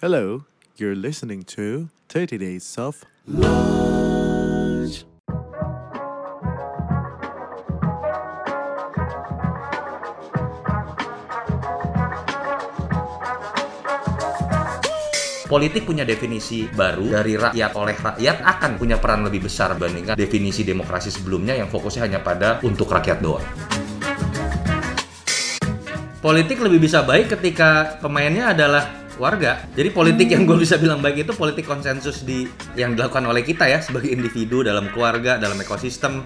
Hello, 0.00 0.48
you're 0.80 0.96
listening 0.96 1.44
to 1.44 1.92
30 2.08 2.40
Days 2.40 2.64
of 2.80 3.04
Lunch. 3.28 5.04
Politik 15.44 15.84
punya 15.84 16.08
definisi 16.08 16.64
baru 16.64 17.20
dari 17.20 17.36
rakyat 17.36 17.76
oleh 17.76 17.92
rakyat 18.00 18.40
akan 18.40 18.80
punya 18.80 18.96
peran 18.96 19.28
lebih 19.28 19.52
besar 19.52 19.76
dibandingkan 19.76 20.16
definisi 20.16 20.64
demokrasi 20.64 21.12
sebelumnya 21.12 21.52
yang 21.52 21.68
fokusnya 21.68 22.08
hanya 22.08 22.24
pada 22.24 22.56
untuk 22.64 22.88
rakyat 22.88 23.20
doang. 23.20 23.44
Politik 26.24 26.56
lebih 26.64 26.88
bisa 26.88 27.04
baik 27.04 27.36
ketika 27.36 28.00
pemainnya 28.00 28.56
adalah 28.56 28.99
warga. 29.20 29.68
Jadi 29.76 29.92
politik 29.92 30.32
yang 30.32 30.48
gue 30.48 30.56
bisa 30.56 30.80
bilang 30.80 31.04
baik 31.04 31.28
itu 31.28 31.32
politik 31.36 31.68
konsensus 31.68 32.24
di 32.24 32.48
yang 32.74 32.96
dilakukan 32.96 33.28
oleh 33.28 33.44
kita 33.44 33.68
ya 33.68 33.84
sebagai 33.84 34.08
individu 34.08 34.64
dalam 34.64 34.88
keluarga, 34.88 35.36
dalam 35.36 35.60
ekosistem. 35.60 36.24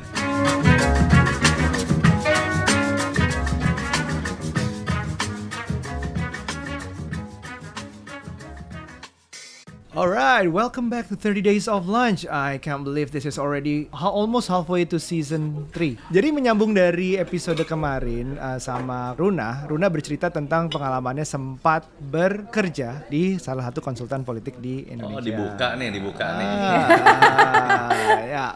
Alright, 10.04 10.52
welcome 10.52 10.92
back 10.92 11.08
to 11.08 11.16
30 11.16 11.40
Days 11.40 11.64
of 11.64 11.88
Lunch. 11.88 12.28
I 12.28 12.60
can't 12.60 12.84
believe 12.84 13.08
this 13.08 13.24
is 13.24 13.40
already 13.40 13.88
ha- 13.88 14.12
almost 14.12 14.52
halfway 14.52 14.84
to 14.92 15.00
season 15.00 15.64
3. 15.72 15.96
Jadi 16.12 16.28
menyambung 16.28 16.76
dari 16.76 17.16
episode 17.16 17.64
kemarin 17.64 18.36
uh, 18.36 18.60
sama 18.60 19.16
Runa, 19.16 19.64
Runa 19.64 19.88
bercerita 19.88 20.28
tentang 20.28 20.68
pengalamannya 20.68 21.24
sempat 21.24 21.88
bekerja 22.04 23.08
di 23.08 23.40
salah 23.40 23.72
satu 23.72 23.80
konsultan 23.80 24.28
politik 24.28 24.60
di 24.60 24.84
Indonesia. 24.92 25.16
Oh 25.16 25.24
dibuka 25.24 25.72
nih, 25.72 25.88
dibuka 25.88 26.26
nih. 26.36 26.48
Ah, 27.64 28.20
ya. 28.28 28.46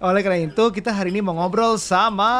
Oleh 0.00 0.24
karena 0.24 0.40
itu 0.48 0.64
kita 0.72 0.96
hari 0.96 1.12
ini 1.12 1.20
mau 1.20 1.36
ngobrol 1.36 1.76
sama 1.76 2.32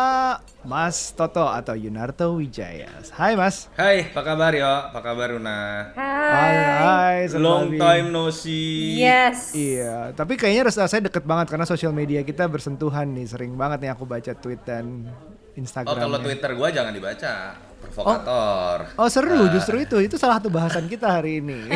Mas 0.64 1.12
Toto 1.12 1.44
atau 1.44 1.76
Yunarto 1.76 2.40
Wijaya. 2.40 2.88
Hai 3.12 3.36
Mas. 3.36 3.68
Hai, 3.76 4.08
apa 4.08 4.24
kabar 4.24 4.56
yo? 4.56 4.64
Apa 4.64 5.04
kabar 5.04 5.36
Una? 5.36 5.92
Hai, 5.92 6.52
hai. 6.56 7.18
selamat 7.28 7.44
Long 7.44 7.68
time 7.76 8.06
no 8.08 8.32
see. 8.32 8.96
Yes. 9.04 9.52
Iya, 9.52 10.16
tapi 10.16 10.40
kayaknya 10.40 10.72
rasa 10.72 10.88
saya 10.88 11.04
deket 11.04 11.20
banget 11.28 11.52
karena 11.52 11.68
sosial 11.68 11.92
media 11.92 12.24
kita 12.24 12.48
bersentuhan 12.48 13.12
nih, 13.12 13.28
sering 13.28 13.52
banget 13.60 13.84
nih 13.84 13.92
aku 13.92 14.08
baca 14.08 14.32
tweet 14.32 14.64
dan 14.64 15.04
Instagram. 15.52 15.92
Oh 15.92 16.00
kalau 16.00 16.16
Twitter 16.16 16.56
gua 16.56 16.72
jangan 16.72 16.96
dibaca, 16.96 17.60
provokator. 17.80 18.92
Oh 18.94 19.08
seru, 19.08 19.46
Nah. 19.46 19.50
justru 19.50 19.80
itu, 19.80 19.96
itu 19.98 20.16
salah 20.16 20.36
satu 20.36 20.48
bahasan 20.48 20.86
kita 20.86 21.20
hari 21.20 21.40
ini. 21.40 21.70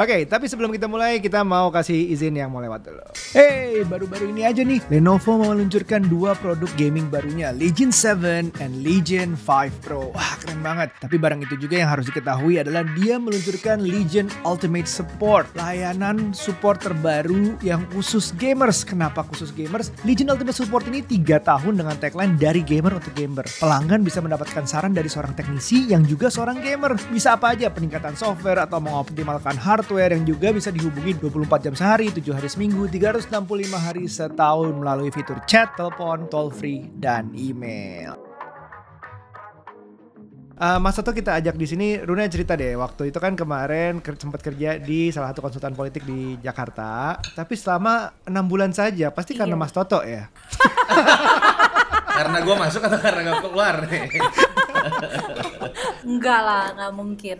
Oke, 0.00 0.24
tapi 0.24 0.48
sebelum 0.48 0.70
kita 0.72 0.86
mulai, 0.86 1.20
kita 1.20 1.42
mau 1.42 1.68
kasih 1.68 2.14
izin 2.14 2.32
yang 2.32 2.48
mau 2.48 2.62
lewat 2.62 2.88
dulu. 2.88 3.04
Hey, 3.34 3.82
baru-baru 3.84 4.32
ini 4.32 4.46
aja 4.46 4.62
nih, 4.62 4.80
Lenovo 4.88 5.36
mau 5.36 5.52
meluncurkan 5.52 6.06
dua 6.06 6.32
produk 6.38 6.70
gaming 6.78 7.10
barunya, 7.10 7.50
Legion 7.52 7.90
7 7.92 8.54
and 8.62 8.80
Legion 8.80 9.34
5 9.36 9.68
Pro. 9.82 10.14
Wah, 10.14 10.34
keren 10.40 10.62
banget. 10.62 10.94
Tapi 11.02 11.18
barang 11.18 11.42
itu 11.44 11.58
juga 11.58 11.82
yang 11.82 11.90
harus 11.90 12.06
diketahui 12.08 12.62
adalah 12.62 12.86
dia 12.96 13.18
meluncurkan 13.18 13.82
Legion 13.82 14.30
Ultimate 14.46 14.86
Support, 14.86 15.52
layanan 15.58 16.32
support 16.32 16.80
terbaru 16.80 17.58
yang 17.60 17.84
khusus 17.92 18.30
gamers. 18.38 18.86
Kenapa 18.86 19.26
khusus 19.26 19.50
gamers? 19.52 19.90
Legion 20.06 20.30
Ultimate 20.30 20.56
Support 20.56 20.86
ini 20.88 21.02
3 21.02 21.42
tahun 21.42 21.74
dengan 21.76 21.98
tagline 21.98 22.38
dari 22.38 22.62
gamer 22.62 22.96
untuk 22.96 23.12
gamer. 23.12 23.44
Pelanggan 23.58 23.89
bisa 23.98 24.22
mendapatkan 24.22 24.62
saran 24.62 24.94
dari 24.94 25.10
seorang 25.10 25.34
teknisi 25.34 25.90
yang 25.90 26.06
juga 26.06 26.30
seorang 26.30 26.62
gamer. 26.62 26.94
Bisa 27.10 27.34
apa 27.34 27.50
aja, 27.50 27.66
peningkatan 27.66 28.14
software 28.14 28.62
atau 28.62 28.78
mengoptimalkan 28.78 29.58
hardware 29.58 30.14
yang 30.14 30.22
juga 30.22 30.54
bisa 30.54 30.70
dihubungi 30.70 31.18
24 31.18 31.66
jam 31.66 31.74
sehari, 31.74 32.14
7 32.14 32.30
hari 32.30 32.46
seminggu, 32.46 32.86
365 32.86 33.26
hari 33.74 34.06
setahun 34.06 34.70
melalui 34.70 35.10
fitur 35.10 35.42
chat, 35.42 35.74
telepon, 35.74 36.30
toll 36.30 36.54
free, 36.54 36.86
dan 36.94 37.34
email. 37.34 38.14
Eh, 40.54 40.76
Mas 40.76 40.92
Toto 40.92 41.10
kita 41.10 41.40
ajak 41.40 41.56
di 41.56 41.64
sini, 41.64 41.96
Runa 41.96 42.28
cerita 42.28 42.52
deh. 42.52 42.76
Waktu 42.76 43.08
itu 43.08 43.16
kan 43.16 43.32
kemarin 43.32 44.04
ker- 44.04 44.20
sempat 44.20 44.44
kerja 44.44 44.76
di 44.76 45.08
salah 45.08 45.32
satu 45.32 45.40
konsultan 45.40 45.72
politik 45.72 46.04
di 46.04 46.36
Jakarta, 46.36 47.16
tapi 47.32 47.56
selama 47.56 48.12
enam 48.28 48.44
bulan 48.44 48.68
saja. 48.68 49.08
Pasti 49.08 49.32
karena 49.32 49.56
Iya. 49.56 49.62
Mas 49.64 49.72
Toto 49.72 50.04
ya. 50.04 50.28
Karena 52.20 52.38
gua 52.44 52.56
masuk 52.60 52.84
atau 52.84 53.00
karena 53.00 53.20
gua 53.24 53.38
keluar 53.40 53.74
nih? 53.88 54.20
Enggak 56.04 56.40
lah, 56.44 56.64
nggak 56.76 56.92
mungkin. 56.92 57.36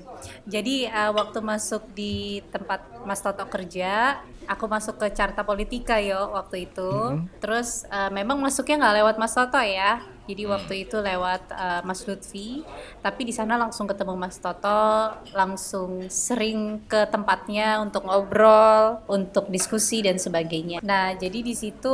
Jadi 0.48 0.88
eh, 0.88 1.10
waktu 1.12 1.38
masuk 1.44 1.92
di 1.92 2.40
tempat 2.48 3.04
Mas 3.04 3.20
Toto 3.20 3.44
kerja, 3.48 4.20
aku 4.48 4.64
masuk 4.64 4.96
ke 5.00 5.12
Carta 5.12 5.44
Politika 5.44 6.00
yo 6.00 6.32
waktu 6.32 6.68
itu. 6.68 7.20
Terus 7.44 7.84
eh, 7.88 8.08
memang 8.08 8.40
masuknya 8.40 8.88
nggak 8.88 8.96
lewat 9.04 9.16
Mas 9.20 9.36
Toto 9.36 9.60
ya. 9.60 10.00
Jadi 10.30 10.46
waktu 10.46 10.74
itu 10.86 10.96
lewat 11.02 11.42
eh, 11.50 11.80
Mas 11.82 12.06
Lutfi, 12.06 12.62
tapi 13.02 13.26
di 13.26 13.34
sana 13.34 13.58
langsung 13.58 13.90
ketemu 13.90 14.14
Mas 14.14 14.38
Toto, 14.38 15.16
langsung 15.34 16.06
sering 16.06 16.86
ke 16.86 17.08
tempatnya 17.10 17.82
untuk 17.82 18.06
ngobrol, 18.06 19.02
untuk 19.10 19.50
diskusi 19.50 20.06
dan 20.06 20.22
sebagainya. 20.22 20.78
Nah, 20.86 21.16
jadi 21.18 21.42
di 21.42 21.54
situ 21.56 21.92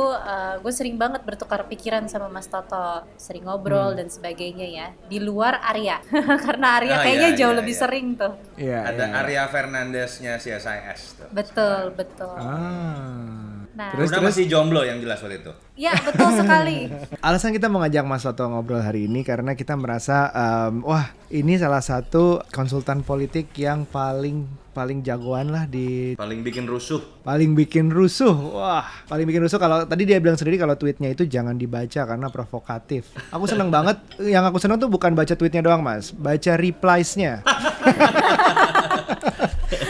gue 0.61 0.73
sering 0.73 0.99
banget 0.99 1.23
bertukar 1.23 1.65
pikiran 1.65 2.05
sama 2.11 2.27
Mas 2.29 2.45
Toto, 2.45 3.07
sering 3.17 3.47
ngobrol 3.47 3.95
dan 3.97 4.11
sebagainya 4.11 4.67
ya. 4.67 4.87
Di 5.07 5.17
luar 5.23 5.63
Arya, 5.63 6.03
karena 6.45 6.77
Arya 6.77 6.95
Oh, 6.97 7.03
kayaknya 7.05 7.29
iya, 7.33 7.39
jauh 7.39 7.53
iya, 7.53 7.59
lebih 7.61 7.75
iya. 7.75 7.81
sering 7.81 8.07
tuh. 8.17 8.33
Iya. 8.57 8.79
Ada 8.89 9.05
iya. 9.05 9.19
Arya 9.21 9.43
Fernandesnya 9.53 10.33
CSIS 10.41 11.01
tuh. 11.21 11.29
Betul, 11.29 11.81
betul. 11.93 12.37
Ah. 12.37 13.46
Nah, 13.77 13.93
Terus 13.93 14.09
Udah 14.09 14.25
masih 14.25 14.49
jomblo 14.49 14.81
yang 14.81 14.97
jelas 14.97 15.21
waktu 15.21 15.37
itu. 15.37 15.53
ya 15.77 15.93
betul 16.01 16.33
sekali. 16.33 16.89
Alasan 17.29 17.53
kita 17.53 17.69
mau 17.69 17.77
ngajak 17.79 18.01
Mas 18.01 18.25
Toto 18.25 18.49
ngobrol 18.49 18.81
hari 18.81 19.05
ini 19.05 19.21
karena 19.21 19.53
kita 19.53 19.77
merasa 19.77 20.33
em, 20.33 20.81
wah 20.81 21.05
ini 21.29 21.53
salah 21.55 21.77
satu 21.79 22.41
konsultan 22.49 23.05
politik 23.05 23.53
yang 23.53 23.85
paling 23.85 24.49
paling 24.73 25.01
jagoan 25.01 25.49
lah 25.49 25.65
di 25.65 26.13
Paling 26.13 26.41
bikin 26.41 26.65
rusuh. 26.65 27.21
paling 27.21 27.53
bikin 27.53 27.89
rusuh. 27.89 28.33
Wah, 28.51 28.85
paling 29.05 29.25
bikin 29.25 29.41
rusuh 29.41 29.57
kalau 29.57 29.85
tadi 29.85 30.05
dia 30.05 30.17
bilang 30.17 30.37
sendiri 30.37 30.57
kalau 30.57 30.73
tweetnya 30.73 31.09
itu 31.09 31.25
jangan 31.25 31.53
dibaca 31.53 32.01
karena 32.03 32.27
provokatif. 32.27 33.13
Aku 33.29 33.45
seneng 33.45 33.69
banget. 33.69 34.01
Yang 34.17 34.43
aku 34.49 34.57
seneng 34.57 34.77
tuh 34.77 34.89
bukan 34.89 35.13
baca 35.13 35.33
tweetnya 35.33 35.61
doang, 35.61 35.81
Mas. 35.81 36.09
Baca 36.09 36.57
replies-nya. 36.57 37.45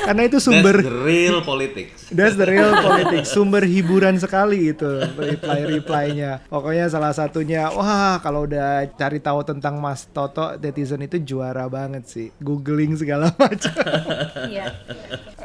karena 0.08 0.24
itu 0.24 0.40
sumber 0.40 0.80
That's 0.80 0.88
the 0.88 1.04
real 1.04 1.40
politics. 1.44 2.00
That's 2.08 2.36
the 2.40 2.48
real 2.48 2.72
politics. 2.80 3.28
Sumber 3.28 3.68
hiburan 3.68 4.16
sekali 4.16 4.72
itu 4.72 4.88
reply-reply-nya. 5.20 6.48
Pokoknya 6.48 6.88
salah 6.88 7.12
satunya, 7.12 7.68
wah 7.76 8.16
kalau 8.24 8.48
udah 8.48 8.88
cari 8.96 9.20
tahu 9.20 9.44
tentang 9.44 9.76
Mas 9.84 10.08
Toto, 10.08 10.56
netizen 10.56 11.04
itu 11.04 11.20
juara 11.20 11.68
banget 11.68 12.08
sih. 12.08 12.32
Googling 12.40 12.96
segala 12.96 13.36
macam. 13.42 13.76
Iya. 14.48 14.72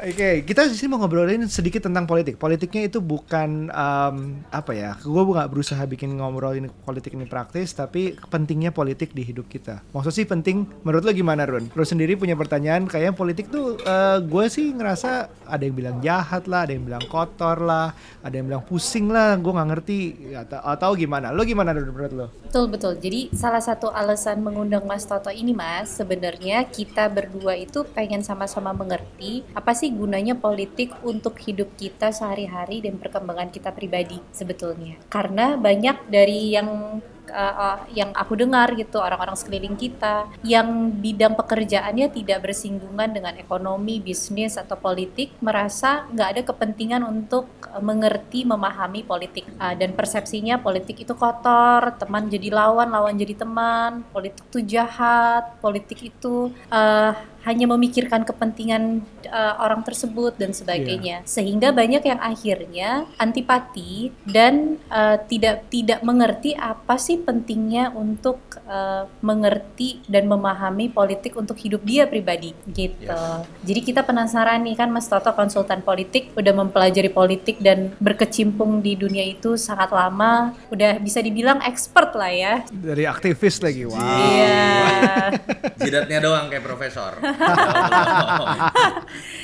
Oke, 0.03 0.43
kita 0.43 0.67
di 0.67 0.75
sini 0.75 0.91
mau 0.91 0.99
ngobrolin 0.99 1.47
sedikit 1.47 1.87
tentang 1.87 2.03
politik. 2.03 2.35
Politiknya 2.35 2.91
itu 2.91 2.99
bukan 2.99 3.71
em, 3.71 4.43
apa 4.51 4.75
ya? 4.75 4.99
Gue 4.99 5.23
nggak 5.23 5.47
berusaha 5.47 5.79
bikin 5.87 6.19
ngobrolin 6.19 6.67
politik 6.83 7.15
ini 7.15 7.23
praktis, 7.23 7.71
tapi 7.71 8.11
pentingnya 8.27 8.75
politik 8.75 9.15
di 9.15 9.23
hidup 9.23 9.47
kita. 9.47 9.79
Maksud 9.95 10.11
sih 10.11 10.27
penting. 10.27 10.67
Menurut 10.83 11.07
lo 11.07 11.15
gimana, 11.15 11.47
Run? 11.47 11.71
Lo 11.71 11.87
sendiri 11.87 12.19
punya 12.19 12.35
pertanyaan? 12.35 12.83
Kayaknya 12.83 13.15
politik 13.15 13.47
tuh, 13.47 13.79
gue 14.27 14.45
sih 14.51 14.75
ngerasa 14.75 15.31
ada 15.47 15.63
yang 15.63 15.71
bilang 15.71 16.03
jahat 16.03 16.51
lah, 16.51 16.67
ada 16.67 16.75
yang 16.75 16.83
bilang 16.83 17.07
kotor 17.07 17.63
lah, 17.63 17.95
ada 18.27 18.35
yang 18.35 18.51
bilang 18.51 18.67
pusing 18.67 19.07
lah. 19.07 19.39
Gue 19.39 19.55
nggak 19.55 19.69
ngerti 19.71 19.99
atau, 20.35 20.59
atau 20.67 20.89
gimana? 20.99 21.31
Lo 21.31 21.47
gimana 21.47 21.71
Run, 21.71 21.87
menurut 21.95 22.11
lo? 22.11 22.27
Betul 22.43 22.67
betul. 22.75 22.99
Jadi 22.99 23.31
salah 23.31 23.63
satu 23.63 23.87
alasan 23.87 24.43
mengundang 24.43 24.83
Mas 24.83 25.07
Toto 25.07 25.31
ini 25.31 25.55
Mas, 25.55 25.95
sebenarnya 25.95 26.67
kita 26.67 27.07
berdua 27.07 27.55
itu 27.55 27.87
pengen 27.95 28.19
sama-sama 28.19 28.75
mengerti 28.75 29.47
apa 29.55 29.71
sih 29.71 29.92
gunanya 29.93 30.35
politik 30.35 30.91
untuk 31.05 31.37
hidup 31.39 31.73
kita 31.77 32.09
sehari-hari 32.09 32.81
dan 32.83 32.97
perkembangan 32.97 33.53
kita 33.53 33.69
pribadi 33.71 34.17
sebetulnya. 34.33 34.97
Karena 35.07 35.55
banyak 35.55 36.09
dari 36.09 36.53
yang 36.53 36.99
uh, 37.33 37.55
uh, 37.55 37.77
yang 37.91 38.11
aku 38.13 38.37
dengar 38.37 38.73
gitu 38.77 38.99
orang-orang 38.99 39.37
sekeliling 39.37 39.77
kita 39.79 40.27
yang 40.45 40.93
bidang 40.93 41.33
pekerjaannya 41.33 42.11
tidak 42.11 42.45
bersinggungan 42.45 43.09
dengan 43.13 43.33
ekonomi, 43.39 44.03
bisnis 44.03 44.59
atau 44.59 44.75
politik 44.77 45.33
merasa 45.39 46.05
nggak 46.11 46.29
ada 46.29 46.41
kepentingan 46.45 47.01
untuk 47.03 47.49
mengerti, 47.81 48.45
memahami 48.45 49.01
politik 49.03 49.45
Uh, 49.53 49.75
dan 49.77 49.93
persepsinya 49.93 50.59
politik 50.59 51.05
itu 51.05 51.13
kotor, 51.13 51.93
teman 51.95 52.25
jadi 52.25 52.49
lawan, 52.51 52.89
lawan 52.89 53.15
jadi 53.15 53.37
teman, 53.37 54.01
politik 54.09 54.43
itu 54.49 54.59
jahat, 54.65 55.55
politik 55.61 55.99
itu 56.09 56.49
uh, 56.73 57.13
hanya 57.43 57.65
memikirkan 57.67 58.23
kepentingan 58.23 59.03
uh, 59.27 59.59
orang 59.59 59.83
tersebut 59.83 60.39
dan 60.39 60.55
sebagainya. 60.55 61.23
Sehingga 61.27 61.75
banyak 61.75 62.03
yang 62.07 62.19
akhirnya 62.23 63.05
antipati 63.19 64.15
dan 64.23 64.79
uh, 64.87 65.19
tidak 65.27 65.67
tidak 65.67 65.99
mengerti 66.01 66.55
apa 66.55 66.95
sih 66.95 67.19
pentingnya 67.19 67.91
untuk 67.91 68.39
uh, 68.65 69.05
mengerti 69.19 69.99
dan 70.05 70.25
memahami 70.25 70.87
politik 70.87 71.35
untuk 71.35 71.55
hidup 71.57 71.81
dia 71.83 72.05
pribadi 72.05 72.51
gitu 72.69 72.91
Yes. 73.03 73.45
jadi 73.65 73.79
kita 73.83 74.01
penasaran 74.03 74.63
nih 74.63 74.77
kan 74.77 74.87
Mas 74.87 75.07
Toto 75.07 75.31
konsultan 75.33 75.81
politik 75.81 76.31
udah 76.33 76.53
mempelajari 76.53 77.09
politik 77.09 77.59
dan 77.59 77.91
berkecimpung 77.97 78.79
di 78.79 78.95
dunia 78.95 79.23
itu 79.23 79.55
sangat 79.55 79.91
lama 79.91 80.55
udah 80.69 80.99
bisa 80.99 81.19
dibilang 81.19 81.59
expert 81.63 82.13
lah 82.13 82.31
ya 82.31 82.53
Dari 82.69 83.03
aktivis 83.03 83.59
lagi. 83.59 83.83
Wow. 83.85 83.97
Iya. 83.97 84.71
Jidatnya 85.79 86.19
doang 86.19 86.47
kayak 86.47 86.63
profesor. 86.63 87.11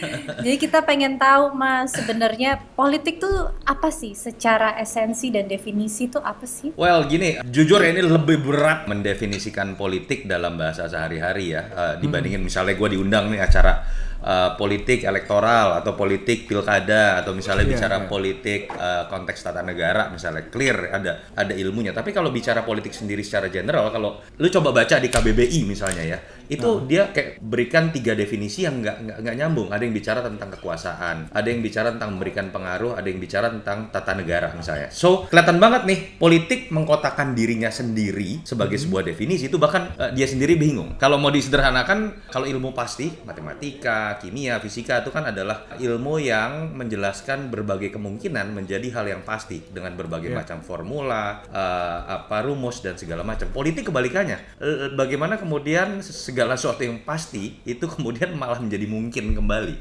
Jadi 0.45 0.57
kita 0.57 0.83
pengen 0.83 1.19
tahu 1.19 1.55
Mas 1.55 1.93
sebenarnya 1.93 2.61
politik 2.73 3.19
tuh 3.21 3.51
apa 3.65 3.89
sih 3.91 4.15
secara 4.15 4.75
esensi 4.79 5.29
dan 5.29 5.45
definisi 5.45 6.07
tuh 6.09 6.23
apa 6.23 6.45
sih? 6.45 6.73
Well, 6.75 7.05
gini, 7.05 7.39
jujur 7.45 7.81
ya, 7.83 7.91
ini 7.91 8.03
lebih 8.05 8.41
berat 8.43 8.87
mendefinisikan 8.87 9.75
politik 9.75 10.25
dalam 10.25 10.55
bahasa 10.55 10.87
sehari-hari 10.87 11.55
ya, 11.55 11.61
eh, 11.69 11.93
dibandingin 11.99 12.41
misalnya 12.41 12.75
gue 12.75 12.89
diundang 12.95 13.31
nih 13.31 13.41
acara 13.43 13.83
eh, 14.19 14.49
politik 14.59 15.03
elektoral 15.07 15.79
atau 15.79 15.95
politik 15.95 16.47
pilkada 16.49 17.23
atau 17.23 17.31
misalnya 17.31 17.63
Iya, 17.67 17.71
bicara 17.75 17.95
iya. 17.99 18.07
politik 18.07 18.61
eh, 18.71 19.03
konteks 19.07 19.39
tata 19.43 19.61
negara 19.63 20.11
misalnya 20.11 20.47
clear 20.47 20.91
ada 20.91 21.31
ada 21.35 21.53
ilmunya. 21.55 21.91
Tapi 21.91 22.11
kalau 22.15 22.31
bicara 22.31 22.63
politik 22.63 22.91
sendiri 22.95 23.23
secara 23.23 23.51
general, 23.51 23.91
kalau 23.91 24.19
lu 24.39 24.47
coba 24.47 24.71
baca 24.71 24.95
di 24.99 25.07
KBBI 25.11 25.59
misalnya 25.67 26.03
ya, 26.03 26.19
itu 26.49 26.89
dia 26.89 27.13
kayak 27.13 27.37
berikan 27.39 27.93
tiga 27.93 28.17
definisi 28.17 28.65
yang 28.65 28.81
nggak 28.81 29.21
nggak 29.21 29.35
nyambung. 29.37 29.69
Ada 29.69 29.85
yang 29.85 29.93
bicara 29.93 30.19
tentang 30.25 30.49
kekuasaan, 30.57 31.29
ada 31.29 31.47
yang 31.47 31.61
bicara 31.61 31.93
tentang 31.93 32.17
memberikan 32.17 32.49
pengaruh, 32.49 32.97
ada 32.97 33.05
yang 33.05 33.21
bicara 33.21 33.53
tentang 33.53 33.93
tata 33.93 34.17
negara 34.17 34.49
misalnya. 34.57 34.89
So 34.89 35.29
kelihatan 35.29 35.61
banget 35.61 35.85
nih 35.85 35.99
politik 36.17 36.73
mengkotakkan 36.73 37.37
dirinya 37.37 37.69
sendiri 37.69 38.41
sebagai 38.41 38.81
sebuah 38.81 39.05
definisi 39.05 39.45
itu 39.45 39.61
bahkan 39.61 39.93
eh, 40.01 40.11
dia 40.17 40.25
sendiri 40.25 40.57
bingung. 40.57 40.97
Kalau 40.97 41.21
mau 41.21 41.29
disederhanakan, 41.29 42.25
kalau 42.33 42.49
ilmu 42.49 42.73
pasti 42.73 43.13
matematika, 43.23 44.17
kimia, 44.17 44.57
fisika 44.57 45.05
itu 45.05 45.13
kan 45.13 45.29
adalah 45.29 45.69
ilmu 45.77 46.17
yang 46.17 46.73
menjelaskan 46.73 47.53
berbagai 47.53 47.93
kemungkinan 47.93 48.57
menjadi 48.57 48.89
hal 48.97 49.05
yang 49.05 49.21
pasti 49.21 49.61
dengan 49.69 49.93
berbagai 49.93 50.31
Iya. 50.33 50.39
macam 50.41 50.57
formula, 50.65 51.45
eh, 51.49 51.99
apa 52.09 52.41
rumus 52.41 52.81
dan 52.81 52.97
segala 52.97 53.21
macam. 53.21 53.45
Politik 53.53 53.93
kebalikannya. 53.93 54.61
Bagaimana 54.95 55.37
kemudian 55.37 55.99
segala 55.99 56.38
sesuatu 56.55 56.85
yang 56.85 57.01
pasti 57.03 57.59
itu 57.65 57.83
kemudian 57.89 58.31
malah 58.37 58.61
menjadi 58.61 58.85
mungkin 58.87 59.35
kembali. 59.35 59.75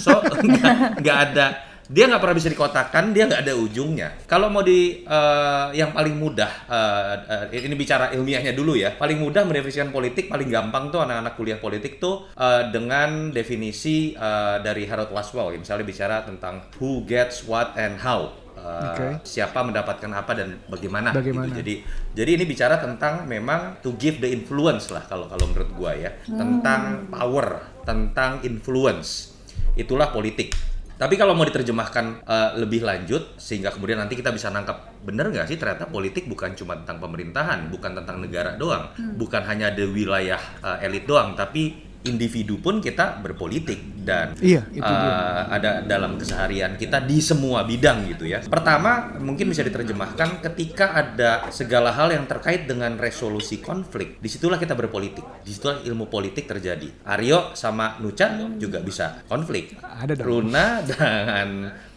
So 0.00 0.18
nggak 1.02 1.18
ada 1.30 1.72
dia 1.92 2.08
nggak 2.08 2.22
pernah 2.24 2.36
bisa 2.40 2.48
dikotakan, 2.48 3.12
dia 3.12 3.28
nggak 3.28 3.42
ada 3.44 3.52
ujungnya. 3.52 4.08
Kalau 4.24 4.48
mau 4.48 4.64
di 4.64 5.04
eh, 5.04 5.66
yang 5.76 5.92
paling 5.92 6.16
mudah, 6.16 6.52
eh, 6.70 7.50
eh, 7.52 7.66
ini 7.68 7.76
bicara 7.76 8.14
ilmiahnya 8.16 8.56
dulu 8.56 8.78
ya. 8.78 8.96
Paling 8.96 9.20
mudah 9.20 9.44
mendefinisikan 9.44 9.92
politik, 9.92 10.32
paling 10.32 10.48
gampang 10.48 10.88
tuh 10.88 11.04
anak-anak 11.04 11.36
kuliah 11.36 11.60
politik 11.60 12.00
tuh 12.00 12.32
eh, 12.32 12.72
dengan 12.72 13.28
definisi 13.28 14.16
eh, 14.16 14.56
dari 14.64 14.88
Harold 14.88 15.12
Laswell. 15.12 15.52
Misalnya 15.60 15.84
bicara 15.84 16.16
tentang 16.24 16.64
who 16.80 17.04
gets 17.04 17.44
what 17.44 17.76
and 17.76 18.00
how. 18.00 18.41
Eh, 18.62 18.86
Oke. 18.94 19.06
Siapa 19.26 19.58
mendapatkan 19.66 20.10
apa 20.14 20.32
dan 20.38 20.54
bagaimana. 20.70 21.10
Bagaimana. 21.10 21.50
Gitu. 21.50 21.58
Jadi 21.58 21.74
jadi 22.14 22.30
ini 22.38 22.44
bicara 22.46 22.78
tentang 22.78 23.26
memang 23.26 23.82
to 23.82 23.98
give 23.98 24.22
the 24.22 24.30
influence 24.30 24.94
lah 24.94 25.02
kalau 25.10 25.26
kalau 25.26 25.50
menurut 25.50 25.70
gua 25.74 25.92
ya 25.98 26.10
tentang 26.22 27.10
power, 27.10 27.82
tentang 27.82 28.38
influence. 28.46 29.34
Itulah 29.74 30.14
politik. 30.14 30.54
Tapi 30.94 31.18
kalau 31.18 31.34
mau 31.34 31.42
diterjemahkan 31.42 32.22
eh, 32.22 32.50
lebih 32.62 32.86
lanjut 32.86 33.34
sehingga 33.34 33.74
kemudian 33.74 33.98
nanti 33.98 34.14
kita 34.14 34.30
bisa 34.30 34.54
nangkap 34.54 34.94
bener 35.02 35.34
nggak 35.34 35.50
sih 35.50 35.58
ternyata 35.58 35.90
politik 35.90 36.30
bukan 36.30 36.54
cuma 36.54 36.78
tentang 36.78 37.02
pemerintahan, 37.02 37.66
bukan 37.66 37.98
tentang 37.98 38.22
negara 38.22 38.54
doang, 38.54 38.94
bukan 39.18 39.42
hanya 39.42 39.74
di 39.74 39.82
wilayah 39.82 40.38
eh, 40.62 40.86
elit 40.86 41.02
doang, 41.10 41.34
tapi 41.34 41.90
individu 42.06 42.58
pun 42.58 42.78
kita 42.78 43.18
berpolitik 43.22 44.01
dan 44.02 44.34
Iya, 44.38 44.66
itu 44.68 44.82
dia. 44.82 45.46
ada 45.48 45.70
dalam 45.82 46.18
keseharian 46.18 46.74
kita 46.74 46.98
di 47.00 47.22
semua 47.22 47.62
bidang 47.62 48.04
gitu 48.10 48.26
ya. 48.26 48.42
Pertama, 48.42 49.14
mungkin 49.16 49.48
bisa 49.48 49.62
diterjemahkan 49.62 50.42
ketika 50.42 50.92
ada 50.92 51.46
segala 51.48 51.94
hal 51.94 52.10
yang 52.10 52.26
terkait 52.26 52.66
dengan 52.66 52.98
resolusi 52.98 53.62
konflik. 53.62 54.18
Di 54.18 54.28
situlah 54.28 54.58
kita 54.58 54.74
berpolitik. 54.74 55.22
Di 55.40 55.50
situlah 55.54 55.80
ilmu 55.82 56.10
politik 56.10 56.44
terjadi. 56.44 57.06
Aryo 57.06 57.54
sama 57.54 57.96
Nucha 58.02 58.28
juga 58.58 58.82
bisa 58.82 59.22
konflik. 59.26 59.78
Ada 59.78 60.18
dong. 60.18 60.26
Runa 60.26 60.82
dengan 60.82 61.48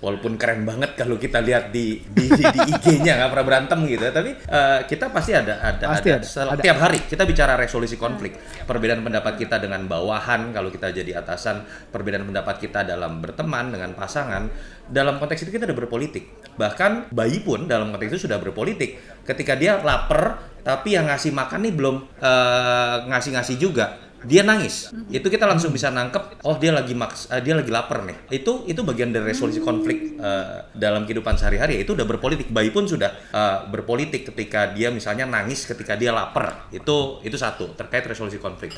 walaupun 0.04 0.38
keren 0.38 0.68
banget 0.70 0.94
kalau 0.94 1.18
kita 1.18 1.42
lihat 1.42 1.74
di 1.74 1.98
di, 2.06 2.30
di, 2.30 2.44
di 2.46 2.60
IG-nya 2.70 3.18
nggak 3.18 3.30
pernah 3.34 3.46
berantem 3.46 3.80
gitu. 3.90 4.04
Tapi 4.06 4.32
eh, 4.38 4.80
kita 4.86 5.10
pasti 5.10 5.32
ada 5.34 5.58
ada 5.64 5.86
Pasti 5.98 6.10
ada, 6.14 6.22
ada, 6.22 6.28
sel- 6.28 6.52
ada. 6.54 6.62
tiap 6.62 6.78
hari 6.78 7.00
kita 7.02 7.24
bicara 7.26 7.58
resolusi 7.58 7.96
konflik. 7.96 8.38
Perbedaan 8.66 9.02
pendapat 9.02 9.40
kita 9.40 9.58
dengan 9.58 9.86
bawahan 9.86 10.54
kalau 10.54 10.70
kita 10.70 10.92
jadi 10.92 11.18
atasan, 11.18 11.66
perbedaan 11.96 12.28
pendapat 12.28 12.68
kita 12.68 12.84
dalam 12.84 13.24
berteman 13.24 13.72
dengan 13.72 13.96
pasangan, 13.96 14.52
dalam 14.92 15.16
konteks 15.16 15.48
itu 15.48 15.56
kita 15.56 15.64
udah 15.72 15.78
berpolitik. 15.80 16.28
Bahkan 16.60 17.16
bayi 17.16 17.40
pun 17.40 17.72
dalam 17.72 17.96
konteks 17.96 18.20
itu 18.20 18.28
sudah 18.28 18.44
berpolitik. 18.44 19.00
Ketika 19.24 19.56
dia 19.56 19.80
lapar, 19.80 20.44
tapi 20.68 21.00
yang 21.00 21.08
ngasih 21.08 21.32
makan 21.32 21.64
nih 21.64 21.74
belum 21.74 21.96
eh, 22.20 22.98
ngasih-ngasih 23.08 23.56
juga. 23.56 24.05
Dia 24.26 24.42
nangis. 24.42 24.90
Itu 25.14 25.30
kita 25.30 25.46
langsung 25.46 25.70
bisa 25.70 25.94
nangkep, 25.94 26.42
oh 26.42 26.58
dia 26.58 26.74
lagi 26.74 26.98
maks 26.98 27.30
eh, 27.30 27.42
dia 27.46 27.54
lagi 27.54 27.70
lapar 27.70 28.04
nih. 28.04 28.18
Itu 28.34 28.66
itu 28.66 28.82
bagian 28.82 29.14
dari 29.14 29.32
resolusi 29.32 29.62
konflik 29.62 30.18
eh, 30.18 30.66
dalam 30.74 31.06
kehidupan 31.06 31.38
sehari-hari. 31.38 31.82
Itu 31.82 31.94
udah 31.94 32.06
berpolitik. 32.10 32.50
Bayi 32.50 32.74
pun 32.74 32.90
sudah 32.90 33.14
eh, 33.32 33.58
berpolitik 33.70 34.34
ketika 34.34 34.74
dia 34.74 34.90
misalnya 34.90 35.30
nangis 35.30 35.64
ketika 35.70 35.94
dia 35.94 36.10
lapar. 36.10 36.70
Itu 36.74 37.22
itu 37.22 37.38
satu 37.38 37.78
terkait 37.78 38.04
resolusi 38.10 38.42
konflik. 38.42 38.74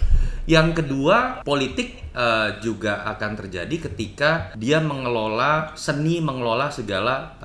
Yang 0.47 0.83
kedua, 0.83 1.41
politik 1.47 2.11
eh, 2.11 2.49
juga 2.59 3.07
akan 3.07 3.31
terjadi 3.39 3.89
ketika 3.91 4.51
dia 4.59 4.83
mengelola 4.83 5.73
seni 5.79 6.19
mengelola 6.19 6.67
segala 6.69 7.39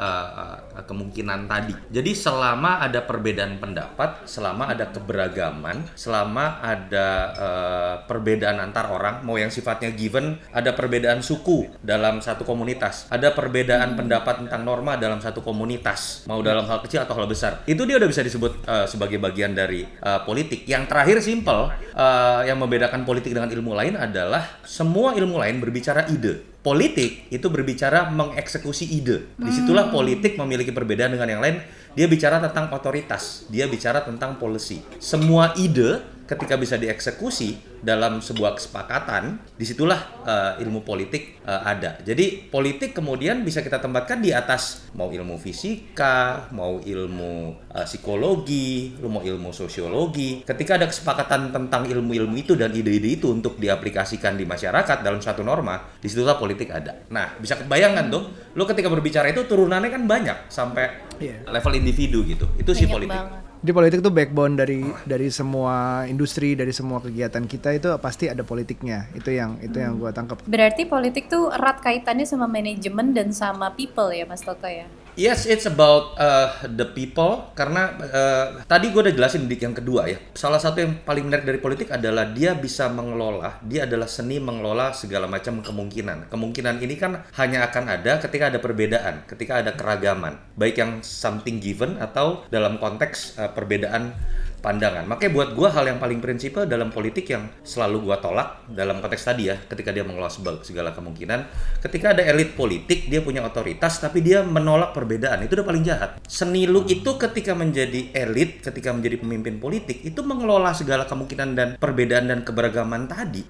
kemungkinan 0.81 1.45
tadi. 1.47 1.75
Jadi 1.93 2.13
selama 2.17 2.81
ada 2.81 3.05
perbedaan 3.05 3.61
pendapat, 3.61 4.25
selama 4.25 4.73
ada 4.73 4.89
keberagaman, 4.89 5.85
selama 5.93 6.61
ada 6.65 7.09
eh, 7.37 7.95
perbedaan 8.09 8.59
antar 8.61 8.89
orang, 8.89 9.21
mau 9.25 9.37
yang 9.37 9.53
sifatnya 9.53 9.93
given, 9.93 10.41
ada 10.53 10.73
perbedaan 10.73 11.21
suku 11.21 11.69
dalam 11.85 12.25
satu 12.25 12.47
komunitas, 12.49 13.09
ada 13.13 13.33
perbedaan 13.37 13.95
pendapat 13.99 14.47
tentang 14.47 14.63
norma 14.65 14.97
dalam 14.97 15.21
satu 15.21 15.45
komunitas, 15.45 16.25
mau 16.25 16.41
dalam 16.41 16.65
hal 16.65 16.81
kecil 16.85 17.05
atau 17.05 17.15
hal 17.19 17.29
besar. 17.29 17.65
Itu 17.69 17.85
dia 17.85 18.01
udah 18.01 18.09
bisa 18.09 18.25
disebut 18.25 18.65
eh, 18.65 18.87
sebagai 18.89 19.19
bagian 19.21 19.53
dari 19.53 19.85
eh, 19.85 20.21
politik. 20.25 20.65
Yang 20.65 20.89
terakhir 20.89 21.17
simple, 21.21 21.73
eh, 21.93 22.41
yang 22.49 22.59
membedakan 22.61 23.03
politik 23.03 23.35
dengan 23.35 23.51
ilmu 23.51 23.73
lain 23.75 23.95
adalah 23.99 24.63
semua 24.63 25.13
ilmu 25.17 25.41
lain 25.41 25.59
berbicara 25.59 26.09
ide. 26.09 26.52
Politik 26.63 27.27
itu 27.35 27.51
berbicara 27.51 28.07
mengeksekusi 28.15 28.87
ide. 28.87 29.35
Di 29.35 29.51
situlah 29.51 29.91
politik 29.91 30.39
memiliki 30.39 30.71
perbedaan 30.71 31.11
dengan 31.11 31.27
yang 31.27 31.43
lain. 31.43 31.59
Dia 31.93 32.07
bicara 32.07 32.39
tentang 32.39 32.71
otoritas, 32.71 33.51
dia 33.51 33.67
bicara 33.67 34.01
tentang 34.07 34.39
policy. 34.39 34.81
Semua 35.03 35.53
ide 35.59 36.01
ketika 36.27 36.55
bisa 36.57 36.79
dieksekusi 36.79 37.83
dalam 37.83 38.23
sebuah 38.23 38.55
kesepakatan, 38.55 39.43
di 39.59 39.67
situlah 39.67 39.99
eh, 40.23 40.63
ilmu 40.63 40.87
politik 40.87 41.43
eh, 41.43 41.63
ada. 41.63 41.99
Jadi 42.01 42.47
politik 42.49 42.95
kemudian 42.95 43.43
bisa 43.43 43.61
kita 43.61 43.83
tempatkan 43.83 44.23
di 44.23 44.31
atas 44.31 44.87
mau 44.95 45.11
ilmu 45.11 45.35
fisika, 45.37 46.47
mau 46.55 46.79
ilmu 46.79 47.35
eh, 47.75 47.87
psikologi, 47.87 48.95
mau 49.03 49.21
ilmu 49.21 49.51
sosiologi. 49.51 50.47
Ketika 50.47 50.79
ada 50.79 50.87
kesepakatan 50.87 51.51
tentang 51.51 51.91
ilmu-ilmu 51.91 52.35
itu 52.39 52.55
dan 52.55 52.71
ide-ide 52.71 53.19
itu 53.19 53.35
untuk 53.35 53.59
diaplikasikan 53.59 54.39
di 54.39 54.47
masyarakat 54.47 55.03
dalam 55.03 55.19
suatu 55.19 55.43
norma, 55.43 55.99
di 55.99 56.07
situlah 56.07 56.39
politik 56.39 56.71
ada. 56.71 57.03
Nah, 57.11 57.35
bisa 57.43 57.59
kebayangkan 57.59 58.09
tuh, 58.09 58.23
lu 58.55 58.63
ketika 58.65 58.87
berbicara 58.87 59.35
itu 59.35 59.43
turunannya 59.45 59.91
kan 59.91 60.03
banyak 60.07 60.39
sampai 60.47 61.13
Iya. 61.23 61.47
level 61.47 61.73
individu 61.79 62.27
gitu. 62.27 62.47
Itu 62.59 62.75
sih 62.75 62.91
politik. 62.91 63.15
banget. 63.15 63.52
Jadi 63.63 63.71
politik 63.79 63.99
tuh 64.03 64.11
backbone 64.11 64.59
dari 64.59 64.83
dari 65.07 65.31
semua 65.31 66.03
industri, 66.11 66.59
dari 66.59 66.75
semua 66.75 66.99
kegiatan 66.99 67.47
kita 67.47 67.71
itu 67.71 67.95
pasti 68.03 68.27
ada 68.27 68.43
politiknya. 68.43 69.07
Itu 69.15 69.31
yang 69.31 69.63
itu 69.63 69.79
yang 69.79 70.03
gua 70.03 70.11
tangkap. 70.11 70.43
Berarti 70.51 70.83
politik 70.91 71.31
tuh 71.31 71.47
erat 71.55 71.79
kaitannya 71.79 72.27
sama 72.27 72.51
manajemen 72.51 73.15
dan 73.15 73.31
sama 73.31 73.71
people 73.71 74.11
ya 74.11 74.27
Mas 74.27 74.43
Toto 74.43 74.67
ya? 74.67 74.91
Yes, 75.13 75.45
it's 75.45 75.69
about 75.69 76.17
uh, 76.17 76.57
the 76.73 76.89
people 76.89 77.53
karena 77.53 77.93
uh, 78.01 78.47
tadi 78.65 78.89
gue 78.89 79.05
udah 79.05 79.13
jelasin 79.13 79.45
di 79.45 79.61
yang 79.61 79.77
kedua 79.77 80.09
ya. 80.09 80.17
Salah 80.33 80.57
satu 80.57 80.81
yang 80.81 81.05
paling 81.05 81.29
menarik 81.29 81.45
dari 81.45 81.61
politik 81.61 81.93
adalah 81.93 82.33
dia 82.33 82.57
bisa 82.57 82.89
mengelola, 82.89 83.61
dia 83.61 83.85
adalah 83.85 84.09
seni 84.09 84.41
mengelola 84.41 84.97
segala 84.97 85.29
macam 85.29 85.61
kemungkinan. 85.61 86.33
Kemungkinan 86.33 86.81
ini 86.81 86.97
kan 86.97 87.29
hanya 87.37 87.69
akan 87.69 87.93
ada 87.93 88.25
ketika 88.25 88.49
ada 88.49 88.57
perbedaan, 88.57 89.29
ketika 89.29 89.61
ada 89.61 89.77
keragaman, 89.77 90.41
baik 90.57 90.81
yang 90.81 91.05
something 91.05 91.61
given 91.61 92.01
atau 92.01 92.49
dalam 92.49 92.81
konteks 92.81 93.37
uh, 93.37 93.53
perbedaan 93.53 94.17
pandangan. 94.63 95.05
Makanya 95.11 95.33
buat 95.35 95.51
gua 95.59 95.75
hal 95.75 95.91
yang 95.91 95.99
paling 95.99 96.23
prinsipal 96.23 96.65
dalam 96.65 96.95
politik 96.95 97.27
yang 97.29 97.51
selalu 97.67 98.07
gua 98.07 98.23
tolak 98.23 98.65
dalam 98.71 99.03
konteks 99.03 99.27
tadi 99.27 99.51
ya, 99.51 99.59
ketika 99.67 99.91
dia 99.91 100.07
mengelola 100.07 100.31
segala 100.63 100.95
kemungkinan, 100.95 101.51
ketika 101.83 102.15
ada 102.15 102.23
elit 102.23 102.55
politik 102.55 103.11
dia 103.11 103.21
punya 103.21 103.43
otoritas 103.43 103.99
tapi 103.99 104.23
dia 104.23 104.47
menolak 104.47 104.95
perbedaan, 104.95 105.43
itu 105.43 105.59
udah 105.59 105.67
paling 105.67 105.85
jahat. 105.85 106.23
Seni 106.25 106.71
lu 106.71 106.87
itu 106.87 107.19
ketika 107.19 107.53
menjadi 107.59 108.15
elit, 108.15 108.63
ketika 108.63 108.95
menjadi 108.95 109.19
pemimpin 109.19 109.59
politik 109.59 110.01
itu 110.07 110.23
mengelola 110.23 110.71
segala 110.73 111.05
kemungkinan 111.11 111.49
dan 111.59 111.69
perbedaan 111.77 112.31
dan 112.31 112.47
keberagaman 112.47 113.11
tadi. 113.11 113.43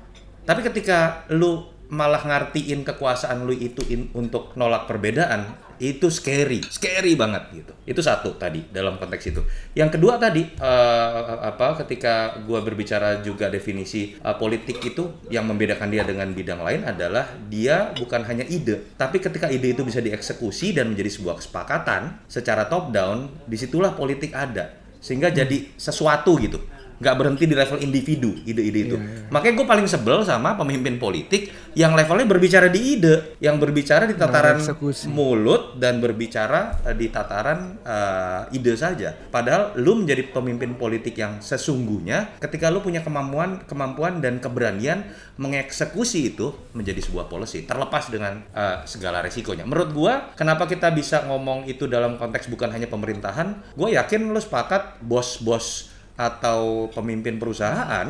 Tapi 0.43 0.61
ketika 0.65 1.29
lu 1.31 1.71
malah 1.93 2.25
ngartiin 2.25 2.89
kekuasaan 2.89 3.45
lu 3.45 3.53
itu 3.53 3.85
in, 3.93 4.09
untuk 4.17 4.57
nolak 4.57 4.89
perbedaan 4.89 5.61
itu 5.79 6.13
scary 6.13 6.61
scary 6.67 7.17
banget 7.17 7.43
gitu. 7.53 7.73
Itu 7.87 8.01
satu 8.05 8.37
tadi 8.37 8.67
dalam 8.69 8.99
konteks 9.01 9.25
itu. 9.33 9.43
Yang 9.73 9.99
kedua 9.99 10.21
tadi 10.21 10.45
uh, 10.61 11.41
apa 11.43 11.79
ketika 11.85 12.43
gua 12.45 12.61
berbicara 12.61 13.25
juga 13.25 13.49
definisi 13.49 14.17
uh, 14.21 14.37
politik 14.37 14.83
itu 14.83 15.25
yang 15.33 15.49
membedakan 15.49 15.89
dia 15.89 16.05
dengan 16.05 16.29
bidang 16.33 16.61
lain 16.61 16.83
adalah 16.85 17.29
dia 17.49 17.95
bukan 17.97 18.25
hanya 18.27 18.45
ide 18.49 18.95
tapi 18.97 19.19
ketika 19.23 19.49
ide 19.49 19.73
itu 19.73 19.83
bisa 19.87 20.03
dieksekusi 20.03 20.77
dan 20.77 20.93
menjadi 20.93 21.11
sebuah 21.13 21.41
kesepakatan 21.41 22.27
secara 22.29 22.69
top 22.69 22.91
down 22.91 23.31
di 23.47 23.57
situlah 23.57 23.95
politik 23.97 24.35
ada. 24.37 24.79
Sehingga 25.03 25.35
jadi 25.35 25.75
sesuatu 25.75 26.39
gitu 26.39 26.63
nggak 27.03 27.15
berhenti 27.19 27.51
di 27.51 27.59
level 27.59 27.83
individu 27.83 28.31
ide-ide 28.47 28.81
itu. 28.87 28.97
Yeah, 28.97 29.27
yeah. 29.27 29.31
Makanya 29.35 29.55
gue 29.59 29.67
paling 29.67 29.87
sebel 29.91 30.23
sama 30.23 30.55
pemimpin 30.55 31.03
politik 31.03 31.51
yang 31.75 31.99
levelnya 31.99 32.31
berbicara 32.31 32.71
di 32.71 32.95
ide, 32.95 33.35
yang 33.43 33.59
berbicara 33.59 34.07
di 34.07 34.15
tataran 34.15 34.63
mulut 35.11 35.83
dan 35.83 35.99
berbicara 35.99 36.87
uh, 36.87 36.95
di 36.95 37.11
tataran 37.11 37.83
uh, 37.83 38.55
ide 38.55 38.79
saja. 38.79 39.11
Padahal 39.11 39.75
lu 39.83 39.99
menjadi 39.99 40.31
pemimpin 40.31 40.79
politik 40.79 41.19
yang 41.19 41.43
sesungguhnya 41.43 42.39
ketika 42.39 42.71
lu 42.71 42.79
punya 42.79 43.03
kemampuan 43.03 43.67
kemampuan 43.67 44.23
dan 44.23 44.39
keberanian 44.39 45.03
mengeksekusi 45.43 46.37
itu 46.37 46.55
menjadi 46.77 47.03
sebuah 47.03 47.27
policy 47.27 47.67
terlepas 47.67 48.13
dengan 48.13 48.47
uh, 48.55 48.87
segala 48.87 49.25
resikonya. 49.25 49.67
Menurut 49.67 49.91
gue 49.91 50.13
kenapa 50.39 50.71
kita 50.71 50.95
bisa 50.95 51.27
ngomong 51.27 51.67
itu 51.67 51.91
dalam 51.91 52.15
konteks 52.15 52.47
bukan 52.47 52.71
hanya 52.71 52.87
pemerintahan? 52.87 53.75
Gue 53.75 53.99
yakin 53.99 54.31
lu 54.31 54.39
sepakat 54.39 55.03
bos-bos 55.03 55.92
atau 56.17 56.93
pemimpin 56.93 57.41
perusahaan 57.41 58.09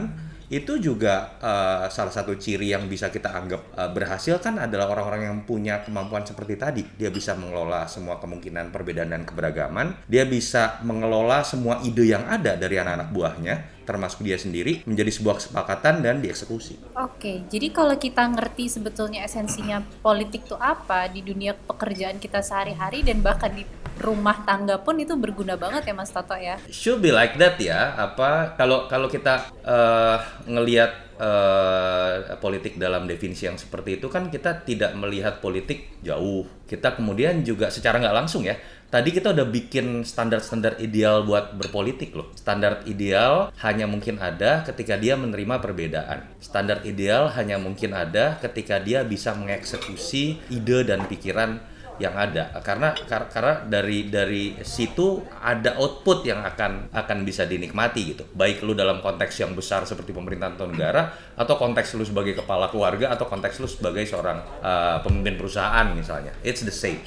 itu 0.52 0.76
juga 0.76 1.40
uh, 1.40 1.88
salah 1.88 2.12
satu 2.12 2.36
ciri 2.36 2.76
yang 2.76 2.84
bisa 2.84 3.08
kita 3.08 3.32
anggap 3.32 3.72
uh, 3.72 3.88
berhasil 3.88 4.36
kan 4.36 4.60
adalah 4.60 4.92
orang-orang 4.92 5.32
yang 5.32 5.38
punya 5.48 5.80
kemampuan 5.80 6.28
seperti 6.28 6.60
tadi. 6.60 6.84
Dia 6.84 7.08
bisa 7.08 7.32
mengelola 7.32 7.88
semua 7.88 8.20
kemungkinan 8.20 8.68
perbedaan 8.68 9.16
dan 9.16 9.24
keberagaman. 9.24 10.04
Dia 10.04 10.28
bisa 10.28 10.76
mengelola 10.84 11.40
semua 11.40 11.80
ide 11.80 12.04
yang 12.04 12.28
ada 12.28 12.60
dari 12.60 12.76
anak-anak 12.76 13.08
buahnya 13.16 13.54
termasuk 13.82 14.24
dia 14.24 14.38
sendiri 14.38 14.82
menjadi 14.88 15.10
sebuah 15.12 15.42
kesepakatan 15.42 16.00
dan 16.02 16.22
dieksekusi. 16.22 16.96
Oke, 16.96 17.44
jadi 17.50 17.68
kalau 17.70 17.94
kita 17.98 18.24
ngerti 18.32 18.70
sebetulnya 18.70 19.26
esensinya 19.26 19.82
politik 20.00 20.48
itu 20.48 20.56
apa 20.58 21.06
di 21.12 21.22
dunia 21.22 21.54
pekerjaan 21.54 22.18
kita 22.18 22.42
sehari-hari 22.42 23.06
dan 23.06 23.20
bahkan 23.20 23.52
di 23.52 23.62
rumah 24.00 24.42
tangga 24.42 24.80
pun 24.80 24.98
itu 24.98 25.14
berguna 25.14 25.54
banget 25.54 25.86
ya 25.86 25.94
Mas 25.94 26.10
Toto 26.10 26.34
ya. 26.34 26.56
Should 26.72 27.04
be 27.04 27.14
like 27.14 27.36
that 27.38 27.60
ya. 27.60 27.94
Apa 27.94 28.56
kalau 28.56 28.90
kalau 28.90 29.06
kita 29.06 29.52
uh, 29.62 30.18
ngelihat 30.48 31.12
uh, 31.22 32.34
politik 32.42 32.80
dalam 32.80 33.06
definisi 33.06 33.46
yang 33.46 33.60
seperti 33.60 34.02
itu 34.02 34.10
kan 34.10 34.26
kita 34.32 34.66
tidak 34.66 34.96
melihat 34.98 35.38
politik 35.38 36.02
jauh. 36.02 36.48
Kita 36.66 36.96
kemudian 36.96 37.44
juga 37.44 37.68
secara 37.68 38.02
nggak 38.02 38.16
langsung 38.16 38.42
ya. 38.42 38.56
Tadi 38.92 39.08
kita 39.08 39.32
udah 39.32 39.48
bikin 39.48 40.04
standar-standar 40.04 40.76
ideal 40.76 41.24
buat 41.24 41.56
berpolitik 41.56 42.12
loh. 42.12 42.28
Standar 42.36 42.84
ideal 42.84 43.48
hanya 43.64 43.88
mungkin 43.88 44.20
ada 44.20 44.68
ketika 44.68 45.00
dia 45.00 45.16
menerima 45.16 45.64
perbedaan. 45.64 46.28
Standar 46.44 46.84
ideal 46.84 47.32
hanya 47.32 47.56
mungkin 47.56 47.96
ada 47.96 48.36
ketika 48.44 48.76
dia 48.84 49.00
bisa 49.00 49.32
mengeksekusi 49.32 50.44
ide 50.52 50.84
dan 50.84 51.08
pikiran 51.08 51.72
yang 51.96 52.12
ada 52.16 52.52
karena 52.64 52.92
kar 53.08 53.28
karena 53.32 53.64
dari 53.68 54.08
dari 54.08 54.56
situ 54.64 55.24
ada 55.40 55.76
output 55.80 56.24
yang 56.24 56.40
akan 56.40 56.88
akan 56.88 57.18
bisa 57.22 57.44
dinikmati 57.44 58.16
gitu 58.16 58.24
baik 58.32 58.64
lu 58.64 58.72
dalam 58.72 59.04
konteks 59.04 59.44
yang 59.44 59.52
besar 59.52 59.84
seperti 59.84 60.10
pemerintahan 60.10 60.56
atau 60.56 60.66
negara 60.72 61.12
atau 61.36 61.54
konteks 61.60 61.94
lu 62.00 62.02
sebagai 62.02 62.32
kepala 62.32 62.72
keluarga 62.72 63.12
atau 63.12 63.28
konteks 63.28 63.60
lu 63.60 63.68
sebagai 63.68 64.08
seorang 64.08 64.40
uh, 64.64 65.04
pemimpin 65.04 65.36
perusahaan 65.36 65.84
misalnya 65.92 66.32
it's 66.42 66.64
the 66.64 66.74
same 66.74 66.98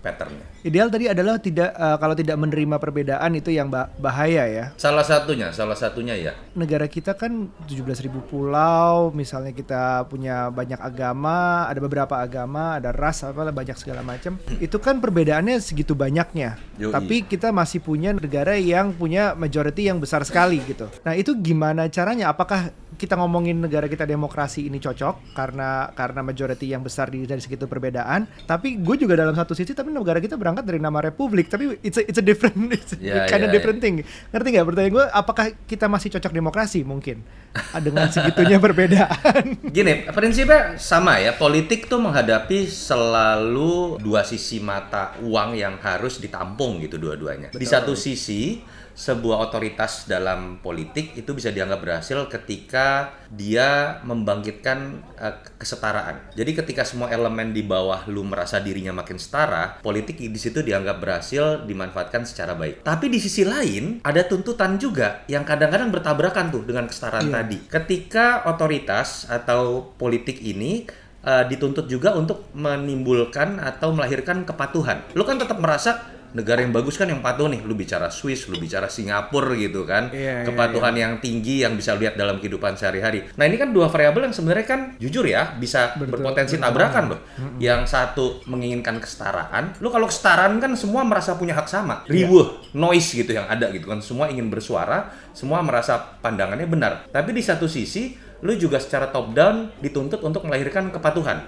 patternnya. 0.00 0.44
Ideal 0.60 0.92
tadi 0.92 1.08
adalah 1.08 1.40
tidak 1.40 1.72
uh, 1.72 1.96
kalau 1.96 2.12
tidak 2.12 2.36
menerima 2.36 2.76
perbedaan 2.76 3.32
itu 3.32 3.48
yang 3.48 3.72
bahaya 3.72 4.44
ya. 4.44 4.64
Salah 4.76 5.00
satunya, 5.00 5.48
salah 5.56 5.72
satunya 5.72 6.12
ya. 6.12 6.36
Negara 6.52 6.84
kita 6.84 7.16
kan 7.16 7.48
17.000 7.64 8.12
pulau, 8.28 9.08
misalnya 9.16 9.56
kita 9.56 10.04
punya 10.12 10.52
banyak 10.52 10.76
agama, 10.76 11.64
ada 11.64 11.80
beberapa 11.80 12.20
agama, 12.20 12.76
ada 12.76 12.92
ras 12.92 13.24
apa 13.24 13.48
banyak 13.48 13.76
segala 13.80 14.04
macam. 14.04 14.36
itu 14.60 14.76
kan 14.76 15.00
perbedaannya 15.00 15.56
segitu 15.64 15.96
banyaknya. 15.96 16.60
Yoi. 16.76 16.92
Tapi 16.92 17.16
kita 17.24 17.48
masih 17.56 17.80
punya 17.80 18.12
negara 18.12 18.52
yang 18.60 18.92
punya 18.92 19.32
majority 19.32 19.88
yang 19.88 19.96
besar 19.96 20.20
sekali 20.28 20.60
gitu. 20.68 20.92
Nah, 21.08 21.16
itu 21.16 21.32
gimana 21.40 21.88
caranya? 21.88 22.28
Apakah 22.28 22.68
kita 23.00 23.16
ngomongin 23.16 23.56
negara 23.64 23.88
kita 23.88 24.04
demokrasi 24.04 24.68
ini 24.68 24.76
cocok 24.76 25.32
karena 25.32 25.88
karena 25.96 26.20
majority 26.20 26.68
yang 26.68 26.84
besar 26.84 27.08
di 27.08 27.24
dari 27.24 27.40
segitu 27.40 27.64
perbedaan, 27.64 28.28
tapi 28.44 28.76
gue 28.76 28.96
juga 29.00 29.16
dalam 29.16 29.32
satu 29.32 29.56
sisi 29.56 29.72
tapi 29.72 29.88
negara 29.88 30.20
kita 30.20 30.36
berangkat 30.50 30.66
dari 30.66 30.82
nama 30.82 30.98
republik, 30.98 31.46
tapi 31.46 31.78
it's 31.86 31.94
a, 31.94 32.02
it's 32.02 32.18
a 32.18 32.24
different 32.26 32.58
it's 32.74 32.98
yeah, 32.98 33.30
kind 33.30 33.46
yeah, 33.46 33.46
of 33.46 33.54
different 33.54 33.78
yeah. 33.78 33.86
thing. 33.86 33.94
Ngerti 34.34 34.48
nggak 34.50 34.66
pertanyaan 34.66 34.92
gue? 34.98 35.06
Apakah 35.14 35.46
kita 35.70 35.86
masih 35.86 36.10
cocok 36.18 36.32
demokrasi 36.34 36.82
mungkin 36.82 37.22
dengan 37.78 38.10
segitunya 38.10 38.58
perbedaan? 38.66 39.70
Gini, 39.70 40.10
prinsipnya 40.10 40.74
sama 40.74 41.22
ya. 41.22 41.38
Politik 41.38 41.86
tuh 41.86 42.02
menghadapi 42.02 42.66
selalu 42.66 44.02
dua 44.02 44.26
sisi 44.26 44.58
mata 44.58 45.14
uang 45.22 45.54
yang 45.54 45.78
harus 45.78 46.18
ditampung 46.18 46.82
gitu 46.82 46.98
dua-duanya. 46.98 47.54
Di 47.54 47.66
satu 47.70 47.94
sisi 47.94 48.58
sebuah 49.00 49.48
otoritas 49.48 50.04
dalam 50.04 50.60
politik 50.60 51.16
itu 51.16 51.32
bisa 51.32 51.48
dianggap 51.48 51.80
berhasil 51.80 52.20
ketika 52.28 53.16
dia 53.32 53.96
membangkitkan 54.04 55.00
uh, 55.16 55.40
kesetaraan. 55.56 56.20
Jadi 56.36 56.52
ketika 56.52 56.84
semua 56.84 57.08
elemen 57.08 57.56
di 57.56 57.64
bawah 57.64 58.04
lu 58.12 58.20
merasa 58.28 58.60
dirinya 58.60 58.92
makin 58.92 59.16
setara, 59.16 59.80
politik 59.80 60.20
di 60.20 60.36
situ 60.36 60.60
dianggap 60.60 61.00
berhasil 61.00 61.64
dimanfaatkan 61.64 62.28
secara 62.28 62.52
baik. 62.52 62.84
Tapi 62.84 63.08
di 63.08 63.16
sisi 63.16 63.48
lain 63.48 64.04
ada 64.04 64.20
tuntutan 64.28 64.76
juga 64.76 65.24
yang 65.32 65.48
kadang-kadang 65.48 65.88
bertabrakan 65.88 66.52
tuh 66.52 66.68
dengan 66.68 66.84
kesetaraan 66.84 67.32
yeah. 67.32 67.36
tadi. 67.40 67.58
Ketika 67.72 68.44
otoritas 68.52 69.24
atau 69.32 69.96
politik 69.96 70.44
ini 70.44 70.84
uh, 71.24 71.48
dituntut 71.48 71.88
juga 71.88 72.12
untuk 72.16 72.52
menimbulkan 72.52 73.60
atau 73.64 73.96
melahirkan 73.96 74.44
kepatuhan. 74.44 75.08
Lu 75.16 75.24
kan 75.24 75.40
tetap 75.40 75.56
merasa 75.56 76.19
negara 76.32 76.62
yang 76.62 76.70
bagus 76.70 76.94
kan 76.94 77.10
yang 77.10 77.18
patuh 77.18 77.50
nih 77.50 77.60
lu 77.66 77.74
bicara 77.74 78.06
Swiss 78.08 78.46
lu 78.46 78.56
bicara 78.58 78.86
Singapura 78.86 79.54
gitu 79.58 79.82
kan 79.82 80.14
yeah, 80.14 80.42
iya, 80.42 80.46
kepatuhan 80.46 80.94
yeah, 80.94 80.96
yeah. 80.96 81.02
yang 81.02 81.12
tinggi 81.18 81.54
yang 81.66 81.74
bisa 81.74 81.98
lihat 81.98 82.14
dalam 82.14 82.38
kehidupan 82.38 82.78
sehari-hari 82.78 83.26
nah 83.34 83.44
ini 83.46 83.58
kan 83.58 83.74
dua 83.74 83.90
variabel 83.90 84.30
yang 84.30 84.34
sebenarnya 84.34 84.66
kan 84.66 84.80
jujur 85.02 85.26
ya 85.26 85.58
bisa 85.58 85.98
betul, 85.98 86.14
berpotensi 86.14 86.56
betul. 86.58 86.66
tabrakan 86.70 87.04
loh 87.14 87.20
mm-hmm. 87.20 87.58
yang 87.58 87.82
satu 87.84 88.46
menginginkan 88.46 89.02
kesetaraan 89.02 89.78
lu 89.82 89.90
kalau 89.90 90.06
kesetaraan 90.06 90.62
kan 90.62 90.72
semua 90.78 91.02
merasa 91.02 91.34
punya 91.34 91.58
hak 91.58 91.66
sama 91.66 92.06
iya. 92.06 92.26
riuh 92.26 92.46
yeah. 92.70 92.78
noise 92.78 93.10
gitu 93.10 93.30
yang 93.34 93.46
ada 93.50 93.70
gitu 93.74 93.90
kan 93.90 93.98
semua 93.98 94.30
ingin 94.30 94.46
bersuara 94.46 95.10
semua 95.34 95.62
merasa 95.66 95.98
pandangannya 96.22 96.66
benar 96.70 96.92
tapi 97.10 97.34
di 97.34 97.42
satu 97.42 97.66
sisi 97.66 98.14
lu 98.40 98.56
juga 98.56 98.80
secara 98.80 99.12
top 99.12 99.36
down 99.36 99.68
dituntut 99.84 100.22
untuk 100.24 100.46
melahirkan 100.48 100.88
kepatuhan 100.88 101.44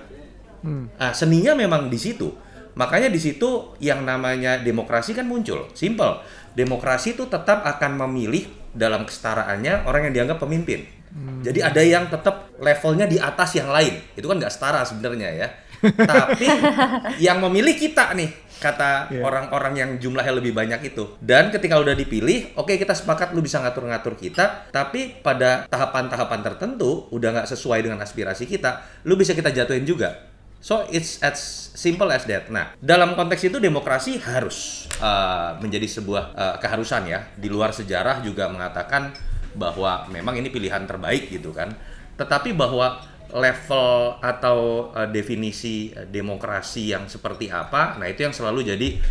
hmm. 0.66 0.98
nah, 0.98 1.12
seninya 1.14 1.56
memang 1.56 1.88
di 1.88 1.98
situ 1.98 2.51
Makanya 2.74 3.12
di 3.12 3.20
situ 3.20 3.76
yang 3.78 4.04
namanya 4.04 4.60
demokrasi 4.60 5.12
kan 5.12 5.28
muncul. 5.28 5.68
Simple. 5.76 6.24
Demokrasi 6.52 7.16
itu 7.16 7.28
tetap 7.28 7.64
akan 7.64 8.00
memilih 8.06 8.48
dalam 8.72 9.04
kesetaraannya 9.04 9.84
orang 9.84 10.08
yang 10.08 10.14
dianggap 10.22 10.40
pemimpin. 10.40 10.84
Hmm. 11.12 11.44
Jadi 11.44 11.60
ada 11.60 11.82
yang 11.84 12.08
tetap 12.08 12.48
levelnya 12.56 13.04
di 13.04 13.20
atas 13.20 13.52
yang 13.52 13.68
lain. 13.68 14.00
Itu 14.16 14.28
kan 14.28 14.40
nggak 14.40 14.52
setara 14.52 14.80
sebenarnya 14.88 15.28
ya. 15.36 15.48
Tapi 16.12 16.46
yang 17.18 17.42
memilih 17.42 17.74
kita 17.74 18.14
nih 18.14 18.30
kata 18.62 19.10
iya. 19.10 19.26
orang-orang 19.26 19.74
yeah. 19.74 19.80
yang 19.82 19.90
jumlahnya 19.98 20.34
lebih 20.38 20.54
banyak 20.54 20.94
itu. 20.94 21.18
Dan 21.18 21.50
ketika 21.50 21.82
udah 21.82 21.98
dipilih, 21.98 22.54
oke 22.54 22.70
okay, 22.70 22.76
kita 22.78 22.94
sepakat 22.94 23.34
lu 23.34 23.42
bisa 23.42 23.58
ngatur-ngatur 23.58 24.14
kita, 24.14 24.70
tapi 24.70 25.18
pada 25.18 25.66
tahapan-tahapan 25.66 26.40
tertentu 26.46 27.10
udah 27.10 27.42
nggak 27.42 27.48
sesuai 27.50 27.82
dengan 27.82 27.98
aspirasi 27.98 28.46
kita, 28.46 29.02
lu 29.02 29.18
bisa 29.18 29.34
kita 29.34 29.50
jatuhin 29.50 29.82
juga. 29.82 30.31
So 30.62 30.86
it's 30.86 31.18
as 31.26 31.42
simple 31.74 32.06
as 32.14 32.22
that. 32.30 32.46
Nah, 32.46 32.78
dalam 32.78 33.18
konteks 33.18 33.50
itu 33.50 33.58
demokrasi 33.58 34.22
harus 34.22 34.86
uh, 35.02 35.58
menjadi 35.58 35.90
sebuah 35.90 36.24
uh, 36.38 36.56
keharusan 36.62 37.10
ya. 37.10 37.26
Di 37.34 37.50
luar 37.50 37.74
sejarah 37.74 38.22
juga 38.22 38.46
mengatakan 38.46 39.10
bahwa 39.58 40.06
memang 40.06 40.38
ini 40.38 40.54
pilihan 40.54 40.86
terbaik 40.86 41.34
gitu 41.34 41.50
kan. 41.50 41.74
Tetapi 42.14 42.54
bahwa 42.54 43.02
level 43.34 44.22
atau 44.22 44.88
uh, 44.94 45.10
definisi 45.10 45.90
demokrasi 45.90 46.94
yang 46.94 47.10
seperti 47.10 47.50
apa, 47.50 47.98
nah 47.98 48.06
itu 48.06 48.22
yang 48.22 48.30
selalu 48.30 48.62
jadi 48.62 49.02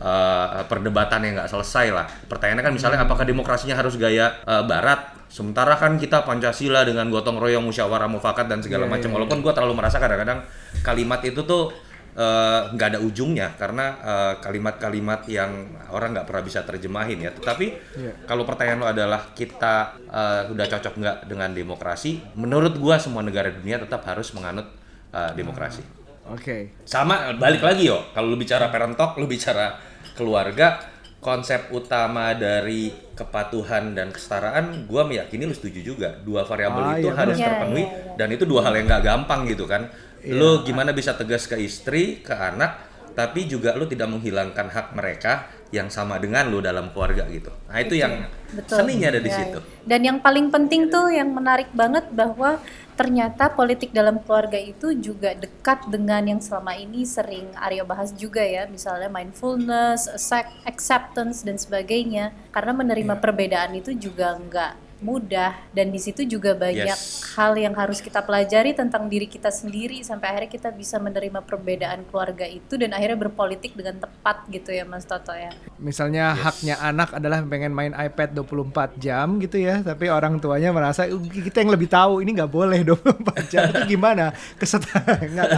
uh, 0.00 0.64
perdebatan 0.66 1.20
yang 1.22 1.38
nggak 1.38 1.50
selesai 1.52 1.86
lah. 1.92 2.06
Pertanyaannya 2.26 2.64
kan 2.64 2.74
misalnya 2.74 2.98
apakah 3.04 3.22
demokrasinya 3.22 3.76
harus 3.76 3.94
gaya 3.94 4.40
uh, 4.44 4.64
Barat? 4.64 5.20
Sementara 5.30 5.78
kan 5.78 5.94
kita 5.94 6.26
Pancasila 6.26 6.82
dengan 6.82 7.06
gotong 7.06 7.38
royong, 7.38 7.62
musyawarah, 7.62 8.10
mufakat 8.10 8.50
dan 8.50 8.58
segala 8.58 8.90
Iya, 8.90 8.98
macam. 8.98 9.08
iya, 9.08 9.14
Walaupun 9.14 9.38
gue 9.46 9.52
terlalu 9.54 9.74
merasa 9.78 10.02
kadang-kadang 10.02 10.42
kalimat 10.82 11.22
itu 11.22 11.46
tuh 11.46 11.70
eh, 12.10 12.60
nggak 12.74 12.88
ada 12.90 12.98
ujungnya 12.98 13.54
karena 13.54 13.94
kalimat-kalimat 14.42 15.22
yang 15.30 15.70
orang 15.94 16.18
nggak 16.18 16.26
pernah 16.26 16.42
bisa 16.42 16.66
terjemahin 16.66 17.22
ya. 17.22 17.30
Tetapi 17.30 17.66
Iya. 17.94 18.12
kalau 18.26 18.42
pertanyaan 18.42 18.82
lo 18.82 18.88
adalah 18.90 19.30
kita 19.30 19.94
eh, 20.10 20.50
udah 20.50 20.66
cocok 20.66 20.94
nggak 20.98 21.16
dengan 21.30 21.54
demokrasi? 21.54 22.18
Menurut 22.34 22.74
gua 22.74 22.98
semua 22.98 23.22
negara 23.22 23.54
dunia 23.54 23.78
tetap 23.78 24.02
harus 24.10 24.34
menganut 24.34 24.66
eh, 25.14 25.30
demokrasi. 25.38 25.86
Oke. 26.26 26.74
Sama 26.82 27.38
balik 27.38 27.62
lagi 27.62 27.86
yo, 27.86 28.02
kalau 28.10 28.30
lu 28.30 28.38
bicara 28.38 28.66
parent 28.70 28.98
talk, 28.98 29.14
lu 29.14 29.30
bicara 29.30 29.78
keluarga, 30.20 30.84
konsep 31.18 31.72
utama 31.72 32.36
dari 32.36 32.92
kepatuhan 33.16 33.92
dan 33.92 34.12
kesetaraan, 34.12 34.84
gua 34.84 35.04
meyakini 35.04 35.48
lu 35.48 35.56
setuju 35.56 35.80
juga. 35.80 36.08
Dua 36.20 36.44
variabel 36.44 36.84
Ah, 36.84 36.96
itu 36.96 37.08
iya, 37.08 37.16
harus 37.16 37.36
terpenuhi 37.36 37.84
Iya, 37.84 37.88
iya, 37.88 38.00
iya. 38.04 38.16
dan 38.20 38.28
itu 38.28 38.44
dua 38.44 38.60
hal 38.68 38.76
yang 38.76 38.86
nggak 38.86 39.04
gampang 39.04 39.40
gitu 39.48 39.64
kan. 39.64 39.88
Lu 40.20 40.60
gimana 40.60 40.92
bisa 40.92 41.16
tegas 41.16 41.48
ke 41.48 41.56
istri, 41.56 42.20
ke 42.20 42.36
anak, 42.36 42.76
tapi 43.16 43.48
juga 43.48 43.72
lu 43.72 43.88
tidak 43.88 44.12
menghilangkan 44.12 44.68
hak 44.68 44.92
mereka 44.92 45.48
yang 45.70 45.86
sama 45.88 46.18
dengan 46.18 46.50
lu 46.50 46.58
dalam 46.60 46.90
keluarga 46.90 47.24
gitu. 47.30 47.48
Nah, 47.70 47.78
itu 47.78 47.94
yang 47.94 48.26
Betul. 48.52 48.84
seninya 48.84 49.08
ada 49.08 49.20
di 49.22 49.30
Ya, 49.30 49.38
situ. 49.38 49.58
ya. 49.62 49.86
Dan 49.86 50.00
yang 50.02 50.18
paling 50.18 50.50
penting 50.50 50.90
tuh 50.90 51.08
yang 51.08 51.30
menarik 51.30 51.70
banget 51.72 52.10
bahwa 52.10 52.58
ternyata 53.00 53.48
politik 53.48 53.96
dalam 53.96 54.20
keluarga 54.20 54.60
itu 54.60 54.92
juga 54.92 55.32
dekat 55.32 55.88
dengan 55.88 56.20
yang 56.20 56.40
selama 56.44 56.76
ini 56.76 57.08
sering 57.08 57.48
Aryo 57.56 57.88
bahas 57.88 58.12
juga 58.12 58.44
ya, 58.44 58.68
misalnya 58.68 59.08
mindfulness, 59.08 60.04
accept- 60.12 60.68
acceptance 60.68 61.40
dan 61.40 61.56
sebagainya. 61.56 62.36
Karena 62.52 62.76
menerima 62.76 63.16
Iya. 63.16 63.22
perbedaan 63.24 63.72
itu 63.72 63.96
juga 63.96 64.36
nggak 64.36 64.89
mudah 65.00 65.56
dan 65.70 65.88
di 65.88 65.98
situ 65.98 66.22
juga 66.22 66.52
banyak 66.52 66.78
Yes. 66.86 67.24
hal 67.32 67.52
yang 67.54 67.72
harus 67.72 67.98
kita 67.98 68.20
pelajari 68.20 68.72
tentang 68.72 69.04
diri 69.04 69.24
kita 69.24 69.48
sendiri 69.48 70.00
sampai 70.00 70.28
akhirnya 70.28 70.50
kita 70.50 70.68
bisa 70.70 70.96
menerima 70.96 71.40
perbedaan 71.40 72.04
keluarga 72.04 72.44
itu 72.44 72.76
dan 72.76 72.90
akhirnya 72.90 73.16
berpolitik 73.18 73.72
dengan 73.72 73.96
tepat 73.98 74.44
gitu 74.46 74.70
ya 74.70 74.84
Mas 74.84 75.02
Toto 75.02 75.32
ya. 75.32 75.48
Misalnya 75.76 76.32
haknya 76.32 76.76
anak 76.78 77.12
adalah 77.12 77.40
pengen 77.42 77.70
main 77.70 77.90
iPad 77.90 78.36
24 78.36 78.70
jam 78.96 79.36
gitu 79.38 79.56
ya, 79.56 79.80
tapi 79.80 80.06
orang 80.06 80.36
tuanya 80.36 80.70
merasa 80.70 81.04
"Uh, 81.04 81.16
kita 81.20 81.60
yang 81.60 81.72
lebih 81.72 81.88
tahu 81.88 82.20
ini 82.20 82.30
nggak 82.32 82.48
boleh 82.48 82.80
24 82.82 83.48
jam 83.48 83.64
itu 83.66 83.80
gimana? 83.90 84.30
Kesetaraan 84.54 85.24
nggak 85.32 85.48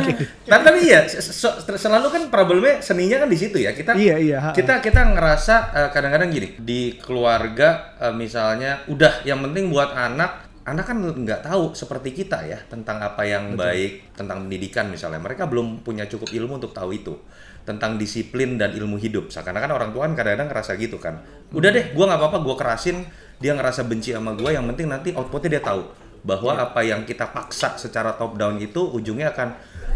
oke. 0.00 0.12
Tapi, 0.46 0.62
tapi 0.62 0.78
iya, 0.84 1.00
se- 1.04 1.20
se- 1.26 1.58
selalu 1.76 2.06
kan 2.08 2.22
problemnya 2.26 2.78
seninya 2.78 3.18
kan 3.18 3.28
di 3.28 3.36
situ 3.36 3.58
ya. 3.58 3.74
Kita 3.74 3.92
Iya, 3.92 4.16
iya, 4.16 4.38
kita 4.52 4.78
kita 4.78 5.02
ngerasa 5.10 5.54
eh, 5.74 5.88
kadang-kadang 5.90 6.30
gini 6.30 6.48
di 6.56 6.94
keluarga 6.96 7.98
eh, 7.98 8.14
misalnya 8.14 8.75
udah 8.86 9.24
yang 9.24 9.40
penting 9.40 9.72
buat 9.72 9.96
anak 9.96 10.46
anak 10.66 10.84
kan 10.90 10.98
nggak 10.98 11.46
tahu 11.46 11.78
seperti 11.78 12.10
kita 12.10 12.42
ya 12.42 12.58
tentang 12.66 12.98
apa 12.98 13.22
yang 13.22 13.54
baik 13.54 14.18
tentang 14.18 14.44
pendidikan 14.44 14.90
misalnya. 14.90 15.22
Mereka 15.22 15.46
belum 15.46 15.86
punya 15.86 16.10
cukup 16.10 16.34
ilmu 16.34 16.58
untuk 16.58 16.74
tahu 16.74 16.90
itu. 16.90 17.14
Tentang 17.62 17.98
disiplin 17.98 18.58
dan 18.58 18.74
ilmu 18.74 18.98
hidup. 18.98 19.30
Seakan-akan 19.30 19.70
orang 19.74 19.90
tua 19.94 20.06
kan 20.06 20.14
kadang-kadang 20.18 20.50
ngerasa 20.50 20.72
gitu 20.78 20.98
kan. 20.98 21.22
Udah 21.54 21.70
deh 21.70 21.94
gua 21.94 22.10
nggak 22.10 22.18
apa-apa 22.18 22.38
gua 22.42 22.56
kerasin 22.58 23.06
dia 23.38 23.54
ngerasa 23.54 23.86
benci 23.86 24.10
sama 24.10 24.34
gua 24.34 24.54
yang 24.54 24.66
penting 24.74 24.90
nanti 24.90 25.14
outputnya 25.14 25.58
dia 25.58 25.62
tahu 25.62 25.82
bahwa 26.26 26.58
apa 26.58 26.82
yang 26.82 27.06
kita 27.06 27.30
paksa 27.30 27.78
secara 27.78 28.18
top 28.18 28.34
down 28.34 28.58
itu 28.58 28.82
ujungnya 28.82 29.30
akan 29.30 29.48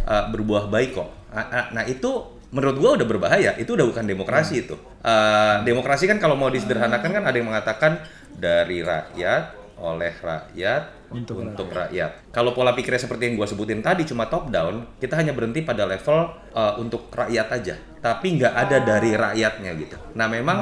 uh, 0.07 0.25
berbuah 0.31 0.71
baik 0.71 0.95
kok. 0.95 1.11
Nah, 1.35 1.47
nah, 1.51 1.67
nah, 1.75 1.85
itu 1.87 2.11
menurut 2.55 2.77
gua 2.79 2.91
udah 2.95 3.07
berbahaya. 3.07 3.59
Itu 3.59 3.75
udah 3.75 3.87
bukan 3.91 4.07
demokrasi 4.07 4.67
itu. 4.67 4.79
Uh, 5.03 5.63
demokrasi 5.67 6.07
kan 6.07 6.23
kalau 6.23 6.39
mau 6.39 6.51
disederhanakan 6.51 7.11
kan 7.11 7.23
ada 7.27 7.35
yang 7.35 7.51
mengatakan 7.51 8.03
dari 8.37 8.85
rakyat 8.85 9.59
oleh 9.81 10.13
rakyat 10.21 11.01
Untuk 11.11 11.43
untuk, 11.43 11.67
rakyat. 11.75 12.31
Kalau 12.31 12.55
pola 12.55 12.71
pikirnya 12.71 13.03
seperti 13.03 13.27
yang 13.27 13.35
gua 13.35 13.49
sebutin 13.49 13.83
tadi 13.83 14.07
cuma 14.07 14.31
top 14.31 14.47
down, 14.47 14.95
kita 15.03 15.19
hanya 15.19 15.35
berhenti 15.35 15.67
pada 15.67 15.83
level 15.83 16.31
uh, 16.55 16.79
untuk 16.79 17.11
rakyat 17.11 17.49
aja, 17.51 17.75
tapi 17.99 18.39
nggak 18.39 18.55
ada 18.55 18.79
dari 18.79 19.19
rakyatnya 19.19 19.75
gitu. 19.75 19.97
Nah 20.15 20.31
memang 20.31 20.59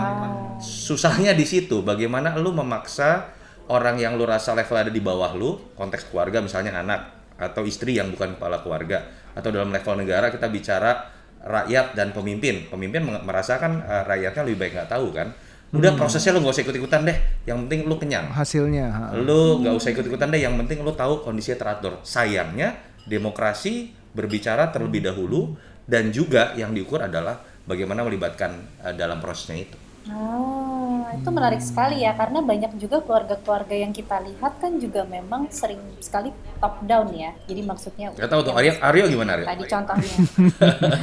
susahnya 0.63 1.37
di 1.37 1.45
situ. 1.45 1.85
Bagaimana 1.85 2.33
lu 2.41 2.57
memaksa 2.57 3.29
orang 3.69 4.01
yang 4.01 4.17
lu 4.17 4.25
rasa 4.25 4.57
level 4.57 4.89
ada 4.89 4.89
di 4.89 5.05
bawah 5.05 5.37
lu, 5.37 5.77
konteks 5.77 6.09
keluarga 6.09 6.41
misalnya 6.41 6.81
anak 6.81 7.01
atau 7.37 7.69
istri 7.69 8.01
yang 8.01 8.09
bukan 8.09 8.41
kepala 8.41 8.65
keluarga, 8.65 9.05
atau 9.37 9.53
dalam 9.53 9.69
level 9.69 10.01
negara 10.01 10.33
kita 10.33 10.49
bicara 10.49 11.13
rakyat 11.45 11.93
dan 11.93 12.17
pemimpin. 12.17 12.73
Pemimpin 12.73 13.05
merasakan 13.05 13.85
uh, 13.85 14.03
rakyatnya 14.09 14.43
lebih 14.49 14.59
baik 14.65 14.73
nggak 14.81 14.91
tahu 14.97 15.13
kan. 15.13 15.29
Udah 15.69 15.93
prosesnya 15.95 16.33
lu 16.33 16.41
nggak 16.41 16.55
usah 16.55 16.65
ikut-ikutan 16.65 17.01
deh. 17.05 17.19
Yang 17.45 17.59
penting 17.65 17.81
lu 17.85 17.95
kenyang 17.97 18.27
Hasilnya. 18.33 18.87
ha. 18.89 19.03
lu 19.13 19.61
nggak 19.61 19.75
usah 19.75 19.91
ikut-ikutan 19.93 20.29
deh 20.31 20.41
yang 20.41 20.55
penting 20.57 20.81
lu 20.81 20.93
tahu 20.93 21.21
kondisinya 21.21 21.59
teratur 21.59 22.01
sayangnya 22.01 22.77
demokrasi 23.05 23.91
berbicara 24.13 24.69
terlebih 24.69 25.05
dahulu 25.05 25.57
dan 25.85 26.09
juga 26.09 26.53
yang 26.55 26.73
diukur 26.73 27.01
adalah 27.01 27.37
bagaimana 27.65 28.01
melibatkan 28.01 28.53
eh, 28.81 28.95
dalam 28.95 29.19
prosesnya 29.19 29.59
itu 29.59 29.77
Oh, 30.09 30.78
itu 31.17 31.29
menarik 31.31 31.63
sekali 31.63 32.05
ya 32.05 32.13
karena 32.13 32.45
banyak 32.45 32.73
juga 32.77 33.01
keluarga-keluarga 33.01 33.75
yang 33.75 33.93
kita 33.95 34.21
lihat 34.21 34.61
kan 34.61 34.77
juga 34.77 35.07
memang 35.09 35.49
sering 35.49 35.81
sekali 36.03 36.35
top 36.59 36.83
down 36.85 37.09
ya. 37.15 37.31
Jadi 37.47 37.61
maksudnya 37.63 38.13
nggak 38.13 38.29
tahu 38.29 38.41
tuh 38.45 38.55
Aryo 38.59 38.73
Aryo 38.83 39.05
gimana 39.09 39.31
Aryo 39.39 39.47
Tadi 39.47 39.65
contohnya. 39.65 40.15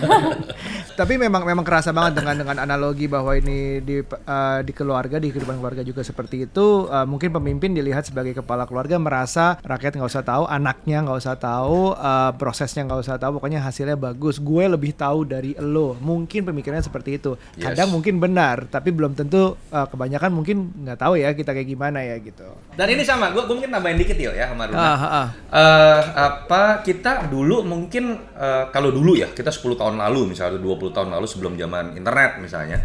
Tapi 0.99 1.13
memang 1.19 1.43
memang 1.43 1.65
kerasa 1.67 1.91
banget 1.91 2.23
dengan 2.23 2.35
dengan 2.39 2.57
analogi 2.63 3.07
bahwa 3.07 3.35
ini 3.35 3.83
di 3.83 3.99
eh, 4.03 4.59
di 4.63 4.71
keluarga 4.71 5.19
di 5.19 5.31
kehidupan 5.31 5.59
keluarga 5.59 5.83
juga 5.83 6.03
seperti 6.03 6.47
itu. 6.47 6.87
Eh, 6.87 7.05
mungkin 7.07 7.35
pemimpin 7.35 7.75
dilihat 7.75 8.07
sebagai 8.07 8.35
kepala 8.35 8.63
keluarga 8.63 8.95
merasa 8.95 9.59
rakyat 9.59 9.99
nggak 9.99 10.11
usah 10.11 10.23
tahu, 10.23 10.43
anaknya 10.47 11.03
nggak 11.03 11.19
usah 11.19 11.35
tahu, 11.35 11.95
eh, 11.95 12.31
prosesnya 12.39 12.87
nggak 12.87 13.01
usah 13.03 13.15
tahu. 13.19 13.39
Pokoknya 13.39 13.59
hasilnya 13.63 13.99
bagus. 13.99 14.39
Gue 14.39 14.67
lebih 14.67 14.95
tahu 14.95 15.27
dari 15.27 15.55
lo. 15.59 15.99
Mungkin 15.99 16.47
pemikirannya 16.47 16.83
seperti 16.85 17.19
itu. 17.19 17.35
Yes. 17.59 17.71
Kadang 17.71 17.91
mungkin 17.91 18.19
benar, 18.19 18.67
tapi 18.67 18.91
belum 18.91 19.15
tentu. 19.17 19.57
eh, 19.71 19.87
kebanyakan 19.95 20.31
mungkin 20.31 20.58
nggak 20.77 20.99
tahu 20.99 21.15
ya 21.15 21.31
kita 21.31 21.49
kayak 21.49 21.65
gimana 21.65 21.99
ya 21.99 22.19
gitu. 22.19 22.43
dan 22.75 22.88
ini 22.88 23.01
sama 23.01 23.31
gue 23.31 23.41
mungkin 23.41 23.71
tambahin 23.71 23.95
dikit 23.95 24.15
yo 24.15 24.29
ya 24.29 24.51
sama 24.51 24.67
Runa 24.67 24.77
Ah, 24.77 24.93
ah, 24.93 25.05
ah. 25.10 25.27
Eh, 25.49 26.01
apa 26.13 26.63
kita 26.81 27.25
dulu 27.25 27.63
mungkin 27.63 28.13
eh, 28.31 28.65
kalau 28.69 28.91
dulu 28.91 29.15
ya 29.15 29.31
kita 29.31 29.49
10 29.49 29.73
tahun 29.73 29.95
lalu 29.95 30.36
misalnya 30.36 30.60
20 30.60 30.91
tahun 30.91 31.10
lalu 31.10 31.25
sebelum 31.25 31.55
zaman 31.55 31.95
internet 31.95 32.38
misalnya 32.38 32.77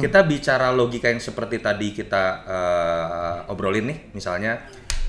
kita 0.00 0.24
bicara 0.24 0.72
logika 0.72 1.06
yang 1.06 1.20
seperti 1.20 1.60
tadi 1.60 1.92
kita 1.92 2.24
eh, 2.44 3.52
obrolin 3.52 3.84
nih 3.86 3.98
misalnya 4.10 4.64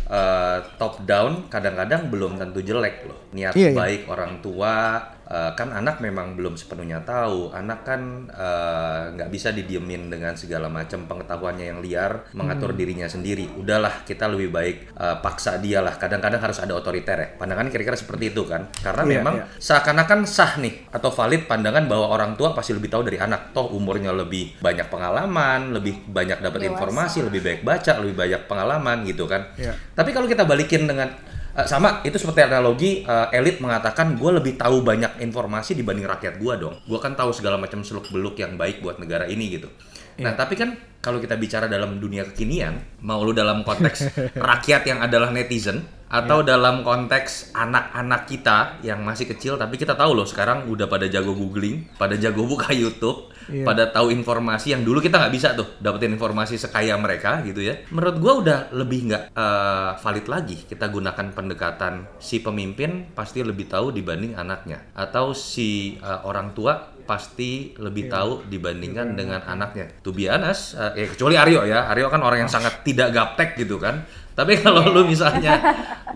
eh, 0.06 0.60
top 0.76 1.02
down 1.04 1.48
kadang-kadang 1.48 2.12
belum 2.12 2.36
tentu 2.36 2.60
jelek 2.60 3.08
loh 3.08 3.32
niat 3.32 3.56
Iya, 3.56 3.72
iya. 3.72 3.78
baik 3.78 4.02
orang 4.06 4.39
tua 4.39 5.00
eh, 5.26 5.52
kan 5.54 5.70
anak 5.70 6.00
memang 6.00 6.34
belum 6.34 6.54
sepenuhnya 6.54 7.02
tahu. 7.02 7.50
Anak 7.50 7.84
kan 7.84 8.02
eh, 8.30 9.02
nggak 9.14 9.30
bisa 9.30 9.50
didiemin 9.50 10.08
dengan 10.08 10.34
segala 10.34 10.68
macam 10.68 11.06
pengetahuannya 11.06 11.66
yang 11.66 11.80
liar 11.80 12.30
mengatur 12.32 12.72
Hmm. 12.72 12.78
dirinya 12.78 13.08
sendiri. 13.08 13.50
Udahlah 13.56 14.04
kita 14.04 14.26
lebih 14.28 14.50
baik 14.50 14.78
eh, 14.94 15.18
paksa 15.20 15.58
dia 15.58 15.80
lah. 15.80 15.96
Kadang-kadang 15.96 16.40
harus 16.40 16.60
ada 16.60 16.74
otoriter 16.74 17.18
ya. 17.18 17.28
Pandangan 17.36 17.70
kira-kira 17.70 17.96
seperti 17.96 18.32
itu 18.32 18.46
kan. 18.46 18.70
Karena 18.72 19.04
Iya, 19.06 19.12
memang 19.18 19.36
iya. 19.38 19.46
seakan-akan 19.58 20.20
sah 20.26 20.58
nih 20.58 20.90
atau 20.90 21.10
valid 21.10 21.46
pandangan 21.46 21.86
bahwa 21.86 22.10
orang 22.10 22.34
tua 22.34 22.54
pasti 22.54 22.74
lebih 22.74 22.90
tahu 22.90 23.06
dari 23.06 23.18
anak. 23.18 23.52
Toh 23.52 23.72
umurnya 23.72 24.12
lebih 24.12 24.58
banyak 24.58 24.88
pengalaman 24.88 25.72
lebih 25.72 26.06
banyak 26.08 26.40
dapat 26.40 26.68
informasi 26.68 27.22
lebih 27.22 27.42
baik 27.42 27.60
baca 27.62 27.98
lebih 28.00 28.16
banyak 28.16 28.42
pengalaman 28.46 29.02
gitu 29.04 29.26
kan. 29.26 29.48
Iya. 29.56 29.74
tapi 29.92 30.12
kalau 30.12 30.26
kita 30.26 30.44
balikin 30.44 30.86
dengan 30.86 31.08
eh, 31.56 31.68
sama 31.68 32.04
itu 32.04 32.20
seperti 32.20 32.46
analogi 32.46 32.91
eh, 33.08 33.28
elit 33.36 33.63
mengatakan 33.63 34.20
gue 34.20 34.32
lebih 34.36 34.60
tahu 34.60 34.84
banyak 34.84 35.24
informasi 35.24 35.74
dibanding 35.74 36.06
rakyat 36.06 36.36
gue 36.38 36.54
dong. 36.60 36.76
Gue 36.86 37.00
kan 37.00 37.15
tahu 37.15 37.32
segala 37.32 37.56
macam 37.56 37.82
seluk 37.82 38.12
beluk 38.12 38.36
yang 38.38 38.60
baik 38.60 38.84
buat 38.84 39.00
negara 39.00 39.26
ini 39.26 39.56
gitu. 39.56 39.72
Nah 40.20 40.36
tapi 40.36 40.56
kan 40.56 40.76
kalau 41.06 41.22
kita 41.22 41.38
bicara 41.38 41.70
dalam 41.70 42.02
dunia 42.02 42.26
kekinian, 42.26 43.06
mau 43.06 43.22
lu 43.22 43.30
dalam 43.30 43.62
konteks 43.62 44.18
rakyat 44.50 44.89
yang 44.89 45.06
adalah 45.06 45.30
netizen 45.30 45.86
atau 46.10 46.41
dalam 46.41 46.82
konteks 46.82 47.54
anak-anak 47.54 48.26
kita 48.26 48.82
yang 48.82 49.02
masih 49.06 49.26
kecil 49.30 49.58
tapi 49.58 49.78
kita 49.78 49.94
tahu 49.94 50.18
loh 50.18 50.26
sekarang 50.26 50.65
udah 50.65 50.89
pada 50.89 51.06
jago 51.06 51.38
googling, 51.38 51.86
pada 52.02 52.18
jago 52.18 52.50
buka 52.50 52.74
YouTube, 52.74 53.36
Iya. 53.46 53.62
pada 53.62 53.84
tahu 53.94 54.10
informasi 54.10 54.74
yang 54.74 54.82
dulu 54.82 54.98
kita 54.98 55.22
nggak 55.22 55.34
bisa 55.34 55.54
tuh 55.54 55.78
dapetin 55.78 56.18
informasi 56.18 56.58
sekaya 56.58 56.98
mereka 56.98 57.46
gitu 57.46 57.62
ya. 57.62 57.78
Menurut 57.94 58.18
gua 58.18 58.34
udah 58.41 58.60
lebih 58.74 59.12
nggak 59.12 59.24
eh, 59.38 59.91
valid 60.02 60.26
lagi 60.26 60.58
kita 60.65 60.89
gunakan 60.89 61.30
pendekatan 61.30 62.10
si 62.18 62.41
pemimpin 62.41 63.13
pasti 63.13 63.46
lebih 63.46 63.70
tahu 63.70 63.94
dibanding 63.94 64.34
anaknya 64.34 64.89
atau 64.98 65.38
si 65.38 66.02
eh, 66.02 66.20
orang 66.26 66.58
tua 66.58 66.98
pasti 67.06 67.78
lebih 67.78 68.10
tahu 68.10 68.50
dibandingkan 68.50 69.13
dengan 69.13 69.46
anaknya. 69.46 69.94
To 70.02 70.10
be 70.10 70.26
honest, 70.26 70.74
eh, 70.74 70.94
ya 70.95 71.05
kecuali 71.12 71.36
Aryo 71.36 71.62
ya. 71.67 71.91
Aryo 71.91 72.08
kan 72.08 72.23
orang 72.23 72.47
yang 72.47 72.51
sangat 72.51 72.81
tidak 72.81 73.13
gaptek 73.13 73.60
gitu 73.60 73.77
kan. 73.77 74.08
Tapi 74.34 74.58
kalau 74.63 74.88
lu 74.89 75.05
misalnya 75.05 75.60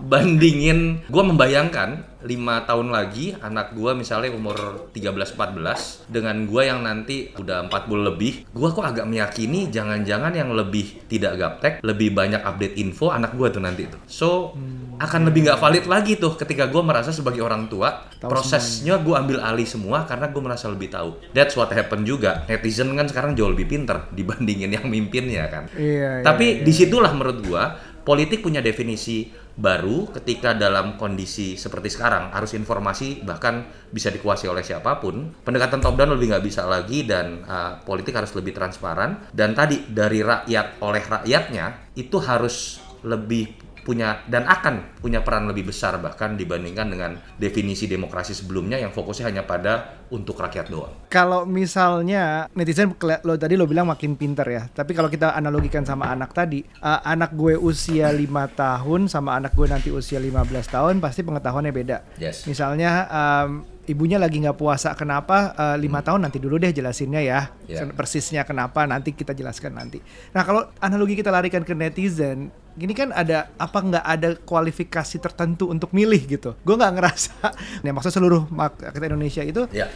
bandingin, 0.00 1.04
gua 1.06 1.22
membayangkan 1.28 2.09
lima 2.24 2.64
tahun 2.68 2.92
lagi 2.92 3.32
anak 3.40 3.72
gua 3.72 3.96
misalnya 3.96 4.32
umur 4.34 4.90
13-14 4.92 6.10
dengan 6.10 6.36
gua 6.44 6.62
yang 6.68 6.84
nanti 6.84 7.32
udah 7.36 7.68
40 7.68 8.08
lebih, 8.12 8.44
gua 8.52 8.68
kok 8.72 8.84
agak 8.84 9.06
meyakini 9.08 9.72
jangan-jangan 9.72 10.32
yang 10.34 10.52
lebih 10.52 11.08
tidak 11.08 11.40
gaptek, 11.40 11.74
lebih 11.80 12.12
banyak 12.12 12.40
update 12.40 12.76
info 12.76 13.08
anak 13.08 13.32
gua 13.36 13.48
tuh 13.48 13.62
nanti 13.64 13.88
tuh. 13.88 14.00
So 14.04 14.52
akan 15.00 15.32
lebih 15.32 15.48
nggak 15.48 15.60
valid 15.60 15.84
lagi 15.88 16.20
tuh 16.20 16.36
ketika 16.36 16.68
gua 16.68 16.84
merasa 16.84 17.08
sebagai 17.08 17.40
orang 17.40 17.72
tua 17.72 18.04
Tahu 18.20 18.28
prosesnya 18.28 19.00
gua 19.00 19.24
ambil 19.24 19.40
alih 19.40 19.64
semua 19.64 20.04
karena 20.04 20.28
gua 20.28 20.52
merasa 20.52 20.68
lebih 20.68 20.92
tahu. 20.92 21.16
That's 21.32 21.56
what 21.56 21.72
happened 21.72 22.04
juga. 22.04 22.44
Netizen 22.44 22.92
kan 22.92 23.08
sekarang 23.08 23.32
jauh 23.32 23.48
lebih 23.48 23.64
pinter 23.64 24.08
dibandingin 24.18 24.76
yang 24.76 24.86
mimpinnya 24.92 25.48
kan. 25.48 25.72
Iya, 25.72 26.20
iya, 26.20 26.24
Tapi 26.24 26.60
di 26.60 26.72
situlah 26.72 27.16
menurut 27.16 27.40
gua 27.48 27.90
politik 28.04 28.40
punya 28.44 28.64
definisi 28.64 29.28
baru 29.60 30.08
ketika 30.16 30.56
dalam 30.56 30.96
kondisi 30.96 31.60
seperti 31.60 31.92
sekarang 31.92 32.32
arus 32.32 32.56
informasi 32.56 33.20
bahkan 33.20 33.68
bisa 33.92 34.08
dikuasai 34.08 34.48
oleh 34.48 34.64
siapa 34.64 34.96
pun 34.96 35.28
pendekatan 35.44 35.84
top 35.84 36.00
down 36.00 36.16
lebih 36.16 36.32
nggak 36.32 36.44
bisa 36.48 36.64
lagi 36.64 37.04
dan 37.04 37.44
uh, 37.44 37.84
politik 37.84 38.16
harus 38.16 38.32
lebih 38.32 38.56
transparan. 38.56 39.28
Dan 39.28 39.52
tadi 39.52 39.84
dari 39.84 40.24
rakyat 40.24 40.80
oleh 40.80 41.04
rakyatnya 41.04 41.92
itu 42.00 42.16
harus 42.24 42.80
lebih 43.04 43.59
punya 43.90 44.22
dan 44.30 44.46
akan 44.46 45.02
punya 45.02 45.26
peran 45.26 45.50
lebih 45.50 45.74
besar 45.74 45.98
bahkan 45.98 46.38
dibandingkan 46.38 46.86
dengan 46.86 47.18
definisi 47.42 47.90
demokrasi 47.90 48.38
sebelumnya 48.38 48.78
yang 48.78 48.94
fokusnya 48.94 49.26
hanya 49.26 49.42
pada 49.42 49.98
untuk 50.14 50.38
rakyat 50.38 50.70
doang. 50.70 50.94
Kalau 51.10 51.42
misalnya 51.42 52.46
netizen 52.54 52.94
lo 53.26 53.34
tadi 53.34 53.58
lo 53.58 53.66
bilang 53.66 53.90
makin 53.90 54.14
pinter 54.14 54.46
ya, 54.46 54.62
tapi 54.70 54.94
kalau 54.94 55.10
kita 55.10 55.34
analogikan 55.34 55.82
sama 55.82 56.06
anak 56.06 56.30
tadi, 56.30 56.62
uh, 56.62 57.02
anak 57.02 57.34
gue 57.34 57.58
usia 57.58 58.14
5 58.14 58.22
tahun 58.54 59.10
sama 59.10 59.42
anak 59.42 59.58
gue 59.58 59.66
nanti 59.66 59.90
usia 59.90 60.22
15 60.22 60.70
tahun 60.70 61.02
pasti 61.02 61.26
pengetahuannya 61.26 61.74
beda. 61.74 61.98
Yes. 62.22 62.46
Misalnya 62.46 63.10
um, 63.10 63.66
ibunya 63.90 64.22
lagi 64.22 64.38
nggak 64.38 64.54
puasa 64.54 64.94
kenapa 64.94 65.52
Uh, 65.60 65.76
lima 65.76 66.00
tahun 66.00 66.24
nanti 66.24 66.38
dulu 66.38 66.56
deh 66.62 66.70
jelasinnya 66.70 67.20
ya 67.20 67.40
Ya. 67.66 67.82
persisnya 67.90 68.46
kenapa 68.46 68.86
nanti 68.86 69.12
kita 69.12 69.34
jelaskan 69.34 69.76
nanti. 69.76 69.98
Nah 70.30 70.42
kalau 70.46 70.68
analogi 70.78 71.18
kita 71.18 71.28
larikan 71.32 71.66
ke 71.66 71.74
netizen, 71.74 72.54
gini 72.80 72.96
kan 72.96 73.12
ada 73.12 73.52
apa 73.60 73.78
nggak 73.84 74.04
ada 74.04 74.28
kualifikasi 74.40 75.20
tertentu 75.20 75.68
untuk 75.68 75.92
milih 75.92 76.22
gitu. 76.24 76.56
Gue 76.64 76.74
nggak 76.80 76.94
ngerasa. 76.96 77.32
Nah 77.84 77.92
maksud 77.96 78.12
seluruh 78.12 78.48
rakyat 78.50 79.04
Indonesia 79.12 79.42
itu 79.44 79.68
Ya. 79.70 79.88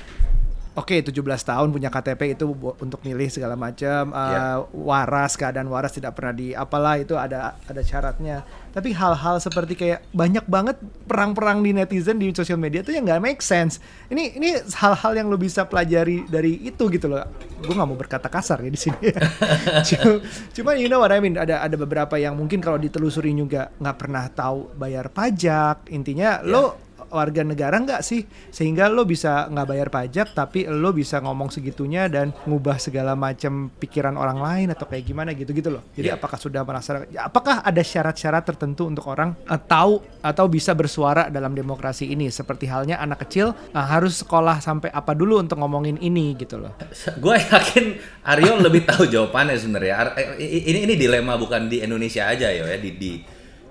Oke, 0.75 0.99
17 0.99 1.15
tahun 1.23 1.71
punya 1.71 1.87
KTP 1.87 2.35
itu 2.35 2.51
untuk 2.51 2.99
milih 3.07 3.31
segala 3.31 3.55
macam 3.55 4.11
uh, 4.11 4.31
Ya. 4.35 4.43
waras 4.75 5.39
keadaan 5.39 5.71
waras 5.71 5.95
tidak 5.95 6.19
pernah 6.19 6.35
di 6.35 6.51
apalah 6.51 6.99
itu 6.99 7.15
ada 7.15 7.55
ada 7.63 7.79
syaratnya. 7.79 8.43
Tapi 8.75 8.91
hal-hal 8.91 9.39
seperti 9.39 9.79
kayak 9.79 10.03
banyak 10.11 10.43
banget 10.51 10.75
perang-perang 11.07 11.63
di 11.63 11.71
netizen 11.71 12.19
di 12.19 12.35
sosial 12.35 12.59
media 12.59 12.83
tuh 12.83 12.91
yang 12.91 13.07
nggak 13.07 13.23
make 13.23 13.39
sense. 13.39 13.79
Ini 14.11 14.35
ini 14.35 14.51
hal-hal 14.75 15.15
yang 15.15 15.31
lo 15.31 15.39
bisa 15.39 15.63
pelajari 15.63 16.27
dari 16.27 16.59
itu 16.67 16.91
gitu 16.91 17.07
loh. 17.07 17.23
Gue 17.63 17.71
nggak 17.71 17.87
mau 17.87 17.95
berkata 17.95 18.27
kasar 18.27 18.59
ya 18.59 18.71
di 18.75 18.81
sini. 18.83 19.15
Cuma- 20.59 20.75
you 20.75 20.91
know 20.91 20.99
what 20.99 21.15
I 21.15 21.23
mean. 21.23 21.39
Ada 21.39 21.63
ada 21.63 21.77
beberapa 21.79 22.19
yang 22.19 22.35
mungkin 22.35 22.59
kalau 22.59 22.83
ditelusuri 22.83 23.31
juga 23.31 23.71
nggak 23.79 23.97
pernah 23.97 24.27
tahu 24.27 24.75
bayar 24.75 25.07
pajak. 25.07 25.87
Intinya 25.95 26.43
lo 26.43 26.84
warga 27.09 27.43
negara 27.43 27.77
nggak 27.77 28.01
sih 28.01 28.23
sehingga 28.49 28.87
lo 28.87 29.03
bisa 29.03 29.49
nggak 29.49 29.67
bayar 29.67 29.89
pajak 29.89 30.33
tapi 30.33 30.65
lo 30.65 30.91
bisa 30.91 31.19
ngomong 31.19 31.49
segitunya 31.49 32.07
dan 32.07 32.31
ngubah 32.45 32.77
segala 32.77 33.13
macam 33.13 33.69
pikiran 33.71 34.15
orang 34.15 34.39
lain 34.39 34.69
atau 34.71 34.85
kayak 34.85 35.05
gimana 35.05 35.33
gitu 35.33 35.51
gitu 35.51 35.69
loh 35.69 35.83
jadi 35.93 36.03
Iya. 36.05 36.17
apakah 36.17 36.37
sudah 36.37 36.63
merasa 36.63 36.91
apakah 37.17 37.61
ada 37.61 37.81
syarat-syarat 37.81 38.45
tertentu 38.45 38.85
untuk 38.85 39.09
orang 39.09 39.33
eh, 39.45 39.59
tahu 39.59 39.99
atau 40.21 40.45
bisa 40.47 40.73
bersuara 40.73 41.29
dalam 41.29 41.53
demokrasi 41.53 42.09
ini 42.09 42.29
seperti 42.29 42.65
halnya 42.65 42.97
anak 42.97 43.25
kecil 43.25 43.51
eh, 43.51 43.81
harus 43.81 44.21
sekolah 44.21 44.61
sampai 44.61 44.89
apa 44.89 45.13
dulu 45.13 45.39
untuk 45.39 45.59
ngomongin 45.59 45.97
ini 45.99 46.33
gitu 46.35 46.57
loh 46.57 46.73
Gue 47.17 47.37
yakin 47.37 47.97
Aryo 48.25 48.57
lebih 48.59 48.85
tahu 48.85 49.05
jawabannya 49.13 49.57
sebenarnya. 49.57 49.95
Ar- 49.95 50.15
eh, 50.17 50.37
Ini 50.65 50.85
ini 50.85 50.95
dilema 50.95 51.35
bukan 51.35 51.67
di 51.67 51.81
Indonesia 51.81 52.25
aja 52.25 52.49
yo 52.49 52.65
ya 52.65 52.77
di 52.77 52.91
di 52.95 53.13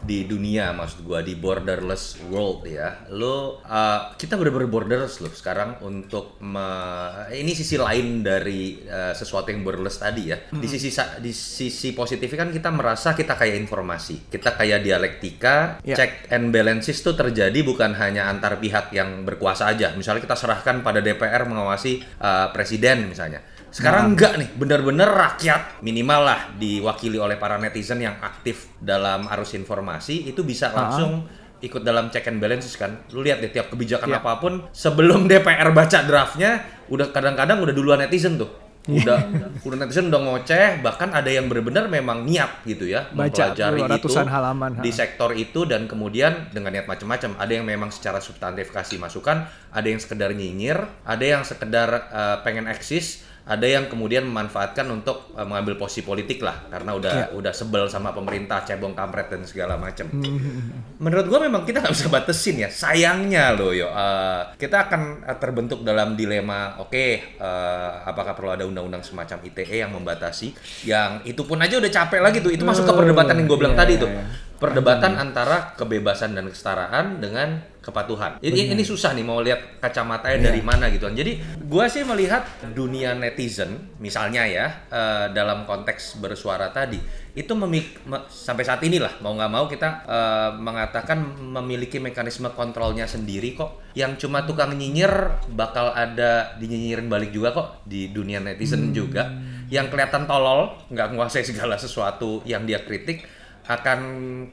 di 0.04 0.28
dunia 0.28 0.76
maksud 0.76 1.02
gua 1.02 1.24
di 1.24 1.34
borderless 1.34 2.20
world 2.28 2.68
ya. 2.68 3.08
Lo 3.10 3.64
uh, 3.64 4.12
kita 4.14 4.36
bener-bener 4.36 4.68
borderless 4.68 5.24
loh 5.24 5.32
sekarang 5.32 5.80
untuk 5.82 6.36
me- 6.44 7.32
ini 7.32 7.52
sisi 7.52 7.80
lain 7.80 8.20
dari 8.20 8.84
uh, 8.84 9.16
sesuatu 9.16 9.50
yang 9.50 9.64
borderless 9.64 9.98
tadi 9.98 10.30
ya. 10.30 10.38
Di 10.52 10.68
sisi 10.68 10.92
di 11.20 11.32
sisi 11.32 11.96
positif 11.96 12.28
kan 12.36 12.52
kita 12.52 12.68
merasa 12.70 13.16
kita 13.16 13.34
kayak 13.34 13.56
informasi, 13.58 14.28
kita 14.28 14.54
kayak 14.54 14.84
dialektika, 14.84 15.80
Ya. 15.84 15.96
check 15.96 16.28
and 16.30 16.52
balances 16.52 17.00
tuh 17.00 17.16
terjadi 17.16 17.56
bukan 17.64 17.96
hanya 17.96 18.28
antar 18.28 18.60
pihak 18.60 18.92
yang 18.92 19.24
berkuasa 19.24 19.72
aja. 19.72 19.96
Misalnya 19.96 20.24
kita 20.24 20.36
serahkan 20.36 20.84
pada 20.84 21.00
DPR 21.00 21.48
mengawasi 21.48 22.04
uh, 22.20 22.52
presiden 22.52 23.08
misalnya. 23.08 23.40
Sekarang 23.74 24.14
enggak 24.14 24.38
nih, 24.38 24.50
bener-bener 24.54 25.10
rakyat 25.10 25.82
minimal 25.82 26.22
lah 26.30 26.40
diwakili 26.62 27.18
oleh 27.18 27.42
para 27.42 27.58
netizen 27.58 28.06
yang 28.06 28.22
aktif 28.22 28.70
dalam 28.78 29.26
arus 29.34 29.58
informasi 29.58 30.30
itu 30.30 30.46
bisa 30.46 30.70
langsung 30.70 31.26
ikut 31.58 31.82
dalam 31.82 32.14
check 32.14 32.30
and 32.30 32.38
balances 32.38 32.78
kan. 32.78 33.02
Lu 33.10 33.26
lihat 33.26 33.42
deh 33.42 33.50
tiap 33.50 33.74
kebijakan 33.74 34.14
Iya. 34.14 34.22
apa 34.22 34.38
pun 34.38 34.70
sebelum 34.70 35.26
DPR 35.32 35.74
baca 35.74 36.06
draftnya 36.06 36.62
udah 36.94 37.10
kadang-kadang 37.10 37.66
udah 37.66 37.74
duluan 37.74 37.98
netizen 37.98 38.38
tuh. 38.38 38.62
Udah 38.84 39.16
udah 39.64 39.78
netizen 39.80 40.12
udah 40.12 40.22
ngoceh, 40.22 40.84
bahkan 40.84 41.16
ada 41.16 41.32
yang 41.32 41.48
bener-bener 41.48 41.88
memang 41.88 42.28
niat 42.28 42.68
gitu 42.68 42.84
ya 42.84 43.08
Baca 43.16 43.56
mempelajari 43.56 43.80
dulu 43.80 43.88
itu 43.88 43.96
ratusan 44.12 44.28
halaman, 44.28 44.70
di 44.84 44.92
sektor 44.92 45.32
itu 45.32 45.64
dan 45.64 45.88
kemudian 45.88 46.52
dengan 46.52 46.76
niat 46.76 46.86
macam-macam. 46.86 47.40
Ada 47.40 47.52
yang 47.58 47.66
memang 47.66 47.96
secara 47.96 48.20
substantif 48.20 48.76
kasih 48.76 49.00
masukan, 49.00 49.48
ada 49.72 49.88
yang 49.88 50.04
sekedar 50.04 50.36
nyinyir, 50.36 50.84
ada 51.08 51.24
yang 51.24 51.48
sekedar 51.48 52.12
uh, 52.12 52.44
pengen 52.44 52.68
eksis, 52.68 53.24
ada 53.44 53.68
yang 53.68 53.92
kemudian 53.92 54.24
memanfaatkan 54.24 54.88
untuk 54.88 55.36
uh, 55.36 55.44
mengambil 55.44 55.76
posisi 55.76 56.08
politik 56.08 56.40
lah 56.40 56.64
karena 56.72 56.96
udah 56.96 57.12
Ya. 57.14 57.26
udah 57.36 57.52
sebel 57.52 57.92
sama 57.92 58.16
pemerintah, 58.16 58.64
cebong 58.64 58.96
kampret 58.96 59.28
dan 59.28 59.44
segala 59.44 59.76
macam. 59.76 60.08
Hmm. 60.08 60.96
Menurut 60.98 61.28
gua 61.28 61.44
memang 61.44 61.68
kita 61.68 61.84
nggak 61.84 61.92
bisa 61.92 62.08
batesin 62.08 62.64
ya. 62.64 62.70
Sayangnya 62.72 63.52
loh 63.52 63.76
yo, 63.76 63.92
uh, 63.92 64.56
kita 64.56 64.88
akan 64.88 65.28
uh, 65.28 65.38
terbentuk 65.38 65.84
dalam 65.84 66.16
dilema. 66.16 66.80
Oke, 66.80 67.36
uh, 67.38 68.08
apakah 68.08 68.32
perlu 68.32 68.56
ada 68.56 68.64
undang-undang 68.64 69.04
semacam 69.04 69.44
ITE 69.44 69.84
yang 69.84 69.92
membatasi? 69.92 70.56
Yang 70.88 71.12
itu 71.28 71.44
pun 71.44 71.60
aja 71.60 71.76
udah 71.78 71.92
capek 71.92 72.24
lagi 72.24 72.40
tuh. 72.40 72.52
Itu 72.56 72.64
masuk 72.64 72.88
ke 72.88 72.94
perdebatan 72.96 73.44
yang 73.44 73.48
gue 73.52 73.60
bilang 73.60 73.76
Iya, 73.76 73.82
tadi 73.84 73.94
iya, 74.00 74.04
tuh. 74.08 74.10
iya. 74.10 74.24
Perdebatan 74.56 75.20
antara 75.20 75.76
kebebasan 75.76 76.40
dan 76.40 76.48
kesetaraan 76.48 77.20
dengan 77.20 77.60
kepatuhan. 77.84 78.40
Ini, 78.40 78.72
ini 78.72 78.80
susah 78.82 79.12
nih 79.12 79.28
mau 79.28 79.44
lihat 79.44 79.84
kacamatanya 79.84 80.40
Iya. 80.40 80.46
dari 80.48 80.62
mana 80.64 80.88
gitu. 80.88 81.12
Jadi 81.12 81.38
gua 81.68 81.92
sih 81.92 82.08
melihat 82.08 82.48
dunia 82.72 83.12
netizen 83.12 83.92
misalnya 84.00 84.48
ya 84.48 84.88
eh, 84.88 85.26
dalam 85.36 85.68
konteks 85.68 86.18
bersuara 86.18 86.72
tadi 86.72 86.98
itu 87.34 87.50
memik 87.52 88.06
me- 88.06 88.24
sampai 88.30 88.62
saat 88.64 88.80
inilah 88.86 89.20
mau 89.20 89.36
nggak 89.36 89.52
mau 89.52 89.68
kita 89.68 89.90
eh, 90.08 90.50
mengatakan 90.56 91.20
memiliki 91.44 92.00
mekanisme 92.00 92.48
kontrolnya 92.56 93.04
sendiri 93.04 93.52
kok. 93.54 93.84
Yang 93.94 94.26
cuma 94.26 94.48
tukang 94.48 94.74
nyinyir 94.74 95.44
bakal 95.52 95.92
ada 95.92 96.56
dinyinyirin 96.58 97.12
balik 97.12 97.30
juga 97.30 97.52
kok 97.52 97.68
di 97.84 98.10
dunia 98.10 98.40
netizen 98.40 98.96
juga. 98.96 99.28
Yang 99.68 99.92
kelihatan 99.92 100.24
tolol 100.24 100.72
nggak 100.88 101.12
menguasai 101.12 101.44
segala 101.44 101.76
sesuatu 101.76 102.40
yang 102.48 102.64
dia 102.64 102.80
kritik 102.80 103.28
akan 103.64 104.00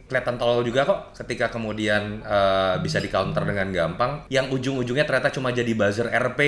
kelihatan 0.06 0.38
tolol 0.38 0.62
juga 0.62 0.86
kok 0.86 1.18
ketika 1.18 1.50
kemudian 1.50 2.22
eh, 2.22 2.74
bisa 2.78 3.02
di 3.02 3.10
counter 3.10 3.42
dengan 3.42 3.68
gampang 3.70 4.30
yang 4.30 4.46
ujung-ujungnya 4.48 5.02
ternyata 5.02 5.34
cuma 5.34 5.50
jadi 5.50 5.74
buzzer 5.74 6.06
RP, 6.06 6.40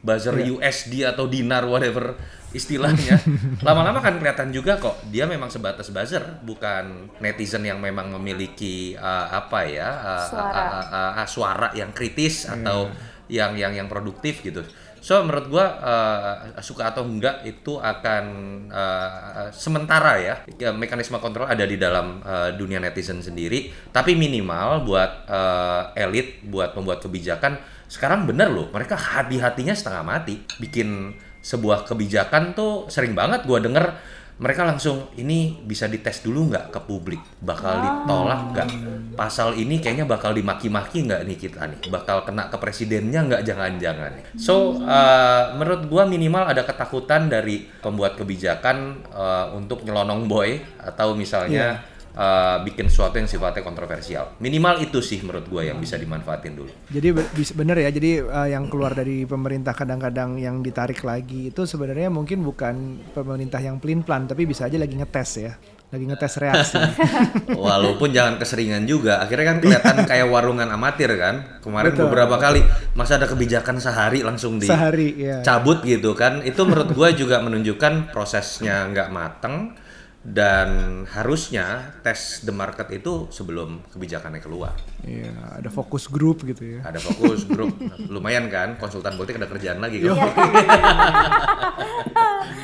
buzzer 0.00 0.36
USD 0.36 1.08
atau 1.08 1.24
dinar 1.24 1.64
whatever 1.64 2.12
istilahnya 2.52 3.16
lama-lama 3.66 4.04
kan 4.04 4.20
kelihatan 4.20 4.52
juga 4.52 4.76
kok 4.76 5.08
dia 5.08 5.24
memang 5.24 5.48
sebatas 5.48 5.88
buzzer 5.88 6.20
bukan 6.44 7.08
netizen 7.18 7.64
yang 7.64 7.80
memang 7.80 8.12
memiliki 8.12 8.92
eh, 8.92 9.26
apa 9.32 9.64
ya 9.64 9.88
eh, 9.88 10.26
Suara. 10.28 10.52
eh, 10.52 10.68
eh, 10.68 10.84
eh, 10.92 11.12
eh, 11.16 11.26
suara 11.26 11.68
yang 11.72 11.90
kritis 11.96 12.44
atau 12.44 12.92
yang 13.32 13.56
yang 13.56 13.72
yang 13.72 13.88
produktif 13.88 14.44
gitu. 14.44 14.60
So 15.02 15.18
menurut 15.26 15.50
gua 15.50 15.66
eh, 15.82 16.62
suka 16.62 16.94
atau 16.94 17.02
enggak 17.02 17.42
itu 17.42 17.76
akan 17.76 18.24
eh, 18.70 19.50
sementara 19.50 20.14
ya 20.22 20.34
Ya, 20.62 20.70
mekanisme 20.70 21.18
kontrol 21.18 21.50
ada 21.50 21.66
di 21.66 21.74
dalam 21.74 22.22
eh, 22.22 22.54
dunia 22.54 22.78
netizen 22.78 23.18
sendiri. 23.18 23.74
Tapi 23.90 24.14
minimal 24.14 24.86
buat 24.86 25.26
eh, 25.26 26.06
elit, 26.06 26.46
buat 26.46 26.72
pembuat 26.72 27.02
kebijakan 27.02 27.58
sekarang 27.92 28.24
bener 28.24 28.48
loh 28.48 28.72
mereka 28.72 28.96
hati-hatinya 28.96 29.76
setengah 29.76 30.00
mati 30.00 30.40
bikin 30.56 31.12
sebuah 31.44 31.84
kebijakan 31.84 32.56
tuh 32.56 32.88
sering 32.88 33.12
banget 33.12 33.44
gua 33.44 33.60
denger 33.60 33.92
mereka 34.40 34.64
langsung 34.64 35.12
ini 35.20 35.60
bisa 35.60 35.86
dites 35.86 36.24
dulu 36.24 36.48
nggak 36.48 36.72
ke 36.72 36.80
publik? 36.88 37.20
Bakal 37.44 37.74
ditolak 37.84 38.40
nggak? 38.56 38.68
Pasal 39.12 39.54
ini 39.60 39.76
kayaknya 39.78 40.08
bakal 40.08 40.32
dimaki-maki 40.32 41.04
nggak 41.04 41.22
nih 41.28 41.36
kita 41.36 41.68
nih? 41.68 41.80
Bakal 41.92 42.24
kena 42.24 42.48
ke 42.48 42.56
presidennya 42.56 43.20
nggak? 43.28 43.42
Jangan-jangan 43.44 44.10
nih. 44.16 44.24
So 44.40 44.80
uh, 44.80 45.52
menurut 45.60 45.84
gua 45.86 46.08
minimal 46.08 46.48
ada 46.48 46.64
ketakutan 46.64 47.28
dari 47.28 47.68
pembuat 47.84 48.16
kebijakan 48.16 49.04
uh, 49.12 49.52
untuk 49.52 49.84
nyelonong 49.84 50.24
boy 50.24 50.56
atau 50.80 51.12
misalnya 51.12 51.91
uh, 52.16 52.60
bikin 52.64 52.88
sesuatu 52.88 53.16
yang 53.16 53.28
sifatnya 53.28 53.64
kontroversial. 53.64 54.36
Minimal 54.40 54.84
itu 54.84 55.00
sih 55.00 55.20
menurut 55.24 55.48
gue 55.48 55.62
yang 55.68 55.78
bisa 55.80 55.96
dimanfaatin 55.96 56.54
dulu. 56.56 56.72
Jadi 56.92 57.08
bener 57.56 57.76
ya, 57.80 57.90
jadi 57.92 58.10
uh, 58.24 58.48
yang 58.48 58.68
keluar 58.68 58.92
dari 58.92 59.24
pemerintah 59.24 59.72
kadang-kadang 59.72 60.36
yang 60.40 60.60
ditarik 60.60 61.00
lagi 61.04 61.52
itu 61.52 61.64
sebenarnya 61.64 62.12
mungkin 62.12 62.44
bukan 62.44 63.00
pemerintah 63.12 63.60
yang 63.60 63.80
pelin 63.80 64.04
plan, 64.04 64.28
tapi 64.28 64.44
bisa 64.44 64.68
aja 64.68 64.76
lagi 64.76 64.94
ngetes 64.96 65.30
ya, 65.40 65.52
lagi 65.92 66.04
ngetes 66.08 66.34
reaksi. 66.40 66.76
Walaupun 67.68 68.08
jangan 68.12 68.36
keseringan 68.40 68.84
juga, 68.84 69.20
akhirnya 69.20 69.56
kan 69.56 69.58
kelihatan 69.60 69.96
kayak 70.04 70.26
warungan 70.28 70.68
amatir 70.68 71.12
kan. 71.16 71.60
Kemarin 71.64 71.92
Betul. 71.94 72.04
beberapa 72.08 72.36
kali 72.36 72.60
masa 72.96 73.16
ada 73.16 73.28
kebijakan 73.28 73.80
sehari 73.80 74.20
langsung 74.24 74.60
di 74.60 74.68
Sehari, 74.68 75.16
ya. 75.16 75.40
cabut 75.40 75.80
gitu 75.84 76.12
kan. 76.12 76.44
Itu 76.44 76.68
menurut 76.68 76.92
gue 76.92 77.08
juga 77.16 77.40
menunjukkan 77.40 78.12
prosesnya 78.12 78.88
nggak 78.90 79.08
mateng 79.12 79.81
dan 80.22 81.02
harusnya 81.10 81.98
tes 82.06 82.46
the 82.46 82.54
market 82.54 82.86
itu 82.94 83.26
sebelum 83.34 83.82
kebijakannya 83.90 84.38
keluar. 84.38 84.74
Iya, 85.02 85.34
ada 85.58 85.66
fokus 85.66 86.06
grup 86.06 86.46
gitu 86.46 86.78
ya. 86.78 86.80
Ada 86.86 87.02
fokus 87.02 87.42
grup, 87.42 87.74
lumayan 88.06 88.46
kan? 88.46 88.78
Konsultan 88.78 89.18
politik 89.18 89.34
ada 89.42 89.50
kerjaan 89.50 89.82
lagi 89.82 89.98
kan? 89.98 90.14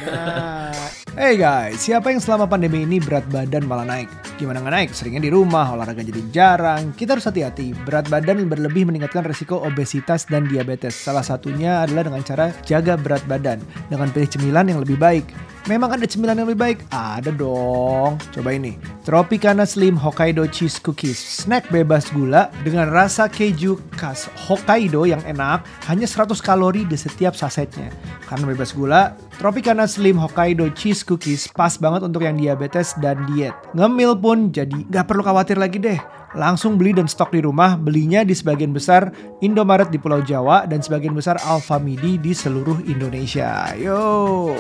Nah, 0.09 0.73
hey 1.21 1.37
guys, 1.37 1.85
siapa 1.85 2.09
yang 2.09 2.23
selama 2.23 2.49
pandemi 2.49 2.87
ini 2.87 2.97
berat 2.97 3.29
badan 3.29 3.69
malah 3.69 3.85
naik? 3.85 4.09
Gimana 4.41 4.65
nggak 4.65 4.75
naik? 4.75 4.91
Seringnya 4.97 5.23
di 5.27 5.31
rumah, 5.35 5.69
olahraga 5.75 6.01
jadi 6.01 6.23
jarang. 6.33 6.97
Kita 6.97 7.19
harus 7.19 7.29
hati-hati. 7.29 7.77
Berat 7.85 8.09
badan 8.09 8.47
berlebih 8.49 8.89
meningkatkan 8.89 9.27
resiko 9.27 9.61
obesitas 9.61 10.25
dan 10.25 10.49
diabetes. 10.49 10.97
Salah 10.97 11.27
satunya 11.27 11.85
adalah 11.85 12.09
dengan 12.09 12.23
cara 12.25 12.55
jaga 12.65 12.97
berat 12.97 13.21
badan 13.29 13.61
dengan 13.93 14.09
pilih 14.15 14.31
cemilan 14.31 14.71
yang 14.71 14.81
lebih 14.81 14.97
baik. 14.97 15.29
Memang 15.69 15.93
ada 15.93 16.07
cemilan 16.09 16.39
yang 16.39 16.49
lebih 16.49 16.63
baik? 16.65 16.79
Ada 16.89 17.29
dong. 17.35 18.17
Coba 18.33 18.51
ini. 18.57 18.81
Tropicana 19.05 19.69
Slim 19.69 20.01
Hokkaido 20.01 20.49
Cheese 20.49 20.81
Cookies. 20.81 21.19
Snack 21.19 21.69
bebas 21.69 22.09
gula 22.09 22.28
dengan 22.63 22.93
rasa 22.93 23.27
keju 23.27 23.81
khas 23.97 24.29
Hokkaido 24.47 25.09
yang 25.09 25.25
enak. 25.25 25.65
Hanya 25.89 26.05
100 26.05 26.37
kalori 26.45 26.85
di 26.85 26.95
setiap 26.95 27.33
sasetnya. 27.33 27.89
Karena 28.29 28.53
bebas 28.53 28.77
gula, 28.77 29.17
Tropicana 29.41 29.89
Slim 29.89 30.21
Hokkaido 30.21 30.69
Cheese 30.77 31.03
Cookies 31.09 31.49
pas 31.49 31.73
banget 31.81 32.05
untuk 32.05 32.23
yang 32.29 32.37
diabetes 32.37 32.93
dan 33.01 33.25
diet. 33.33 33.57
Ngemil 33.73 34.21
pun 34.21 34.53
jadi 34.53 34.75
nggak 34.75 35.09
perlu 35.09 35.25
khawatir 35.25 35.57
lagi 35.57 35.81
deh. 35.81 35.97
Langsung 36.37 36.77
beli 36.77 36.93
dan 36.93 37.09
stok 37.09 37.33
di 37.33 37.41
rumah, 37.41 37.81
belinya 37.81 38.21
di 38.21 38.37
sebagian 38.37 38.77
besar 38.77 39.09
Indomaret 39.41 39.89
di 39.89 39.97
Pulau 39.97 40.21
Jawa 40.21 40.69
dan 40.69 40.85
sebagian 40.85 41.17
besar 41.17 41.41
Alfamidi 41.41 42.21
di 42.21 42.37
seluruh 42.37 42.85
Indonesia. 42.85 43.73
Yo. 43.81 44.53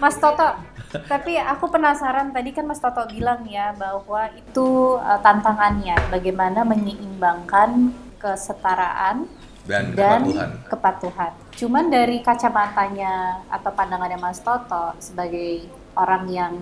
Mas 0.00 0.14
Toto, 0.16 0.54
tapi 0.88 1.36
aku 1.36 1.68
penasaran 1.68 2.32
tadi 2.32 2.50
kan 2.56 2.64
Mas 2.64 2.80
Toto 2.80 3.04
bilang 3.12 3.44
ya 3.44 3.76
bahwa 3.76 4.32
itu 4.32 4.96
uh, 4.96 5.20
tantangannya 5.20 5.96
bagaimana 6.08 6.64
menyeimbangkan 6.64 7.92
kesetaraan 8.16 9.28
Dan, 9.68 9.92
dan 9.92 10.24
kepatuhan. 10.24 10.50
kepatuhan. 10.64 11.32
Cuman 11.52 11.92
dari 11.92 12.24
kacamatanya 12.24 13.44
atau 13.52 13.70
pandangannya 13.76 14.16
Mas 14.16 14.40
Toto 14.40 14.96
sebagai 14.96 15.68
orang 15.92 16.24
yang 16.32 16.54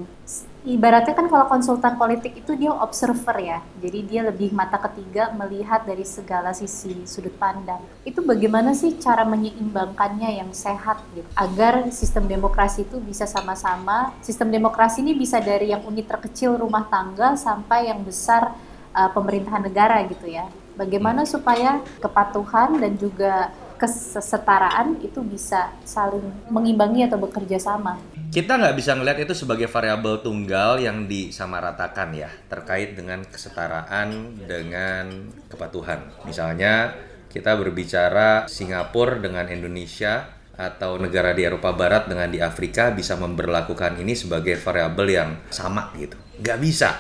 ibaratnya 0.66 1.14
kan 1.14 1.31
kalau 1.31 1.46
konsultan 1.46 1.94
politik 1.94 2.42
itu 2.42 2.59
dia 2.59 2.74
observer 2.74 3.38
ya. 3.38 3.59
Jadi 3.79 3.98
dia 4.02 4.26
lebih 4.26 4.50
mata 4.50 4.76
ketiga 4.83 5.31
melihat 5.38 5.87
dari 5.87 6.02
segala 6.02 6.50
sisi 6.50 7.07
sudut 7.07 7.33
pandang. 7.38 7.79
Itu 8.02 8.26
bagaimana 8.26 8.74
sih 8.74 8.98
cara 8.98 9.22
menyeimbangkannya 9.22 10.42
yang 10.42 10.50
sehat 10.50 10.98
gitu 11.14 11.29
agar 11.38 11.87
sistem 11.94 12.26
demokrasi 12.26 12.83
itu 12.83 12.98
bisa 12.98 13.24
sama-sama 13.24 14.11
sistem 14.20 14.50
demokrasi 14.50 15.07
ini 15.07 15.14
bisa 15.14 15.38
dari 15.38 15.70
yang 15.70 15.87
unit 15.87 16.11
terkecil 16.11 16.59
rumah 16.59 16.90
tangga 16.90 17.38
sampai 17.38 17.88
yang 17.88 18.02
besar 18.02 18.50
uh, 18.90 19.11
pemerintahan 19.14 19.62
negara 19.62 20.02
gitu 20.11 20.26
ya. 20.26 20.50
Bagaimana 20.76 21.24
supaya 21.24 21.81
kepatuhan 22.02 22.76
dan 22.76 22.98
juga 23.00 23.48
kesetaraan 23.76 24.96
itu 25.05 25.20
bisa 25.20 25.72
saling 25.85 26.24
mengimbangi 26.48 27.05
atau 27.05 27.20
bekerja 27.20 27.61
sama. 27.61 28.00
Kita 28.32 28.58
nggak 28.58 28.76
bisa 28.76 28.96
ngelihat 28.96 29.28
itu 29.28 29.34
sebagai 29.36 29.68
variabel 29.70 30.20
tunggal 30.20 30.80
yang 30.80 31.04
disamaratakan 31.06 32.12
ya 32.16 32.30
terkait 32.50 32.96
dengan 32.96 33.22
kesetaraan 33.24 34.40
dengan 34.46 35.30
kepatuhan. 35.46 36.10
Misalnya 36.24 36.96
kita 37.30 37.54
berbicara 37.54 38.48
Singapura 38.48 39.20
dengan 39.20 39.46
Indonesia 39.52 40.32
atau 40.56 40.96
negara 40.96 41.36
di 41.36 41.44
Eropa 41.44 41.76
Barat 41.76 42.08
dengan 42.08 42.32
di 42.32 42.40
Afrika 42.40 42.88
bisa 42.88 43.14
memberlakukan 43.20 44.00
ini 44.00 44.16
sebagai 44.16 44.56
variabel 44.56 45.08
yang 45.12 45.30
sama 45.52 45.92
gitu. 46.00 46.16
Nggak 46.40 46.58
bisa. 46.64 46.90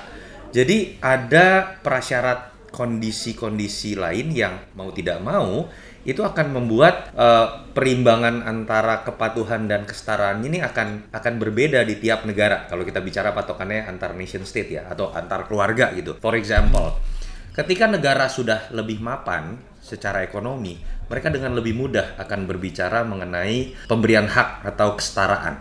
Jadi 0.52 1.00
ada 1.00 1.80
prasyarat 1.80 2.70
kondisi-kondisi 2.70 3.96
lain 3.96 4.28
yang 4.36 4.54
mau 4.76 4.92
tidak 4.92 5.24
mau 5.24 5.64
itu 6.06 6.22
akan 6.22 6.54
membuat 6.54 7.10
eh, 7.18 7.46
perimbangan 7.74 8.46
antara 8.46 9.02
kepatuhan 9.02 9.66
dan 9.66 9.82
kesetaraan 9.82 10.38
ini 10.46 10.62
akan 10.62 11.10
akan 11.10 11.34
berbeda 11.42 11.82
di 11.82 11.98
tiap 11.98 12.22
negara 12.22 12.70
kalau 12.70 12.86
kita 12.86 13.02
bicara 13.02 13.34
patokannya 13.34 13.90
antar 13.90 14.14
nation 14.14 14.46
state 14.46 14.78
ya 14.78 14.86
atau 14.86 15.10
antar 15.10 15.50
keluarga 15.50 15.90
gitu. 15.98 16.14
For 16.22 16.38
example, 16.38 16.94
ketika 17.58 17.90
negara 17.90 18.30
sudah 18.30 18.70
lebih 18.70 19.02
mapan 19.02 19.58
secara 19.82 20.22
ekonomi, 20.22 20.78
mereka 21.10 21.34
dengan 21.34 21.58
lebih 21.58 21.74
mudah 21.74 22.14
akan 22.22 22.46
berbicara 22.46 23.02
mengenai 23.02 23.74
pemberian 23.90 24.30
hak 24.30 24.62
atau 24.62 24.94
kesetaraan 24.94 25.58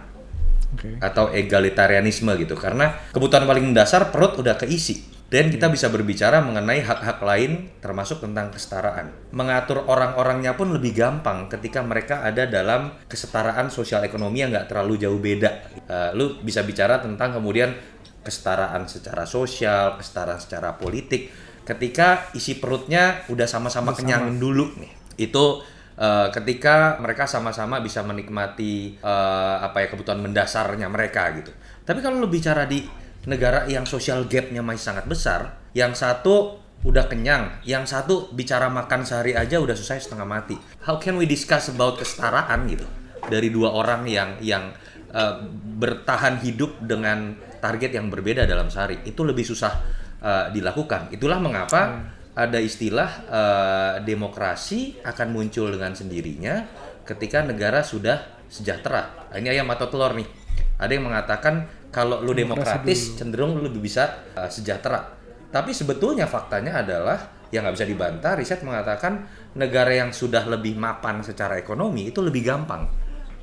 Oke. 0.78 1.02
atau 1.02 1.34
egalitarianisme 1.34 2.30
gitu 2.38 2.54
karena 2.54 2.94
kebutuhan 3.10 3.50
paling 3.50 3.74
mendasar 3.74 4.14
perut 4.14 4.38
udah 4.38 4.58
keisi 4.62 5.15
dan 5.26 5.50
kita 5.50 5.74
bisa 5.74 5.90
berbicara 5.90 6.38
mengenai 6.46 6.86
hak-hak 6.86 7.18
lain 7.26 7.74
termasuk 7.82 8.22
tentang 8.22 8.54
kesetaraan. 8.54 9.10
Mengatur 9.34 9.82
orang-orangnya 9.90 10.54
pun 10.54 10.70
lebih 10.70 10.94
gampang 10.94 11.50
ketika 11.50 11.82
mereka 11.82 12.22
ada 12.22 12.46
dalam 12.46 12.94
kesetaraan 13.10 13.74
sosial 13.74 14.06
ekonomi 14.06 14.46
yang 14.46 14.54
nggak 14.54 14.70
terlalu 14.70 15.02
jauh 15.02 15.18
beda. 15.18 15.50
Eh, 15.90 16.10
lu 16.14 16.38
bisa 16.46 16.62
bicara 16.62 17.02
tentang 17.02 17.42
kemudian 17.42 17.74
kesetaraan 18.22 18.86
secara 18.86 19.26
sosial 19.26 19.98
kesetaraan 19.98 20.38
secara 20.38 20.78
politik. 20.78 21.34
Ketika 21.66 22.30
isi 22.38 22.62
perutnya 22.62 23.26
udah 23.26 23.50
sama-sama 23.50 23.98
kenyang 23.98 24.38
dulu 24.38 24.78
nih. 24.78 24.94
Itu 25.26 25.66
eh, 25.98 26.30
ketika 26.30 27.02
mereka 27.02 27.26
sama-sama 27.26 27.82
bisa 27.82 28.06
menikmati 28.06 29.02
eh, 29.02 29.56
apa 29.58 29.82
ya 29.82 29.88
kebutuhan 29.90 30.22
mendasarnya 30.22 30.86
mereka 30.86 31.34
gitu. 31.34 31.50
Tapi 31.82 31.98
kalau 32.06 32.22
lu 32.22 32.30
bicara 32.30 32.70
di 32.70 33.05
negara 33.26 33.66
yang 33.66 33.86
social 33.86 34.26
gapnya 34.30 34.62
masih 34.62 34.94
sangat 34.94 35.06
besar, 35.10 35.58
yang 35.74 35.94
satu 35.98 36.62
udah 36.86 37.10
kenyang, 37.10 37.62
yang 37.66 37.90
satu 37.90 38.30
bicara 38.32 38.70
makan 38.70 39.02
sehari 39.02 39.34
aja 39.34 39.58
udah 39.58 39.74
selesai 39.74 40.10
setengah 40.10 40.28
mati. 40.30 40.56
How 40.86 41.02
can 41.02 41.18
we 41.18 41.26
discuss 41.26 41.74
about 41.74 41.98
kesetaraan 41.98 42.70
gitu 42.70 42.86
dari 43.26 43.50
dua 43.50 43.74
orang 43.74 44.06
yang 44.06 44.38
yang 44.42 44.70
eh, 45.10 45.36
bertahan 45.82 46.46
hidup 46.46 46.78
dengan 46.86 47.34
target 47.58 47.98
yang 47.98 48.14
berbeda 48.14 48.46
dalam 48.46 48.70
sehari 48.70 49.02
itu 49.10 49.26
lebih 49.26 49.42
susah 49.42 49.74
eh, 50.22 50.46
dilakukan. 50.54 51.10
Itulah 51.10 51.42
mengapa 51.42 52.14
ada 52.38 52.60
istilah 52.62 53.10
eh, 53.26 53.94
demokrasi 54.06 55.02
akan 55.02 55.28
muncul 55.34 55.74
dengan 55.74 55.98
sendirinya 55.98 56.62
ketika 57.02 57.42
negara 57.42 57.82
sudah 57.82 58.46
sejahtera. 58.46 59.30
Ini 59.34 59.58
ayam 59.58 59.70
atau 59.74 59.90
telur 59.90 60.14
nih. 60.14 60.28
Ada 60.76 60.92
yang 60.92 61.08
mengatakan 61.08 61.85
kalau 61.96 62.20
lu 62.20 62.36
demokratis 62.36 63.16
cenderung 63.16 63.56
lu 63.56 63.72
lebih 63.72 63.80
bisa 63.80 64.28
eh, 64.36 64.52
sejahtera. 64.52 65.16
Tapi 65.48 65.72
sebetulnya 65.72 66.28
faktanya 66.28 66.84
adalah 66.84 67.48
yang 67.56 67.64
nggak 67.64 67.80
bisa 67.80 67.88
dibantah. 67.88 68.36
Riset 68.36 68.60
mengatakan 68.68 69.24
negara 69.56 69.96
yang 69.96 70.12
sudah 70.12 70.44
lebih 70.44 70.76
mapan 70.76 71.24
secara 71.24 71.56
ekonomi 71.56 72.12
itu 72.12 72.20
lebih 72.20 72.44
gampang 72.44 72.84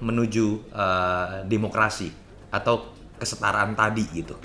menuju 0.04 0.68
eh, 0.68 1.48
demokrasi 1.48 2.12
atau 2.52 2.92
kesetaraan 3.16 3.72
tadi 3.72 4.04
gitu. 4.12 4.36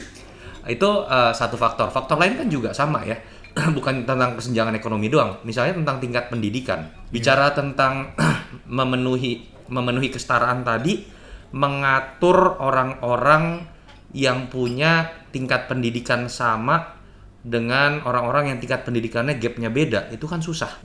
Itu 0.64 1.04
eh, 1.04 1.36
satu 1.36 1.60
faktor. 1.60 1.92
Faktor 1.92 2.16
lain 2.16 2.40
kan 2.40 2.48
juga 2.48 2.72
sama 2.72 3.04
ya. 3.04 3.20
Bukan 3.76 4.08
tentang 4.08 4.40
kesenjangan 4.40 4.80
ekonomi 4.80 5.12
doang. 5.12 5.44
Misalnya 5.44 5.84
tentang 5.84 6.00
tingkat 6.00 6.32
pendidikan. 6.32 6.88
Bicara 7.12 7.52
tentang 7.52 8.16
memenuhi 8.80 9.52
memenuhi 9.68 10.08
kesetaraan 10.08 10.64
tadi, 10.64 11.04
mengatur 11.52 12.56
orang-orang 12.64 13.76
yang 14.16 14.48
punya 14.48 15.12
tingkat 15.36 15.68
pendidikan 15.68 16.32
sama 16.32 16.96
dengan 17.44 18.04
orang-orang 18.04 18.56
yang 18.56 18.60
tingkat 18.60 18.84
pendidikannya 18.84 19.40
gapnya 19.40 19.72
beda, 19.72 20.12
itu 20.12 20.26
kan 20.28 20.44
susah 20.44 20.80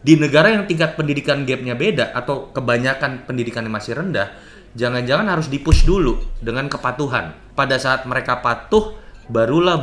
di 0.00 0.16
negara 0.16 0.48
yang 0.48 0.64
tingkat 0.64 0.96
pendidikan 0.96 1.44
gapnya 1.44 1.76
beda 1.76 2.16
atau 2.16 2.48
kebanyakan 2.56 3.28
pendidikannya 3.28 3.68
masih 3.68 4.00
rendah, 4.00 4.32
jangan-jangan 4.72 5.28
harus 5.28 5.52
dipush 5.52 5.84
dulu 5.84 6.16
dengan 6.40 6.72
kepatuhan. 6.72 7.36
Pada 7.52 7.76
saat 7.76 8.08
mereka 8.08 8.40
patuh, 8.40 8.96
barulah 9.28 9.76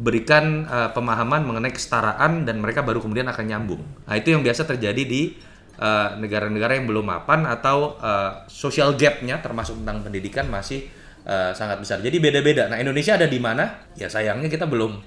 berikan 0.00 0.64
uh, 0.64 0.90
pemahaman 0.96 1.44
mengenai 1.44 1.68
kesetaraan 1.68 2.48
dan 2.48 2.64
mereka 2.64 2.80
baru 2.80 3.04
kemudian 3.04 3.28
akan 3.28 3.44
nyambung. 3.44 3.82
Nah 4.08 4.16
itu 4.16 4.32
yang 4.32 4.40
biasa 4.40 4.64
terjadi 4.64 5.04
di 5.04 5.36
uh, 5.76 6.16
negara-negara 6.16 6.80
yang 6.80 6.88
belum 6.88 7.04
mapan 7.04 7.44
atau 7.44 8.00
uh, 8.00 8.48
social 8.48 8.96
gapnya 8.96 9.44
termasuk 9.44 9.84
tentang 9.84 10.00
pendidikan 10.00 10.48
masih 10.48 10.88
eh, 11.26 11.52
sangat 11.52 11.78
besar. 11.82 11.98
Jadi 12.00 12.18
beda-beda. 12.18 12.66
Nah 12.66 12.78
Indonesia 12.78 13.14
ada 13.14 13.26
di 13.28 13.38
mana? 13.38 13.90
Ya 13.98 14.08
sayangnya 14.08 14.48
kita 14.48 14.66
belum 14.66 15.02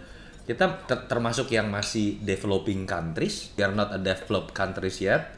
kita 0.46 0.86
ter- 0.86 1.06
termasuk 1.10 1.50
yang 1.50 1.74
masih 1.74 2.22
developing 2.22 2.86
countries. 2.86 3.52
We 3.58 3.66
are 3.66 3.74
not 3.74 3.90
a 3.92 4.00
developed 4.00 4.54
countries 4.54 5.02
yet. 5.02 5.34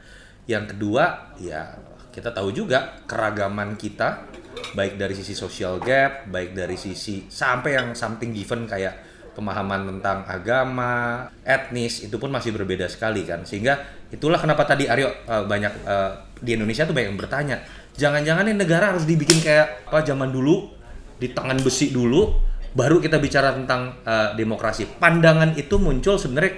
Yang 0.48 0.76
kedua, 0.76 1.36
ya 1.40 1.80
kita 2.12 2.36
tahu 2.36 2.52
juga 2.52 3.04
keragaman 3.08 3.80
kita 3.80 4.28
baik 4.74 5.00
dari 5.00 5.13
sisi 5.16 5.38
social 5.38 5.80
gap, 5.80 6.28
baik 6.28 6.58
dari 6.58 6.76
sisi 6.76 7.30
sampai 7.30 7.78
yang 7.78 7.88
something 7.94 8.36
given 8.36 8.68
kayak 8.68 9.07
pemahaman 9.38 9.86
tentang 9.86 10.26
agama, 10.26 11.30
etnis 11.45 12.02
itu 12.02 12.17
pun 12.17 12.34
masih 12.34 12.50
berbeda 12.58 12.89
sekali 12.89 13.21
kan. 13.21 13.45
Sehingga 13.45 13.78
itulah 14.10 14.41
kenapa 14.41 14.65
tadi 14.65 14.89
Aryo 14.89 15.13
eh, 15.13 15.43
banyak 15.45 15.73
eh, 15.86 16.12
di 16.41 16.58
Indonesia 16.58 16.89
tuh 16.89 16.97
banyak 16.97 17.13
yang 17.13 17.21
bertanya, 17.21 17.62
jangan-jangan 17.93 18.50
ini 18.50 18.58
negara 18.58 18.97
harus 18.97 19.06
dibikin 19.06 19.38
kayak 19.45 19.86
apa 19.86 20.02
zaman 20.02 20.34
dulu 20.34 20.73
di 21.21 21.30
tangan 21.34 21.62
besi 21.62 21.93
dulu 21.93 22.34
baru 22.73 22.97
kita 22.97 23.21
bicara 23.21 23.54
tentang 23.54 24.02
eh, 24.02 24.34
demokrasi. 24.34 24.89
Pandangan 24.97 25.54
itu 25.54 25.78
muncul 25.78 26.17
sebenarnya 26.17 26.54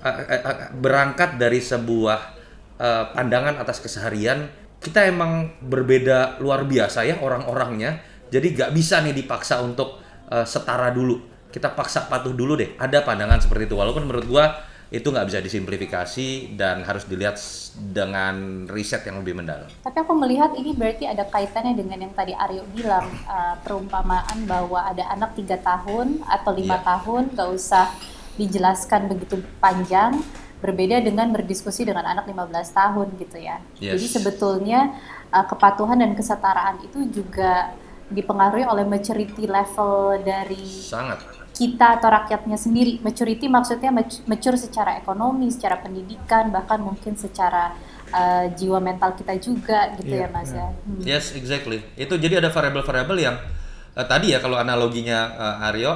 eh, 0.00 0.24
eh, 0.32 0.40
eh, 0.40 0.56
berangkat 0.72 1.36
dari 1.36 1.60
sebuah 1.60 2.20
eh, 2.80 3.04
pandangan 3.12 3.60
atas 3.60 3.84
keseharian 3.84 4.48
kita 4.82 5.06
emang 5.06 5.62
berbeda 5.62 6.42
luar 6.42 6.66
biasa 6.66 7.06
ya 7.06 7.22
orang-orangnya 7.22 8.02
jadi 8.34 8.46
nggak 8.50 8.70
bisa 8.74 8.98
nih 9.06 9.14
dipaksa 9.14 9.62
untuk 9.62 10.02
eh, 10.26 10.42
setara 10.42 10.90
dulu 10.90 11.31
kita 11.52 11.70
paksa 11.76 12.08
patuh 12.08 12.32
dulu 12.32 12.56
deh 12.56 12.72
ada 12.80 13.04
pandangan 13.04 13.38
seperti 13.38 13.68
itu 13.68 13.76
walaupun 13.76 14.08
menurut 14.08 14.26
gua 14.26 14.44
itu 14.92 15.08
nggak 15.08 15.24
bisa 15.24 15.40
disimplifikasi 15.40 16.52
dan 16.52 16.84
harus 16.84 17.08
dilihat 17.08 17.40
dengan 17.96 18.68
riset 18.68 19.00
yang 19.08 19.24
lebih 19.24 19.40
mendalam 19.40 19.64
Tapi 19.80 19.96
aku 20.04 20.12
melihat 20.12 20.52
ini 20.52 20.76
berarti 20.76 21.08
ada 21.08 21.24
kaitannya 21.24 21.72
dengan 21.72 22.04
yang 22.04 22.12
tadi 22.12 22.36
Aryo 22.36 22.60
bilang 22.76 23.08
uh, 23.24 23.56
perumpamaan 23.64 24.44
bahwa 24.44 24.84
ada 24.84 25.08
anak 25.08 25.32
tiga 25.32 25.56
tahun 25.64 26.20
atau 26.28 26.52
lima 26.52 26.76
Iya. 26.76 26.84
tahun 26.84 27.22
gak 27.32 27.48
usah 27.56 27.88
dijelaskan 28.36 29.08
begitu 29.08 29.40
panjang 29.64 30.20
berbeda 30.60 31.00
dengan 31.02 31.32
berdiskusi 31.34 31.82
dengan 31.82 32.06
anak 32.06 32.28
15 32.30 32.54
tahun 32.70 33.06
gitu 33.18 33.34
ya. 33.40 33.58
Yes. 33.82 33.98
Jadi 33.98 34.06
sebetulnya 34.20 34.94
uh, 35.34 35.42
kepatuhan 35.42 35.98
dan 35.98 36.14
kesetaraan 36.14 36.84
itu 36.86 37.02
juga 37.10 37.74
dipengaruhi 38.12 38.62
oleh 38.68 38.84
maturity 38.86 39.48
level 39.48 40.20
dari 40.22 40.62
sangat 40.68 41.18
kita 41.52 42.00
atau 42.00 42.08
rakyatnya 42.08 42.56
sendiri. 42.56 42.98
Maturity 43.00 43.46
maksudnya 43.46 43.92
mat- 43.92 44.24
mature 44.24 44.56
secara 44.56 44.96
ekonomi, 44.96 45.52
secara 45.52 45.78
pendidikan, 45.78 46.48
bahkan 46.48 46.80
mungkin 46.80 47.12
secara 47.14 47.76
uh, 48.08 48.48
jiwa 48.52 48.80
mental 48.80 49.12
kita 49.12 49.36
juga 49.36 49.92
gitu 49.94 50.16
Iya, 50.16 50.26
ya 50.26 50.28
Mas 50.28 50.50
ya. 50.50 50.66
Hmm. 50.72 51.00
Yes, 51.00 51.36
exactly. 51.36 51.84
Itu 51.94 52.16
jadi 52.16 52.40
ada 52.40 52.48
variabel-variabel 52.48 53.18
yang 53.20 53.36
eh, 53.92 54.06
tadi 54.08 54.32
ya 54.32 54.40
kalau 54.40 54.56
analoginya 54.56 55.18
eh, 55.30 55.66
Aryo 55.68 55.92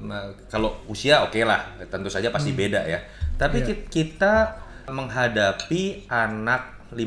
m- 0.00 0.32
kalau 0.46 0.78
usia 0.86 1.26
oke 1.26 1.42
lah, 1.42 1.66
tentu 1.90 2.06
saja 2.06 2.30
pasti 2.30 2.54
beda 2.54 2.86
ya. 2.86 3.02
Tapi 3.34 3.66
ki- 3.66 3.80
kita 3.90 4.62
menghadapi 4.86 6.06
anak 6.06 6.90
15 6.92 7.02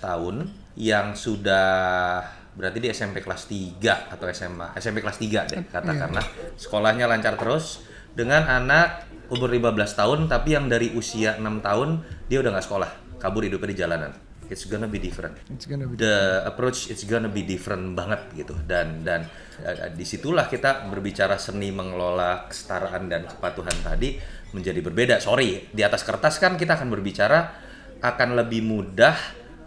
tahun 0.00 0.36
yang 0.74 1.14
sudah 1.14 2.22
berarti 2.54 2.78
di 2.78 2.88
SMP 2.90 3.20
kelas 3.20 3.50
3 3.50 4.14
atau 4.14 4.24
SMA, 4.30 4.78
SMP 4.78 5.02
kelas 5.02 5.18
3 5.18 5.50
deh 5.50 5.62
katakanlah. 5.68 6.26
Sekolahnya 6.54 7.10
lancar 7.10 7.34
terus 7.34 7.82
dengan 8.14 8.46
anak 8.46 9.10
umur 9.28 9.50
15 9.50 9.74
tahun 9.98 10.18
tapi 10.30 10.54
yang 10.54 10.70
dari 10.70 10.94
usia 10.94 11.34
6 11.36 11.42
tahun 11.60 11.88
dia 12.30 12.38
udah 12.38 12.50
nggak 12.54 12.66
sekolah, 12.66 12.90
kabur 13.18 13.42
hidupnya 13.42 13.68
di 13.74 13.78
jalanan. 13.78 14.12
It's 14.44 14.68
gonna 14.68 14.86
be 14.86 15.00
different. 15.00 15.40
It's 15.48 15.64
gonna 15.64 15.88
be 15.88 15.96
the 15.96 16.44
approach 16.44 16.92
it's 16.92 17.08
gonna 17.08 17.32
be 17.32 17.48
different 17.48 17.96
banget 17.96 18.20
gitu. 18.36 18.52
Dan 18.68 19.00
dan 19.00 19.24
uh, 19.64 19.88
di 19.88 20.04
situlah 20.04 20.46
kita 20.52 20.84
berbicara 20.92 21.40
seni 21.40 21.72
mengelola 21.72 22.44
kesetaraan 22.52 23.08
dan 23.08 23.24
kepatuhan 23.24 23.72
tadi 23.80 24.20
menjadi 24.52 24.84
berbeda. 24.84 25.16
Sorry 25.18 25.72
di 25.72 25.80
atas 25.80 26.04
kertas 26.04 26.36
kan 26.36 26.60
kita 26.60 26.76
akan 26.76 26.92
berbicara 26.92 27.40
akan 28.04 28.36
lebih 28.36 28.60
mudah 28.60 29.16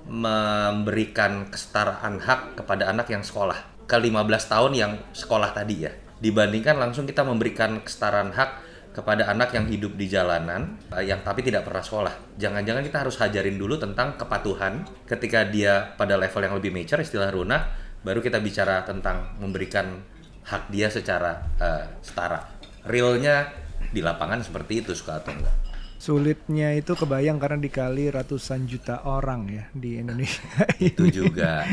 memberikan 0.07 1.51
kesetaraan 1.51 2.23
hak 2.23 2.55
kepada 2.63 2.87
anak 2.89 3.11
yang 3.11 3.21
sekolah 3.21 3.87
ke 3.87 3.95
15 3.95 4.23
tahun 4.47 4.71
yang 4.75 4.91
sekolah 5.11 5.51
tadi 5.51 5.87
ya 5.87 5.91
dibandingkan 6.17 6.81
langsung 6.81 7.05
kita 7.05 7.21
memberikan 7.21 7.83
kesetaraan 7.83 8.33
hak 8.33 8.67
kepada 8.97 9.29
anak 9.29 9.53
yang 9.53 9.69
hidup 9.69 9.93
di 9.93 10.09
jalanan 10.09 10.73
eh, 10.97 11.05
yang 11.05 11.21
tapi 11.21 11.45
tidak 11.45 11.69
pernah 11.69 11.85
sekolah. 11.85 12.13
Jangan-jangan 12.41 12.81
kita 12.81 12.97
harus 13.05 13.15
hajarin 13.21 13.53
dulu 13.53 13.77
tentang 13.77 14.17
kepatuhan 14.17 14.81
ketika 15.05 15.45
dia 15.45 15.93
pada 15.93 16.17
level 16.17 16.41
yang 16.41 16.57
lebih 16.57 16.73
mature 16.73 17.05
istilah 17.05 17.29
Runa 17.29 17.61
baru 18.01 18.25
kita 18.25 18.41
bicara 18.41 18.81
tentang 18.89 19.37
memberikan 19.37 20.01
hak 20.49 20.73
dia 20.73 20.89
secara 20.89 21.45
eh, 21.61 21.85
setara. 22.01 22.41
Realnya 22.89 23.53
di 23.93 24.01
lapangan 24.01 24.41
seperti 24.41 24.81
itu 24.81 24.97
suka 24.97 25.21
atau 25.21 25.29
enggak? 25.29 25.66
Sulitnya 26.07 26.71
itu 26.71 26.95
kebayang 26.95 27.35
karena 27.35 27.59
dikali 27.59 28.07
ratusan 28.07 28.63
juta 28.63 29.03
orang 29.03 29.51
ya 29.51 29.67
di 29.75 29.99
Indonesia. 29.99 30.39
Itu 30.79 31.11
juga. 31.11 31.67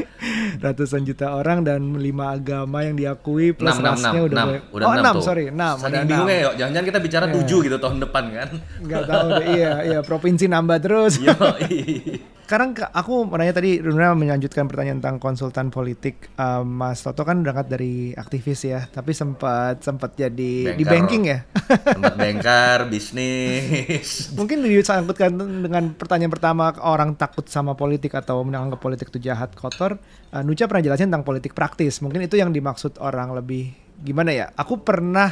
ratusan 0.59 1.07
juta 1.07 1.38
orang 1.38 1.62
dan 1.62 1.94
lima 2.03 2.35
agama 2.35 2.83
yang 2.83 2.99
diakui 2.99 3.55
plus 3.55 3.79
enam 3.79 3.94
enam 3.94 3.94
rasnya 3.94 4.11
enam 4.11 4.27
udah 4.27 4.35
enam 4.35 4.49
mulai- 4.51 4.75
udah 4.75 4.87
oh, 4.87 4.90
enam 4.90 5.05
enam, 5.07 5.14
tuh. 5.14 5.23
sorry, 5.23 5.44
enam. 5.55 5.75
Saking 5.79 6.07
bingungnya 6.11 6.38
yuk. 6.42 6.55
Jangan-jangan 6.59 6.87
kita 6.90 6.99
bicara 6.99 7.25
tujuh 7.31 7.59
gitu 7.62 7.77
tahun 7.79 7.99
depan 8.03 8.25
kan? 8.35 8.49
Nggak 8.83 9.03
tahu 9.07 9.29
deh, 9.38 9.47
iya, 9.55 9.73
iya 9.87 9.99
provinsi 10.03 10.44
nambah 10.51 10.79
terus. 10.83 11.23
Yoi. 11.23 11.79
Sekarang 12.44 12.77
aku 12.77 13.25
mau 13.25 13.40
nanya 13.40 13.57
tadi 13.57 13.81
Runa 13.81 14.12
melanjutkan 14.12 14.68
pertanyaan 14.68 15.01
tentang 15.01 15.16
konsultan 15.16 15.73
politik. 15.73 16.29
Um, 16.37 16.77
Mas 16.77 17.01
Toto 17.01 17.25
kan 17.25 17.40
berangkat 17.40 17.73
dari 17.73 18.12
aktivis 18.12 18.68
ya, 18.68 18.85
tapi 18.85 19.16
sempat 19.16 19.81
sempat 19.81 20.12
jadi 20.12 20.77
di 20.77 20.85
Banker. 20.85 20.92
banking 20.92 21.23
ya. 21.25 21.38
Tempat 21.64 22.14
bengkar, 22.20 22.79
bisnis. 22.92 24.24
Mungkin 24.33 24.65
disangkutkan 24.65 25.37
dengan 25.37 25.93
pertanyaan 25.93 26.33
pertama 26.33 26.73
orang 26.81 27.13
takut 27.21 27.45
sama 27.51 27.77
politik 27.77 28.17
atau 28.17 28.41
menganggap 28.41 28.81
politik 28.81 29.13
itu 29.13 29.21
jahat 29.21 29.53
kotor. 29.53 30.01
Uh, 30.33 30.41
Nucha 30.41 30.65
pernah 30.65 30.89
jelasin 30.89 31.13
tentang 31.13 31.27
politik 31.29 31.53
praktis. 31.53 32.01
Mungkin 32.01 32.25
itu 32.25 32.41
yang 32.41 32.49
dimaksud 32.49 32.97
orang 33.05 33.37
lebih 33.37 33.77
gimana 34.01 34.33
ya? 34.33 34.47
Aku 34.57 34.81
pernah 34.81 35.29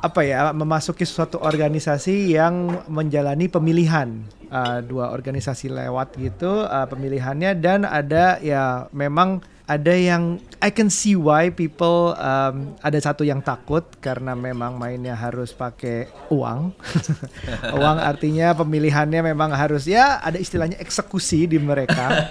apa 0.00 0.20
ya 0.24 0.50
memasuki 0.56 1.04
suatu 1.04 1.38
organisasi 1.40 2.32
yang 2.32 2.86
menjalani 2.88 3.52
pemilihan 3.52 4.24
Uh, 4.54 4.78
dua 4.86 5.10
organisasi 5.10 5.66
lewat 5.66 6.14
gitu 6.14 6.62
uh, 6.62 6.86
pemilihannya 6.86 7.58
dan 7.58 7.82
ada 7.82 8.38
ya 8.38 8.86
memang 8.94 9.42
ada 9.64 9.96
yang 9.96 10.36
I 10.60 10.68
can 10.68 10.92
see 10.92 11.16
why 11.16 11.48
people 11.48 12.12
um, 12.20 12.76
ada 12.84 13.00
satu 13.00 13.24
yang 13.24 13.40
takut 13.40 13.84
karena 14.00 14.36
memang 14.36 14.76
mainnya 14.76 15.16
harus 15.16 15.56
pakai 15.56 16.08
uang. 16.28 16.72
Uang 17.80 17.96
artinya 17.96 18.52
pemilihannya 18.52 19.24
memang 19.24 19.56
harus 19.56 19.88
ya 19.88 20.20
ada 20.20 20.36
istilahnya 20.36 20.76
eksekusi 20.76 21.48
di 21.48 21.56
mereka. 21.56 22.28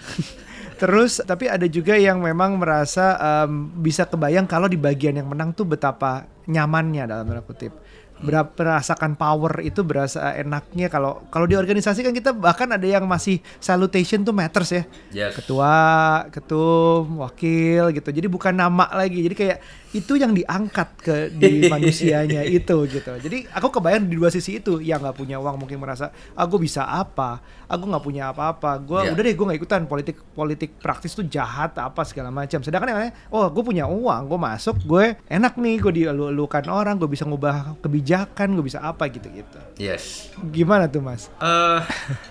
Terus 0.80 1.24
tapi 1.24 1.48
ada 1.48 1.64
juga 1.64 1.96
yang 1.96 2.20
memang 2.20 2.60
merasa 2.60 3.16
em, 3.16 3.72
bisa 3.80 4.04
kebayang 4.04 4.44
kalau 4.44 4.68
di 4.68 4.76
bagian 4.76 5.16
yang 5.16 5.32
menang 5.32 5.56
tuh 5.56 5.64
betapa 5.64 6.28
nyamannya 6.46 7.04
dalam 7.04 7.26
tanda 7.26 7.42
kutip. 7.42 7.74
Berapa 8.16 8.48
merasakan 8.56 9.12
power 9.12 9.60
itu 9.60 9.84
berasa 9.84 10.32
enaknya 10.32 10.88
kalau 10.88 11.28
kalau 11.28 11.44
di 11.44 11.52
organisasi 11.52 12.00
kan 12.00 12.16
kita 12.16 12.32
bahkan 12.32 12.64
ada 12.72 12.88
yang 12.88 13.04
masih 13.04 13.44
salutation 13.60 14.24
tuh 14.24 14.32
matters 14.32 14.72
ya. 14.72 14.82
Yes. 15.12 15.36
Ketua, 15.36 15.76
ketum, 16.32 17.20
wakil 17.20 17.92
gitu. 17.92 18.08
Jadi 18.08 18.24
bukan 18.24 18.56
nama 18.56 18.88
lagi. 18.96 19.20
Jadi 19.20 19.36
kayak 19.36 19.58
itu 19.92 20.16
yang 20.16 20.32
diangkat 20.32 20.88
ke 20.96 21.14
di 21.28 21.64
manusianya 21.72 22.40
itu 22.40 22.88
gitu. 22.88 23.12
Jadi 23.20 23.52
aku 23.52 23.68
kebayang 23.68 24.08
di 24.08 24.16
dua 24.16 24.32
sisi 24.32 24.64
itu 24.64 24.80
yang 24.80 25.04
nggak 25.04 25.16
punya 25.16 25.36
uang 25.36 25.60
mungkin 25.60 25.76
merasa 25.76 26.08
aku 26.32 26.56
bisa 26.56 26.88
apa, 26.88 27.44
aku 27.68 27.84
nggak 27.84 28.04
punya 28.04 28.32
apa-apa. 28.32 28.80
Gue 28.80 29.04
Iya. 29.04 29.12
udah 29.12 29.22
deh 29.28 29.34
gue 29.36 29.44
nggak 29.44 29.60
ikutan 29.60 29.84
politik 29.84 30.16
politik 30.32 30.80
praktis 30.80 31.12
tuh 31.12 31.28
jahat 31.28 31.76
apa 31.76 32.00
segala 32.08 32.32
macam. 32.32 32.64
Sedangkan 32.64 32.96
yang 32.96 33.00
lain, 33.04 33.12
oh 33.28 33.44
gue 33.52 33.60
punya 33.60 33.84
uang, 33.84 34.24
gue 34.24 34.40
masuk, 34.40 34.80
gue 34.88 35.20
enak 35.28 35.60
nih, 35.60 35.76
gue 35.84 35.92
dielu-elukan 36.36 36.68
orang, 36.68 37.00
gue 37.00 37.08
bisa 37.08 37.24
ngubah 37.24 37.80
kebijakan, 37.80 38.52
gue 38.52 38.64
bisa 38.66 38.84
apa 38.84 39.08
gitu-gitu. 39.08 39.56
Yes. 39.76 40.28
Gimana 40.46 40.84
tuh 40.86 41.00
mas? 41.00 41.32
eh 41.32 41.80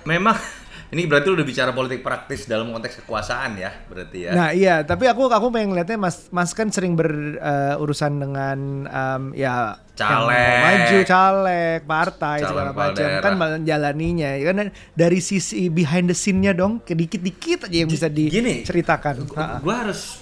memang 0.06 0.38
ini 0.94 1.10
berarti 1.10 1.28
lu 1.28 1.36
udah 1.36 1.44
bicara 1.44 1.74
politik 1.74 2.06
praktis 2.06 2.46
dalam 2.46 2.70
konteks 2.70 3.02
kekuasaan 3.02 3.58
ya, 3.58 3.74
berarti 3.90 4.18
ya. 4.22 4.32
Nah 4.32 4.50
iya, 4.54 4.86
tapi 4.86 5.10
aku 5.10 5.26
aku 5.26 5.50
pengen 5.50 5.74
ngeliatnya 5.74 5.98
mas 5.98 6.30
mas 6.30 6.54
kan 6.54 6.70
sering 6.70 6.94
berurusan 6.94 8.22
dengan 8.22 8.58
em, 8.86 9.24
ya 9.34 9.82
yang 9.96 10.22
mau 10.22 10.28
Caleg. 10.28 10.60
maju 10.62 10.98
caleg, 11.08 11.80
partai 11.88 12.38
segala 12.44 12.72
macam 12.72 13.08
kan 13.18 13.34
menjalaninya. 13.34 14.36
Ya 14.36 14.44
kan 14.46 14.68
dari 14.92 15.20
sisi 15.20 15.68
behind 15.68 16.06
the 16.06 16.16
scene-nya 16.16 16.52
dong, 16.52 16.84
dikit-dikit 16.86 17.66
aja 17.66 17.76
yang 17.76 17.90
bisa 17.90 18.06
Gini, 18.06 18.62
diceritakan. 18.62 19.26
Gu- 19.26 19.64
Gua 19.64 19.76
harus 19.82 20.20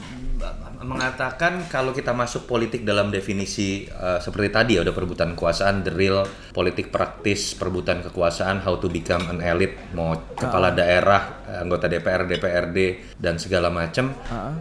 mengatakan 0.84 1.66
kalau 1.72 1.96
kita 1.96 2.12
masuk 2.12 2.46
politik 2.46 2.84
dalam 2.84 3.10
definisi 3.10 3.88
uh, 3.88 4.20
seperti 4.20 4.50
tadi 4.52 4.72
ya 4.78 4.82
udah 4.84 4.94
perebutan 4.94 5.34
kekuasaan, 5.34 5.88
the 5.88 5.94
real 5.96 6.28
politik 6.52 6.92
praktis, 6.92 7.56
perebutan 7.56 8.04
kekuasaan, 8.04 8.62
how 8.62 8.76
to 8.78 8.92
become 8.92 9.24
an 9.32 9.40
elite, 9.40 9.76
mau 9.96 10.14
kepala 10.36 10.76
daerah, 10.76 11.48
anggota 11.48 11.88
DPR, 11.88 12.28
DPRD 12.28 12.78
dan 13.18 13.40
segala 13.40 13.72
macam. 13.72 14.12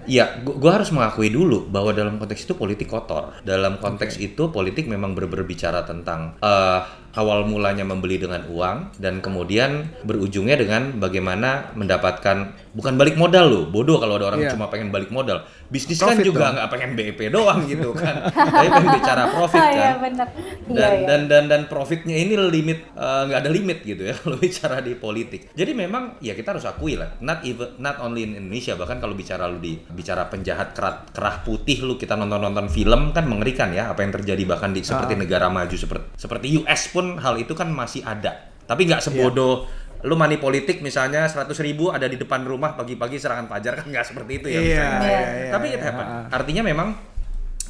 Ya, 0.07 0.39
gua, 0.41 0.55
gua 0.57 0.73
harus 0.81 0.95
mengakui 0.95 1.29
dulu 1.29 1.67
bahwa 1.69 1.91
dalam 1.91 2.17
konteks 2.23 2.47
itu 2.47 2.55
politik 2.55 2.89
kotor. 2.89 3.37
Dalam 3.43 3.83
konteks 3.83 4.23
itu 4.23 4.49
politik 4.55 4.87
memang 4.87 5.19
ber 5.19 5.27
berbicara 5.33 5.83
tentang 5.83 6.37
uh, 6.45 7.02
awal 7.13 7.45
mulanya 7.45 7.85
membeli 7.85 8.17
dengan 8.17 8.45
uang 8.49 8.97
dan 8.97 9.21
kemudian 9.21 9.85
berujungnya 10.03 10.57
dengan 10.57 10.97
bagaimana 10.97 11.73
mendapatkan 11.77 12.57
bukan 12.73 12.95
balik 12.97 13.21
modal 13.21 13.47
loh 13.53 13.65
bodoh 13.69 14.01
kalau 14.01 14.17
ada 14.17 14.33
orang 14.33 14.41
Iya. 14.43 14.57
cuma 14.57 14.73
pengen 14.73 14.89
balik 14.89 15.13
modal 15.13 15.45
bisnis 15.69 16.01
Profit 16.01 16.25
kan 16.25 16.27
juga 16.27 16.45
nggak 16.57 16.69
pengen 16.73 16.91
BEP 16.97 17.21
doang 17.29 17.61
gitu 17.71 17.93
kan 17.93 18.33
tapi 18.33 18.67
pengen 18.73 18.91
bicara 18.97 19.25
profit 19.29 19.61
Oh 19.61 19.69
kan 19.69 19.77
iya 19.77 19.93
benar. 20.01 20.27
Iya 20.33 20.73
dan 20.73 20.93
iya. 20.97 21.07
dan 21.07 21.21
dan 21.29 21.45
dan 21.53 21.63
profitnya 21.69 22.17
ini 22.17 22.35
limit 22.37 22.79
eh, 22.97 23.23
nggak 23.29 23.41
ada 23.45 23.51
limit 23.53 23.79
gitu 23.85 24.03
ya 24.09 24.15
kalau 24.21 24.41
bicara 24.41 24.81
di 24.81 24.97
politik 24.97 25.53
jadi 25.53 25.73
memang 25.77 26.17
ya 26.25 26.33
kita 26.33 26.57
harus 26.57 26.65
akui 26.65 26.97
lah 26.97 27.13
not 27.21 27.45
even 27.45 27.77
not 27.77 28.01
only 28.01 28.25
in 28.25 28.35
Indonesia 28.35 28.73
bahkan 28.75 28.99
kalau 28.99 29.13
bicara 29.13 29.47
lu 29.47 29.61
di 29.61 29.77
bicara 29.93 30.27
penjahat 30.33 30.73
kerah, 30.73 31.05
kerah 31.13 31.45
putih 31.45 31.85
lu 31.85 32.01
kita 32.01 32.17
nonton 32.17 32.41
nonton 32.41 32.67
film 32.73 33.13
kan 33.13 33.29
mengerikan 33.29 33.69
ya 33.71 33.93
apa 33.93 34.01
yang 34.01 34.17
terjadi 34.17 34.43
bahkan 34.49 34.73
di 34.73 34.81
seperti 34.81 35.15
negara 35.15 35.53
maju 35.53 35.77
seperti 35.77 36.17
seperti 36.17 36.47
US 36.65 36.83
pun 36.89 37.02
hal 37.17 37.35
itu 37.37 37.53
kan 37.53 37.69
masih 37.69 38.03
ada 38.03 38.33
tapi 38.65 38.87
nggak 38.87 39.03
sebodoh 39.03 39.67
lu 40.03 40.19
money 40.19 40.35
politik 40.37 40.83
misalnya 40.83 41.27
100 41.27 41.47
ribu 41.63 41.89
ada 41.89 42.05
di 42.05 42.19
depan 42.19 42.43
rumah 42.43 42.75
pagi-pagi 42.75 43.17
serangan 43.17 43.47
fajar 43.47 43.77
kan 43.79 43.87
nggak 43.87 44.03
seperti 44.05 44.33
itu 44.39 44.47
ya 44.49 44.59
Iya, 44.59 44.63
misalnya. 44.63 44.99
iya, 44.99 44.99
Iya. 44.99 45.21
iya, 45.39 45.51
Tapi 45.51 45.67
iya. 45.69 45.77
it 45.79 45.83
happen. 45.83 46.07
Artinya 46.29 46.63
memang 46.65 46.89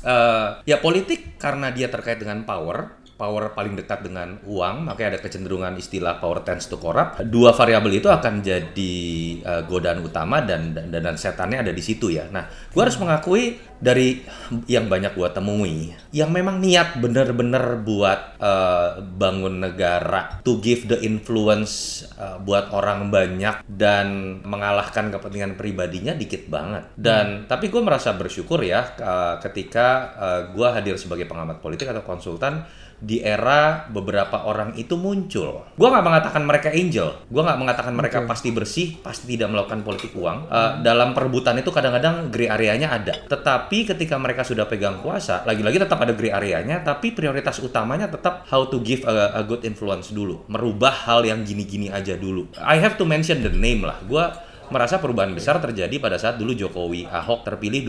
eh, 0.03 0.47
ya 0.65 0.77
politik 0.79 1.37
karena 1.37 1.69
dia 1.71 1.87
terkait 1.87 2.17
dengan 2.17 2.43
power, 2.43 3.02
power 3.15 3.55
paling 3.55 3.79
dekat 3.79 4.03
dengan 4.03 4.41
uang, 4.49 4.89
makanya 4.91 5.17
ada 5.17 5.21
kecenderungan 5.23 5.79
istilah 5.79 6.19
power 6.19 6.43
tends 6.43 6.67
to 6.67 6.81
corrupt. 6.81 7.23
Dua 7.29 7.55
variabel 7.55 8.03
itu 8.03 8.11
akan 8.11 8.43
jadi 8.43 8.95
eh, 9.41 9.63
godaan 9.69 10.03
utama 10.03 10.43
dan, 10.43 10.75
dan 10.75 10.91
dan 10.91 11.17
setannya 11.17 11.63
ada 11.63 11.73
di 11.73 11.83
situ 11.85 12.11
ya. 12.11 12.27
Nah, 12.33 12.49
gua 12.75 12.89
harus 12.89 12.99
mengakui 12.99 13.63
dari 13.83 14.23
yang 14.71 14.87
banyak 14.87 15.15
gua 15.19 15.35
temui, 15.35 15.91
yang 16.15 16.31
memang 16.31 16.63
niat 16.63 16.99
bener-bener 16.99 17.79
buat 17.83 18.43
eh, 18.43 18.91
bangun 19.03 19.71
negara, 19.71 20.43
to 20.43 20.59
give 20.59 20.91
the 20.91 20.99
influence 21.07 22.03
eh, 22.19 22.39
buat 22.43 22.75
orang 22.75 23.11
banyak 23.13 23.63
dan 23.67 24.39
mengalahkan 24.43 25.15
kepentingan 25.15 25.55
pribadinya 25.55 26.15
dikit 26.15 26.51
banget. 26.51 26.91
Dan 26.99 27.47
tapi 27.47 27.71
gue 27.71 27.83
merasa 27.83 28.15
bersyukur 28.15 28.63
ya 28.67 28.83
eh, 28.99 29.35
ketika 29.47 29.87
eh, 30.19 30.41
gua 30.51 30.75
hadir 30.75 30.99
sebagai 30.99 31.31
pengamat 31.31 31.63
politik 31.63 31.87
atau 31.87 32.03
konsultan 32.03 32.67
di 33.03 33.19
era 33.19 33.91
beberapa 33.91 34.47
orang 34.47 34.79
itu 34.79 34.95
muncul. 34.95 35.67
Gua 35.75 35.89
nggak 35.91 36.07
mengatakan 36.07 36.43
mereka 36.47 36.71
angel, 36.71 37.27
gua 37.27 37.43
nggak 37.51 37.59
mengatakan 37.59 37.95
mereka 37.99 38.23
pasti 38.31 38.55
bersih, 38.55 39.03
pasti 39.03 39.27
tidak 39.35 39.51
melakukan 39.51 39.83
politik 39.83 40.15
uang. 40.15 40.47
Eh, 40.47 40.73
dalam 40.87 41.11
perebutan 41.11 41.59
itu 41.59 41.75
kadang-kadang 41.75 42.31
gray 42.31 42.47
areanya 42.47 42.95
ada. 42.95 43.19
Tetapi 43.27 43.91
ketika 43.91 44.15
mereka 44.23 44.47
sudah 44.47 44.71
pegang 44.71 45.03
kuasa, 45.03 45.43
lagi-lagi 45.43 45.83
tetap 45.83 45.99
ada 45.99 46.15
gray 46.15 46.31
areanya, 46.31 46.87
tapi 46.87 47.11
prioritas 47.11 47.59
utamanya 47.59 48.07
tetap 48.07 48.47
how 48.47 48.63
to 48.71 48.79
give 48.79 49.03
a, 49.03 49.35
a 49.35 49.43
good 49.43 49.67
influence 49.67 50.15
dulu, 50.15 50.47
merubah 50.47 50.95
hal 50.95 51.27
yang 51.27 51.43
gini-gini 51.43 51.91
aja 51.91 52.15
dulu. 52.15 52.55
I 52.63 52.79
have 52.79 52.95
to 53.03 53.05
mention 53.05 53.43
the 53.43 53.51
name 53.51 53.83
lah. 53.83 53.99
Gua 54.07 54.31
merasa 54.73 54.97
perubahan 54.97 55.37
besar 55.37 55.61
terjadi 55.61 56.01
pada 56.01 56.17
saat 56.17 56.41
dulu 56.41 56.57
Jokowi 56.57 57.05
Ahok 57.05 57.45
terpilih 57.45 57.85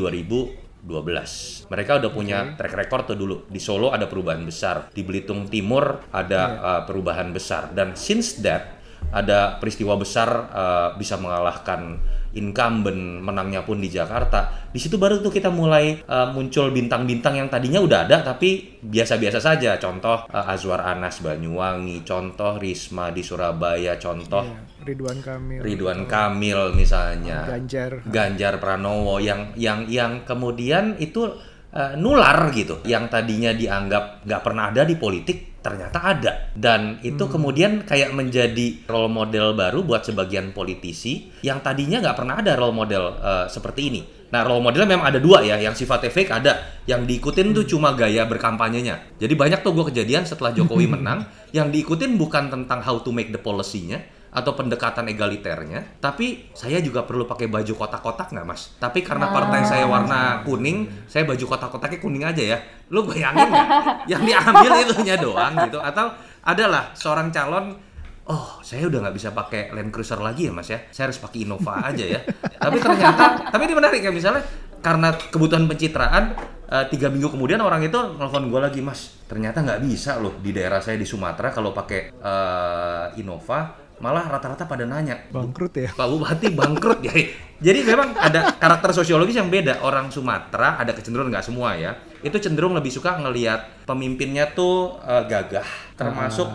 2012. 0.83 1.71
Mereka 1.71 1.91
udah 2.03 2.11
punya 2.11 2.37
track 2.59 2.75
record 2.75 3.15
tuh 3.15 3.17
dulu. 3.17 3.35
Di 3.47 3.59
Solo 3.59 3.95
ada 3.95 4.05
perubahan 4.05 4.43
besar, 4.43 4.91
di 4.91 5.01
Belitung 5.01 5.47
Timur 5.47 6.03
ada 6.11 6.41
uh, 6.59 6.81
perubahan 6.83 7.31
besar 7.31 7.71
dan 7.71 7.95
since 7.95 8.43
that 8.43 8.83
ada 9.13 9.61
peristiwa 9.61 9.95
besar 9.95 10.29
uh, 10.51 10.89
bisa 10.97 11.15
mengalahkan 11.21 12.01
incumbent 12.33 13.21
menangnya 13.21 13.61
pun 13.61 13.77
di 13.77 13.89
Jakarta. 13.89 14.69
Di 14.73 14.81
situ 14.81 14.97
baru 14.97 15.21
tuh 15.21 15.29
kita 15.29 15.53
mulai 15.53 16.01
uh, 16.05 16.33
muncul 16.33 16.73
bintang-bintang 16.73 17.37
yang 17.37 17.47
tadinya 17.49 17.77
udah 17.77 18.09
ada 18.09 18.25
tapi 18.25 18.81
biasa-biasa 18.81 19.37
saja. 19.37 19.77
Contoh 19.77 20.25
uh, 20.27 20.51
Azwar 20.51 20.81
Anas 20.81 21.21
Banyuwangi, 21.21 22.01
contoh 22.01 22.57
Risma 22.57 23.13
di 23.13 23.21
Surabaya, 23.21 24.01
contoh 24.01 24.43
Iya, 24.43 24.83
Ridwan 24.83 25.19
Kamil. 25.23 25.59
Ridwan 25.63 26.01
Kamil 26.09 26.59
misalnya. 26.75 27.47
Ganjar. 27.47 28.03
Ganjar 28.03 28.53
Pranowo 28.59 29.21
yang 29.21 29.55
yang 29.55 29.87
yang 29.87 30.27
kemudian 30.27 30.99
itu 30.99 31.31
eh, 31.73 31.93
nular 31.97 32.53
gitu. 32.53 32.85
Yang 32.85 33.09
tadinya 33.09 33.51
dianggap 33.51 34.23
nggak 34.23 34.41
pernah 34.45 34.69
ada 34.69 34.85
di 34.85 34.95
politik 34.95 35.53
ternyata 35.63 35.99
ada 36.03 36.51
dan 36.51 36.99
itu 37.07 37.23
kemudian 37.23 37.87
kayak 37.87 38.11
menjadi 38.11 38.83
role 38.83 39.07
model 39.07 39.55
baru 39.55 39.79
buat 39.87 40.03
sebagian 40.03 40.51
politisi 40.51 41.31
yang 41.39 41.63
tadinya 41.63 42.03
nggak 42.03 42.19
pernah 42.19 42.35
ada 42.43 42.59
role 42.59 42.75
model 42.75 43.03
eh, 43.17 43.45
seperti 43.47 43.81
ini. 43.87 44.01
Nah, 44.33 44.41
role 44.41 44.65
modelnya 44.65 44.97
memang 44.97 45.13
ada 45.13 45.21
dua 45.21 45.45
ya, 45.45 45.61
yang 45.61 45.77
sifatnya 45.77 46.09
fake 46.09 46.33
ada, 46.33 46.81
yang 46.89 47.05
diikutin 47.05 47.53
tuh 47.53 47.69
cuma 47.69 47.93
gaya 47.93 48.25
berkampanyenya. 48.25 49.21
Jadi 49.21 49.37
banyak 49.37 49.61
tuh 49.61 49.77
gue 49.77 49.93
kejadian 49.93 50.25
setelah 50.25 50.49
Jokowi 50.57 50.89
menang, 50.97 51.29
yang 51.53 51.69
diikutin 51.69 52.17
bukan 52.17 52.49
tentang 52.49 52.81
how 52.81 52.97
to 53.05 53.13
make 53.13 53.29
the 53.29 53.37
policy-nya, 53.37 54.01
atau 54.33 54.57
pendekatan 54.57 55.05
egaliternya, 55.13 56.01
tapi 56.01 56.49
saya 56.57 56.81
juga 56.81 57.05
perlu 57.05 57.29
pakai 57.29 57.45
baju 57.45 57.73
kotak-kotak 57.77 58.33
nggak 58.33 58.47
mas? 58.49 58.73
Tapi 58.81 59.05
karena 59.05 59.29
partai 59.29 59.61
saya 59.61 59.85
warna 59.85 60.41
kuning, 60.41 61.05
saya 61.05 61.29
baju 61.29 61.45
kotak-kotaknya 61.45 62.01
kuning 62.01 62.25
aja 62.25 62.43
ya. 62.43 62.57
Lu 62.89 63.05
bayangin 63.05 63.45
nggak? 63.45 63.67
Yang 64.11 64.21
diambil 64.25 64.71
itunya 64.81 65.15
doang 65.21 65.53
gitu? 65.69 65.77
Atau 65.77 66.09
adalah 66.43 66.91
seorang 66.97 67.29
calon 67.29 67.93
Oh, 68.23 68.63
saya 68.63 68.87
udah 68.87 69.03
nggak 69.03 69.15
bisa 69.19 69.35
pakai 69.35 69.75
Land 69.75 69.91
Cruiser 69.91 70.15
lagi 70.15 70.47
ya 70.47 70.55
mas 70.55 70.71
ya. 70.71 70.79
Saya 70.95 71.11
harus 71.11 71.19
pakai 71.19 71.43
Innova 71.43 71.83
aja 71.83 72.07
ya. 72.07 72.23
tapi 72.63 72.79
ternyata, 72.79 73.51
tapi 73.51 73.67
ini 73.67 73.75
menarik 73.75 73.99
ya 73.99 74.15
misalnya 74.15 74.47
karena 74.79 75.11
kebutuhan 75.11 75.67
pencitraan 75.67 76.31
eh, 76.71 76.85
tiga 76.87 77.11
minggu 77.11 77.35
kemudian 77.35 77.59
orang 77.59 77.83
itu 77.83 77.99
nelfon 78.15 78.47
gue 78.47 78.61
lagi 78.63 78.79
mas. 78.79 79.27
Ternyata 79.27 79.59
nggak 79.67 79.83
bisa 79.83 80.23
loh 80.23 80.39
di 80.39 80.55
daerah 80.55 80.79
saya 80.79 80.95
di 80.95 81.03
Sumatera 81.03 81.51
kalau 81.51 81.75
pakai 81.75 82.15
eh, 82.15 83.19
Innova 83.19 83.82
malah 84.03 84.27
rata-rata 84.27 84.67
pada 84.67 84.83
nanya 84.83 85.15
Bangkrut 85.31 85.71
ya. 85.79 85.87
Pak 85.95 86.07
Bupati 86.11 86.51
bangkrut 86.51 86.99
ya. 87.07 87.15
Jadi 87.63 87.79
memang 87.87 88.11
ada 88.19 88.51
karakter 88.59 88.91
sosiologis 88.91 89.39
yang 89.39 89.47
beda. 89.47 89.79
Orang 89.87 90.11
Sumatera 90.11 90.75
ada 90.75 90.91
kecenderungan 90.91 91.31
nggak 91.31 91.47
semua 91.47 91.79
ya. 91.79 91.95
Itu 92.19 92.35
cenderung 92.43 92.75
lebih 92.75 92.91
suka 92.91 93.15
ngelihat 93.23 93.87
pemimpinnya 93.87 94.51
tuh 94.51 94.99
eh, 95.07 95.23
gagah, 95.23 95.95
termasuk 95.95 96.51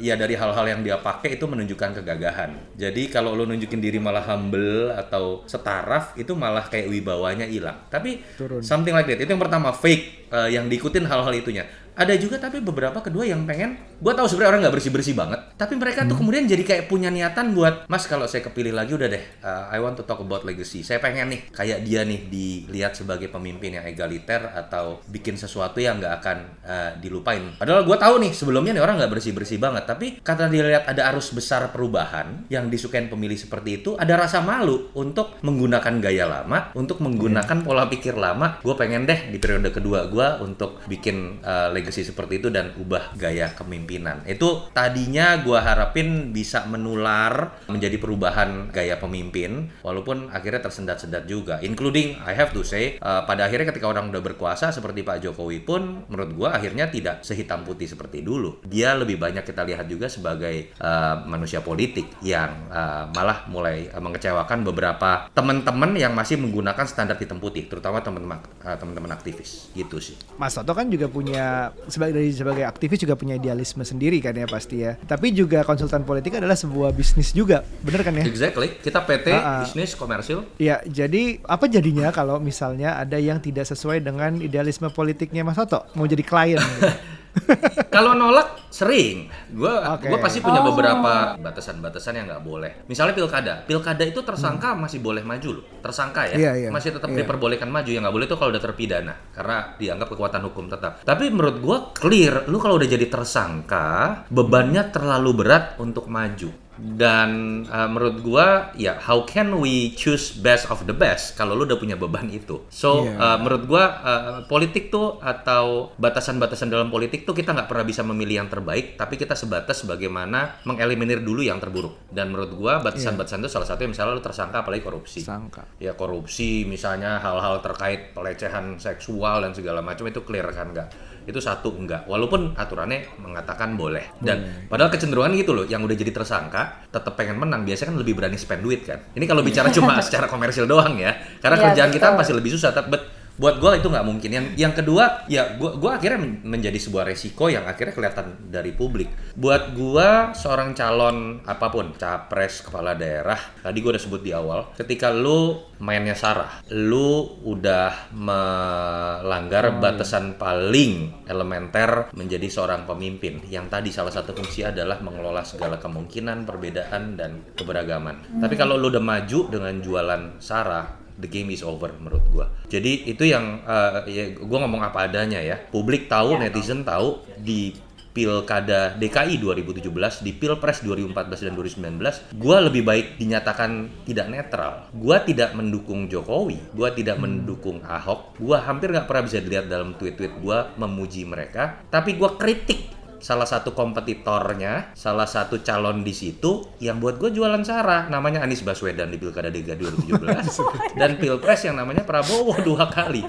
ya 0.00 0.16
dari 0.16 0.36
hal-hal 0.36 0.64
yang 0.64 0.80
dia 0.84 1.00
pakai 1.00 1.40
itu 1.40 1.44
menunjukkan 1.48 2.00
kegagahan. 2.00 2.76
Jadi 2.76 3.08
kalau 3.08 3.32
lo 3.32 3.48
nunjukin 3.48 3.80
diri 3.80 3.96
malah 3.96 4.24
humble 4.24 4.92
atau 4.92 5.44
setaraf 5.44 6.16
itu 6.20 6.36
malah 6.36 6.68
kayak 6.68 6.88
wibawanya 6.88 7.48
hilang. 7.48 7.88
Tapi 7.88 8.20
Turun. 8.36 8.60
something 8.60 8.92
like 8.92 9.08
that. 9.08 9.20
Itu 9.20 9.32
yang 9.32 9.40
pertama 9.40 9.72
fake 9.72 10.28
eh, 10.28 10.48
yang 10.52 10.68
diikutin 10.68 11.08
hal-hal 11.08 11.32
itunya. 11.32 11.64
Ada 12.00 12.16
juga 12.16 12.40
tapi 12.40 12.64
beberapa 12.64 12.96
kedua 13.04 13.28
yang 13.28 13.44
pengen, 13.44 13.76
gue 13.76 14.12
tahu 14.16 14.24
sebenarnya 14.24 14.56
orang 14.56 14.60
nggak 14.64 14.74
bersih 14.80 14.88
bersih 14.88 15.12
banget, 15.12 15.36
tapi 15.60 15.76
mereka 15.76 16.08
tuh 16.08 16.16
kemudian 16.16 16.48
jadi 16.48 16.64
kayak 16.64 16.88
punya 16.88 17.12
niatan 17.12 17.52
buat, 17.52 17.84
mas 17.92 18.08
kalau 18.08 18.24
saya 18.24 18.40
kepilih 18.40 18.72
lagi 18.72 18.96
udah 18.96 19.04
deh, 19.12 19.20
uh, 19.44 19.68
I 19.68 19.84
want 19.84 20.00
to 20.00 20.08
talk 20.08 20.16
about 20.24 20.48
legacy. 20.48 20.80
Saya 20.80 20.96
pengen 20.96 21.28
nih 21.28 21.52
kayak 21.52 21.84
dia 21.84 22.00
nih 22.08 22.24
dilihat 22.32 22.96
sebagai 22.96 23.28
pemimpin 23.28 23.76
yang 23.76 23.84
egaliter 23.84 24.48
atau 24.48 25.04
bikin 25.12 25.36
sesuatu 25.36 25.76
yang 25.76 26.00
nggak 26.00 26.14
akan 26.24 26.38
uh, 26.64 26.90
dilupain. 27.04 27.60
Padahal 27.60 27.84
gue 27.84 27.96
tahu 28.00 28.14
nih 28.24 28.32
sebelumnya 28.32 28.72
nih 28.72 28.80
orang 28.80 28.96
nggak 28.96 29.12
bersih 29.20 29.36
bersih 29.36 29.60
banget, 29.60 29.84
tapi 29.84 30.24
karena 30.24 30.48
dia 30.48 30.62
lihat 30.72 30.88
ada 30.88 31.12
arus 31.12 31.36
besar 31.36 31.68
perubahan 31.68 32.48
yang 32.48 32.72
disukain 32.72 33.12
pemilih 33.12 33.36
seperti 33.36 33.84
itu, 33.84 34.00
ada 34.00 34.16
rasa 34.16 34.40
malu 34.40 34.88
untuk 34.96 35.36
menggunakan 35.44 36.00
gaya 36.00 36.24
lama, 36.24 36.72
untuk 36.72 37.04
menggunakan 37.04 37.60
pola 37.60 37.92
pikir 37.92 38.16
lama. 38.16 38.56
Gue 38.64 38.72
pengen 38.72 39.04
deh 39.04 39.28
di 39.28 39.36
periode 39.36 39.68
kedua 39.68 40.08
gue 40.08 40.28
untuk 40.40 40.80
bikin 40.88 41.44
uh, 41.44 41.68
legacy 41.68 41.89
seperti 41.90 42.38
itu 42.38 42.48
dan 42.48 42.70
ubah 42.78 43.18
gaya 43.18 43.50
kepemimpinan. 43.50 44.22
Itu 44.24 44.70
tadinya 44.70 45.42
gue 45.42 45.58
harapin 45.58 46.30
bisa 46.30 46.64
menular 46.70 47.58
menjadi 47.66 47.98
perubahan 47.98 48.70
gaya 48.70 48.96
pemimpin, 49.02 49.74
walaupun 49.82 50.30
akhirnya 50.30 50.62
tersendat-sendat 50.62 51.26
juga. 51.26 51.58
Including, 51.60 52.22
I 52.22 52.32
have 52.38 52.54
to 52.54 52.62
say, 52.62 52.96
uh, 53.02 53.26
pada 53.26 53.50
akhirnya 53.50 53.74
ketika 53.74 53.90
orang 53.90 54.08
udah 54.08 54.22
berkuasa 54.22 54.70
seperti 54.70 55.02
Pak 55.02 55.26
Jokowi 55.26 55.66
pun, 55.66 56.06
menurut 56.06 56.30
gue 56.34 56.48
akhirnya 56.48 56.86
tidak 56.88 57.26
sehitam 57.26 57.66
putih 57.66 57.90
seperti 57.90 58.22
dulu. 58.22 58.62
Dia 58.64 58.94
lebih 58.94 59.18
banyak 59.18 59.42
kita 59.42 59.66
lihat 59.66 59.90
juga 59.90 60.06
sebagai 60.06 60.72
uh, 60.78 61.26
manusia 61.26 61.60
politik 61.60 62.06
yang 62.22 62.70
uh, 62.70 63.10
malah 63.12 63.46
mulai 63.50 63.90
uh, 63.90 64.02
mengecewakan 64.02 64.62
beberapa 64.62 65.28
teman-teman 65.34 65.96
yang 65.98 66.14
masih 66.14 66.38
menggunakan 66.38 66.86
standar 66.86 67.18
hitam 67.18 67.42
putih, 67.42 67.66
terutama 67.66 68.00
teman-teman 68.04 68.38
uh, 68.62 68.76
teman-teman 68.76 69.12
aktivis 69.14 69.72
gitu 69.74 69.98
sih. 69.98 70.16
Mas 70.36 70.54
Toto 70.54 70.76
kan 70.76 70.86
juga 70.92 71.08
punya 71.08 71.72
sebagai 71.86 72.18
dari 72.18 72.30
sebagai 72.30 72.64
aktivis 72.64 73.00
juga 73.00 73.14
punya 73.14 73.38
idealisme 73.38 73.80
sendiri 73.80 74.18
kan 74.18 74.32
ya 74.32 74.44
pasti 74.44 74.82
ya. 74.82 74.96
Tapi 74.96 75.30
juga 75.30 75.62
konsultan 75.62 76.02
politik 76.02 76.36
adalah 76.36 76.54
sebuah 76.54 76.90
bisnis 76.90 77.30
juga, 77.30 77.62
bener 77.80 78.02
kan 78.02 78.12
ya? 78.12 78.24
Exactly. 78.26 78.76
Kita 78.76 79.00
PT, 79.00 79.26
Ah, 79.30 79.40
ah. 79.40 79.60
bisnis, 79.62 79.94
komersil. 79.94 80.44
Ya, 80.56 80.82
jadi 80.82 81.38
apa 81.44 81.64
jadinya 81.66 82.10
kalau 82.10 82.36
misalnya 82.36 82.96
ada 82.96 83.16
yang 83.16 83.38
tidak 83.38 83.64
sesuai 83.64 84.00
dengan 84.00 84.36
idealisme 84.36 84.90
politiknya 84.90 85.40
Mas 85.40 85.56
Toto 85.56 85.86
mau 85.94 86.04
jadi 86.04 86.20
klien? 86.20 86.58
gitu? 86.58 86.90
Kalau 87.94 88.14
nolak 88.14 88.70
sering, 88.70 89.30
gue 89.50 89.70
Oke. 89.70 90.06
gua 90.10 90.18
pasti 90.18 90.38
punya 90.38 90.62
beberapa 90.62 91.34
batasan-batasan 91.38 92.18
yang 92.18 92.26
nggak 92.26 92.42
boleh. 92.42 92.72
Misalnya 92.86 93.14
pilkada, 93.14 93.62
pilkada 93.66 94.02
itu 94.02 94.22
tersangka 94.22 94.74
masih 94.74 95.02
boleh 95.02 95.22
maju 95.22 95.62
loh, 95.62 95.64
tersangka 95.82 96.26
ya, 96.26 96.34
Hmm. 96.34 96.42
Iya, 96.42 96.52
iya. 96.56 96.68
masih 96.70 96.90
tetap 96.94 97.10
Iya. 97.10 97.22
diperbolehkan 97.22 97.70
maju. 97.70 97.90
Yang 97.90 98.02
nggak 98.06 98.16
boleh 98.18 98.26
itu 98.26 98.36
kalau 98.38 98.50
udah 98.50 98.62
terpidana, 98.62 99.14
karena 99.34 99.56
dianggap 99.76 100.08
kekuatan 100.10 100.42
hukum 100.46 100.64
tetap. 100.70 100.92
Tapi 101.02 101.24
menurut 101.30 101.56
gue 101.58 101.78
clear, 101.98 102.34
lu 102.46 102.58
kalau 102.58 102.78
udah 102.78 102.88
jadi 102.88 103.06
tersangka, 103.06 103.88
bebannya 104.30 104.82
terlalu 104.90 105.30
berat 105.34 105.78
untuk 105.78 106.06
maju. 106.06 106.50
Dan 106.80 107.62
uh, 107.68 107.88
menurut 107.92 108.24
gua 108.24 108.72
ya 108.72 108.96
how 108.96 109.28
can 109.28 109.52
we 109.60 109.92
choose 109.92 110.32
best 110.32 110.64
of 110.72 110.88
the 110.88 110.96
best 110.96 111.36
kalau 111.36 111.52
lu 111.52 111.68
udah 111.68 111.76
punya 111.76 112.00
beban 112.00 112.26
itu. 112.32 112.64
So 112.72 113.04
Iya. 113.04 113.16
uh, 113.20 113.38
menurut 113.38 113.68
gua 113.68 113.84
uh, 114.00 114.36
politik 114.48 114.88
tuh 114.88 115.20
atau 115.20 115.92
batasan-batasan 116.00 116.72
dalam 116.72 116.88
politik 116.88 117.28
tuh 117.28 117.36
kita 117.36 117.52
nggak 117.52 117.68
pernah 117.68 117.84
bisa 117.84 118.00
memilih 118.00 118.40
yang 118.44 118.48
terbaik, 118.48 118.96
tapi 118.96 119.20
kita 119.20 119.36
sebatas 119.36 119.84
bagaimana 119.84 120.60
mengeliminir 120.64 121.20
dulu 121.20 121.44
yang 121.44 121.60
terburuk. 121.60 122.08
Dan 122.08 122.32
menurut 122.32 122.56
gua 122.56 122.80
batasan-batasan 122.80 123.44
itu 123.44 123.50
salah 123.52 123.68
satunya 123.68 123.92
misalnya 123.92 124.16
lu 124.16 124.24
tersangka 124.24 124.64
apalagi 124.64 124.80
korupsi. 124.80 125.20
Sangka. 125.20 125.68
Ya 125.76 125.92
korupsi 125.92 126.64
misalnya 126.64 127.20
hal-hal 127.20 127.60
terkait 127.60 128.16
pelecehan 128.16 128.80
seksual 128.80 129.44
dan 129.44 129.52
segala 129.52 129.84
macam 129.84 130.08
itu 130.08 130.24
clear 130.24 130.48
kan 130.56 130.72
enggak? 130.72 130.88
Itu 131.30 131.38
satu 131.38 131.70
enggak. 131.78 132.10
Walaupun 132.10 132.58
aturannya 132.58 133.06
mengatakan 133.22 133.78
boleh. 133.78 134.18
Dan 134.18 134.66
padahal 134.66 134.90
kecenderungan 134.90 135.30
gitu 135.38 135.54
loh, 135.54 135.62
yang 135.64 135.86
udah 135.86 135.94
jadi 135.94 136.10
tersangka 136.10 136.90
tetap 136.90 137.14
pengen 137.14 137.38
menang 137.38 137.62
biasanya 137.62 137.94
kan 137.94 137.96
lebih 138.02 138.18
berani 138.18 138.34
spend 138.34 138.66
duit 138.66 138.82
kan. 138.82 138.98
Ini 139.14 139.24
kalau 139.30 139.46
bicara 139.46 139.70
cuma 139.70 139.94
secara 140.06 140.26
komersil 140.26 140.66
doang 140.66 140.98
ya. 140.98 141.14
Karena 141.38 141.56
Iya, 141.56 141.64
kerjaan 141.70 141.90
kita 141.94 142.06
betul. 142.10 142.18
masih 142.18 142.34
lebih 142.34 142.50
susah 142.58 142.74
tapi 142.74 142.98
buat 143.40 143.56
gue 143.56 143.80
itu 143.80 143.88
nggak 143.88 144.04
mungkin. 144.06 144.30
Yang 144.30 144.46
yang 144.60 144.74
kedua 144.76 145.24
ya 145.24 145.56
gue 145.56 145.80
gua 145.80 145.96
akhirnya 145.96 146.20
men- 146.20 146.44
menjadi 146.44 146.76
sebuah 146.76 147.08
resiko 147.08 147.48
yang 147.48 147.64
akhirnya 147.64 147.96
kelihatan 147.96 148.52
dari 148.52 148.76
publik. 148.76 149.08
Buat 149.32 149.72
gue 149.72 150.36
seorang 150.36 150.76
calon 150.76 151.40
apa 151.48 151.72
pun 151.72 151.96
capres 151.96 152.60
kepala 152.60 152.92
daerah 152.92 153.40
tadi 153.64 153.80
gue 153.80 153.96
udah 153.96 154.02
sebut 154.02 154.20
di 154.20 154.36
awal. 154.36 154.76
Ketika 154.76 155.08
lu 155.08 155.56
mainnya 155.80 156.12
sarah, 156.12 156.60
lu 156.68 157.40
udah 157.40 158.12
melanggar 158.12 159.80
batasan 159.80 160.36
paling 160.36 161.24
elementer 161.24 162.12
menjadi 162.12 162.44
seorang 162.52 162.84
pemimpin. 162.84 163.40
Yang 163.48 163.66
tadi 163.72 163.88
salah 163.88 164.12
satu 164.12 164.36
fungsi 164.36 164.68
adalah 164.68 165.00
mengelola 165.00 165.40
segala 165.40 165.80
kemungkinan, 165.80 166.44
perbedaan 166.44 167.16
dan 167.16 167.56
keberagaman. 167.56 168.44
Tapi 168.44 168.54
kalau 168.60 168.76
lu 168.76 168.92
udah 168.92 169.00
maju 169.00 169.40
dengan 169.48 169.74
jualan 169.80 170.22
sarah, 170.36 170.99
the 171.20 171.28
game 171.28 171.52
is 171.52 171.60
over 171.60 171.92
menurut 172.00 172.24
gua. 172.32 172.46
Jadi 172.66 173.06
itu 173.06 173.28
yang 173.28 173.62
eh, 173.62 174.00
ya 174.08 174.24
gua 174.40 174.64
ngomong 174.66 174.82
apa 174.82 175.06
adanya 175.06 175.38
ya. 175.38 175.60
Publik 175.60 176.08
tahu, 176.08 176.40
netizen 176.40 176.82
tahu 176.82 177.20
di 177.36 177.76
Pilkada 178.10 178.98
DKI 178.98 179.38
2017, 179.38 180.26
di 180.26 180.34
Pilpres 180.34 180.82
2014 180.82 181.46
dan 181.46 181.54
2019, 181.54 182.42
gua 182.42 182.58
lebih 182.58 182.82
baik 182.82 183.22
dinyatakan 183.22 184.02
tidak 184.02 184.26
netral. 184.26 184.90
Gua 184.90 185.22
tidak 185.22 185.54
mendukung 185.54 186.10
Jokowi, 186.10 186.58
gua 186.74 186.90
tidak 186.90 187.22
mendukung 187.22 187.78
Ahok, 187.86 188.34
gua 188.42 188.66
hampir 188.66 188.90
nggak 188.90 189.06
pernah 189.06 189.24
bisa 189.30 189.38
dilihat 189.38 189.70
dalam 189.70 189.94
tweet-tweet 189.94 190.42
gua 190.42 190.74
memuji 190.74 191.22
mereka, 191.22 191.86
tapi 191.86 192.18
gua 192.18 192.34
kritik 192.34 192.99
salah 193.20 193.44
satu 193.46 193.76
kompetitornya, 193.76 194.96
salah 194.96 195.28
satu 195.28 195.60
calon 195.60 196.02
di 196.02 196.16
situ 196.16 196.76
yang 196.80 196.98
buat 196.98 197.20
gue 197.20 197.30
jualan 197.30 197.60
sara, 197.62 198.08
namanya 198.08 198.42
Anies 198.42 198.64
Baswedan 198.64 199.12
di 199.12 199.20
Pilkada 199.20 199.52
DKI 199.52 199.76
2017 200.08 200.18
dan 201.00 201.20
Pilpres 201.20 201.60
yang 201.68 201.76
namanya 201.76 202.02
Prabowo 202.02 202.56
dua 202.64 202.88
kali. 202.88 203.22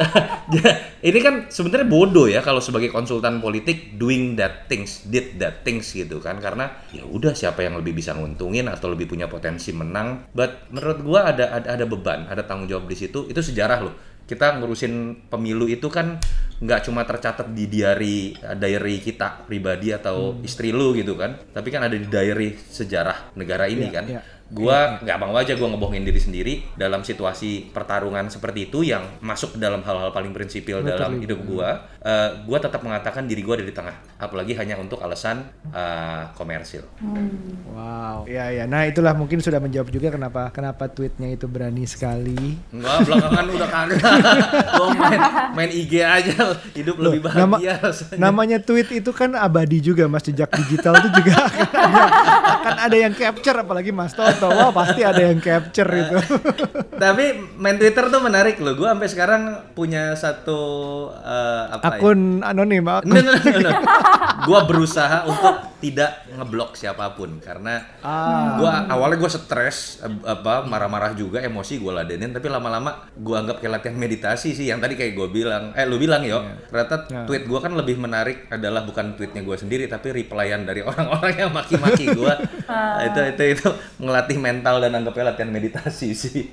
ini 1.08 1.18
kan 1.20 1.52
sebenarnya 1.52 1.86
bodoh 1.86 2.24
ya 2.24 2.40
kalau 2.40 2.58
sebagai 2.58 2.88
konsultan 2.88 3.38
politik 3.38 4.00
doing 4.00 4.38
that 4.38 4.64
things, 4.70 5.04
did 5.06 5.36
that 5.36 5.60
things 5.66 5.92
gitu 5.92 6.22
kan 6.22 6.40
karena 6.40 6.72
ya 6.90 7.04
udah 7.04 7.36
siapa 7.36 7.60
yang 7.60 7.76
lebih 7.76 7.92
bisa 7.92 8.16
nguntungin 8.16 8.66
atau 8.70 8.88
lebih 8.88 9.10
punya 9.10 9.28
potensi 9.28 9.74
menang. 9.76 10.30
But 10.32 10.72
menurut 10.72 10.98
gua 11.04 11.20
ada 11.34 11.52
ada, 11.52 11.76
ada 11.76 11.84
beban, 11.84 12.26
ada 12.30 12.46
tanggung 12.46 12.70
jawab 12.70 12.88
di 12.88 12.96
situ. 12.96 13.28
Itu 13.28 13.44
sejarah 13.44 13.78
loh 13.84 13.94
kita 14.30 14.62
ngurusin 14.62 15.26
pemilu 15.26 15.66
itu 15.66 15.90
kan 15.90 16.22
nggak 16.62 16.86
cuma 16.86 17.02
tercatat 17.02 17.50
di 17.50 17.66
diary 17.66 18.30
diary 18.54 19.02
kita 19.02 19.42
pribadi 19.42 19.90
atau 19.90 20.38
istri 20.46 20.70
lu 20.70 20.94
gitu 20.94 21.18
kan 21.18 21.34
tapi 21.50 21.74
kan 21.74 21.82
ada 21.82 21.98
di 21.98 22.06
diary 22.06 22.54
sejarah 22.54 23.34
negara 23.34 23.66
ini 23.66 23.90
Iya, 23.90 23.96
kan. 23.96 24.04
iya. 24.06 24.20
gua 24.50 24.98
nggak 25.00 25.18
mau 25.18 25.34
aja 25.34 25.56
gua 25.56 25.72
ngebohongin 25.72 26.04
diri 26.04 26.20
sendiri 26.20 26.54
dalam 26.76 27.00
situasi 27.02 27.70
pertarungan 27.74 28.28
seperti 28.28 28.68
itu 28.68 28.86
yang 28.86 29.02
masuk 29.18 29.56
ke 29.56 29.58
dalam 29.58 29.80
hal-hal 29.82 30.10
paling 30.10 30.30
prinsipil 30.30 30.82
dalam 30.82 31.16
Literally. 31.18 31.24
hidup 31.26 31.40
gua. 31.46 31.68
Eh, 32.02 32.30
gua 32.46 32.58
tetap 32.58 32.82
mengatakan 32.82 33.24
diri 33.24 33.40
gua 33.40 33.58
ada 33.58 33.66
di 33.66 33.74
tengah 33.74 33.94
apalagi 34.20 34.52
hanya 34.52 34.76
untuk 34.76 35.00
alasan 35.00 35.42
eh, 35.66 36.22
komersil 36.34 36.84
Wow. 37.70 38.26
Ya 38.26 38.50
ya. 38.50 38.64
Nah 38.66 38.84
itulah 38.84 39.14
mungkin 39.14 39.38
sudah 39.38 39.56
menjawab 39.56 39.88
juga 39.88 40.10
kenapa 40.10 40.50
kenapa 40.50 40.84
tweetnya 40.86 41.30
itu 41.30 41.46
berani 41.46 41.86
sekali. 41.86 42.58
Enggak, 42.68 43.06
belakangan 43.06 43.44
udah 43.48 43.68
kagak. 43.68 44.02
Gua 44.76 44.88
main, 44.92 45.20
main 45.54 45.70
IG 45.70 45.92
aja, 45.98 46.34
hidup 46.74 46.98
lebih 46.98 47.22
Loh, 47.22 47.32
nama- 47.32 47.56
bahagia 47.56 47.74
rasanya. 47.80 48.18
Namanya 48.20 48.58
tweet 48.60 48.88
itu 48.92 49.10
kan 49.10 49.32
abadi 49.32 49.80
juga 49.80 50.04
mas 50.06 50.20
jejak 50.20 50.50
digital 50.58 50.98
itu 50.98 51.08
juga 51.14 51.34
akan 51.46 51.70
ada, 51.72 52.02
akan 52.52 52.74
ada 52.84 52.96
yang 52.98 53.14
capture 53.14 53.56
apalagi 53.56 53.90
Mas 53.90 54.12
Toto 54.12 54.46
wah 54.46 54.68
pasti 54.70 55.00
ada 55.00 55.22
yang 55.22 55.38
capture 55.38 55.88
itu 55.88 56.16
Tapi 57.02 57.24
main 57.56 57.80
Twitter 57.80 58.04
tuh 58.04 58.20
menarik 58.20 58.60
loh. 58.60 58.74
Gua 58.74 58.92
sampai 58.92 59.08
sekarang 59.08 59.42
punya 59.72 60.12
satu 60.12 60.60
eh, 61.16 61.64
apa 61.70 61.86
ya? 61.86 61.90
akun 61.96 62.20
anonim 62.42 62.82
No, 62.82 62.98
akun 62.98 63.14
no, 63.14 63.32
no, 63.32 63.58
no. 63.62 63.70
Gua 64.40 64.64
berusaha 64.64 65.22
untuk 65.24 65.54
tidak 65.78 66.28
ngeblok 66.30 66.74
siapa 66.74 67.08
pun 67.10 67.40
karena 67.40 67.80
Ah. 67.98 68.56
gua 68.56 68.70
awalnya 68.86 69.16
gua 69.18 69.28
stres 69.28 69.96
apa 70.22 70.60
marah-marah 70.62 71.12
juga 71.12 71.40
emosi 71.40 71.76
gua 71.76 71.98
ladenin 71.98 72.28
tapi 72.30 72.46
lama-lama 72.46 73.08
gua 73.14 73.40
anggap 73.40 73.58
kayak 73.58 73.72
latihan 73.74 73.96
meditasi 73.96 74.52
sih 74.52 74.66
yang 74.66 74.76
tadi 74.76 74.92
kayak 74.92 75.12
gua 75.14 75.26
bilang 75.26 75.72
eh 75.72 75.84
lu 75.84 75.96
bilang 75.96 76.20
yo 76.20 76.40
ternyata 76.68 77.08
Ya. 77.08 77.24
tweet 77.24 77.44
gua 77.44 77.60
kan 77.60 77.72
lebih 77.72 77.96
menarik 77.96 78.44
adalah 78.48 78.82
bukan 78.82 79.12
tweetnya 79.14 79.40
gua 79.40 79.56
sendiri 79.56 79.86
tapi 79.86 80.12
replyan 80.14 80.62
dari 80.62 80.84
orang-orang 80.90 81.34
yang 81.38 81.50
maki-maki 81.50 82.12
gua 82.12 82.36
Ah. 82.66 83.00
itu 83.02 83.20
itu 83.26 83.42
itu 83.54 83.68
ngelatih 83.98 84.36
mental 84.36 84.78
dan 84.78 84.92
anggapnya 84.94 85.32
latihan 85.32 85.48
meditasi 85.48 86.12
sih 86.12 86.52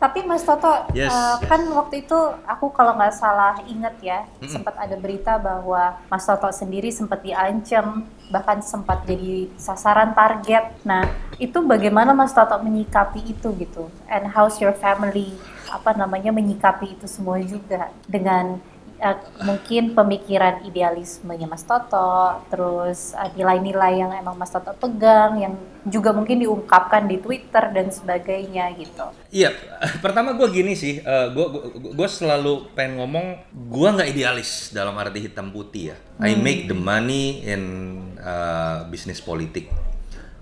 Tapi 0.00 0.24
Mas 0.24 0.40
Toto, 0.42 0.88
Yes, 0.90 1.12
eh, 1.12 1.36
yes. 1.36 1.44
kan 1.44 1.60
waktu 1.70 2.02
itu 2.02 2.16
aku 2.42 2.72
kalau 2.72 2.96
nggak 2.96 3.12
salah 3.12 3.52
inget 3.62 3.92
ya, 4.00 4.18
sempat 4.42 4.72
ada 4.74 4.96
berita 4.96 5.36
bahwa 5.36 5.79
Mas 6.08 6.24
Toto 6.26 6.48
sendiri 6.50 6.88
sempat 6.90 7.20
diancam, 7.24 8.06
bahkan 8.30 8.58
sempat 8.62 9.04
jadi 9.04 9.50
sasaran 9.56 10.14
target. 10.14 10.76
Nah, 10.86 11.04
itu 11.40 11.58
bagaimana 11.64 12.14
Mas 12.16 12.32
Toto 12.32 12.56
menyikapi 12.60 13.20
itu 13.32 13.48
gitu? 13.58 13.88
And 14.06 14.28
how's 14.30 14.58
your 14.60 14.76
family 14.76 15.36
apa 15.70 15.94
namanya 15.94 16.34
menyikapi 16.34 16.98
itu 16.98 17.06
semua 17.06 17.38
juga 17.40 17.94
dengan 18.10 18.58
eh, 19.00 19.16
mungkin 19.42 19.96
pemikiran 19.96 20.62
idealismenya 20.68 21.48
Mas 21.48 21.64
Toto, 21.64 22.44
terus 22.52 23.16
eh, 23.16 23.32
nilai-nilai 23.34 24.04
yang 24.04 24.12
emang 24.12 24.36
Mas 24.36 24.52
Toto 24.52 24.76
pegang, 24.76 25.40
yang 25.40 25.54
juga 25.88 26.12
mungkin 26.12 26.44
diungkapkan 26.44 27.08
di 27.08 27.16
Twitter 27.16 27.72
dan 27.72 27.88
sebagainya 27.88 28.68
gitu. 28.76 29.08
Iya, 29.32 29.56
pertama 30.04 30.36
gue 30.36 30.44
gini 30.52 30.76
sih, 30.76 31.00
gue 31.04 31.46
gue 31.96 32.08
selalu 32.08 32.68
pengen 32.76 33.00
ngomong, 33.00 33.26
gue 33.48 33.88
nggak 33.88 34.12
idealis 34.12 34.76
dalam 34.76 34.92
arti 35.00 35.24
hitam 35.24 35.48
putih 35.48 35.96
ya. 35.96 35.96
I 36.20 36.36
make 36.36 36.68
the 36.68 36.76
money 36.76 37.40
in 37.48 37.62
uh, 38.20 38.84
bisnis 38.92 39.24
politik. 39.24 39.72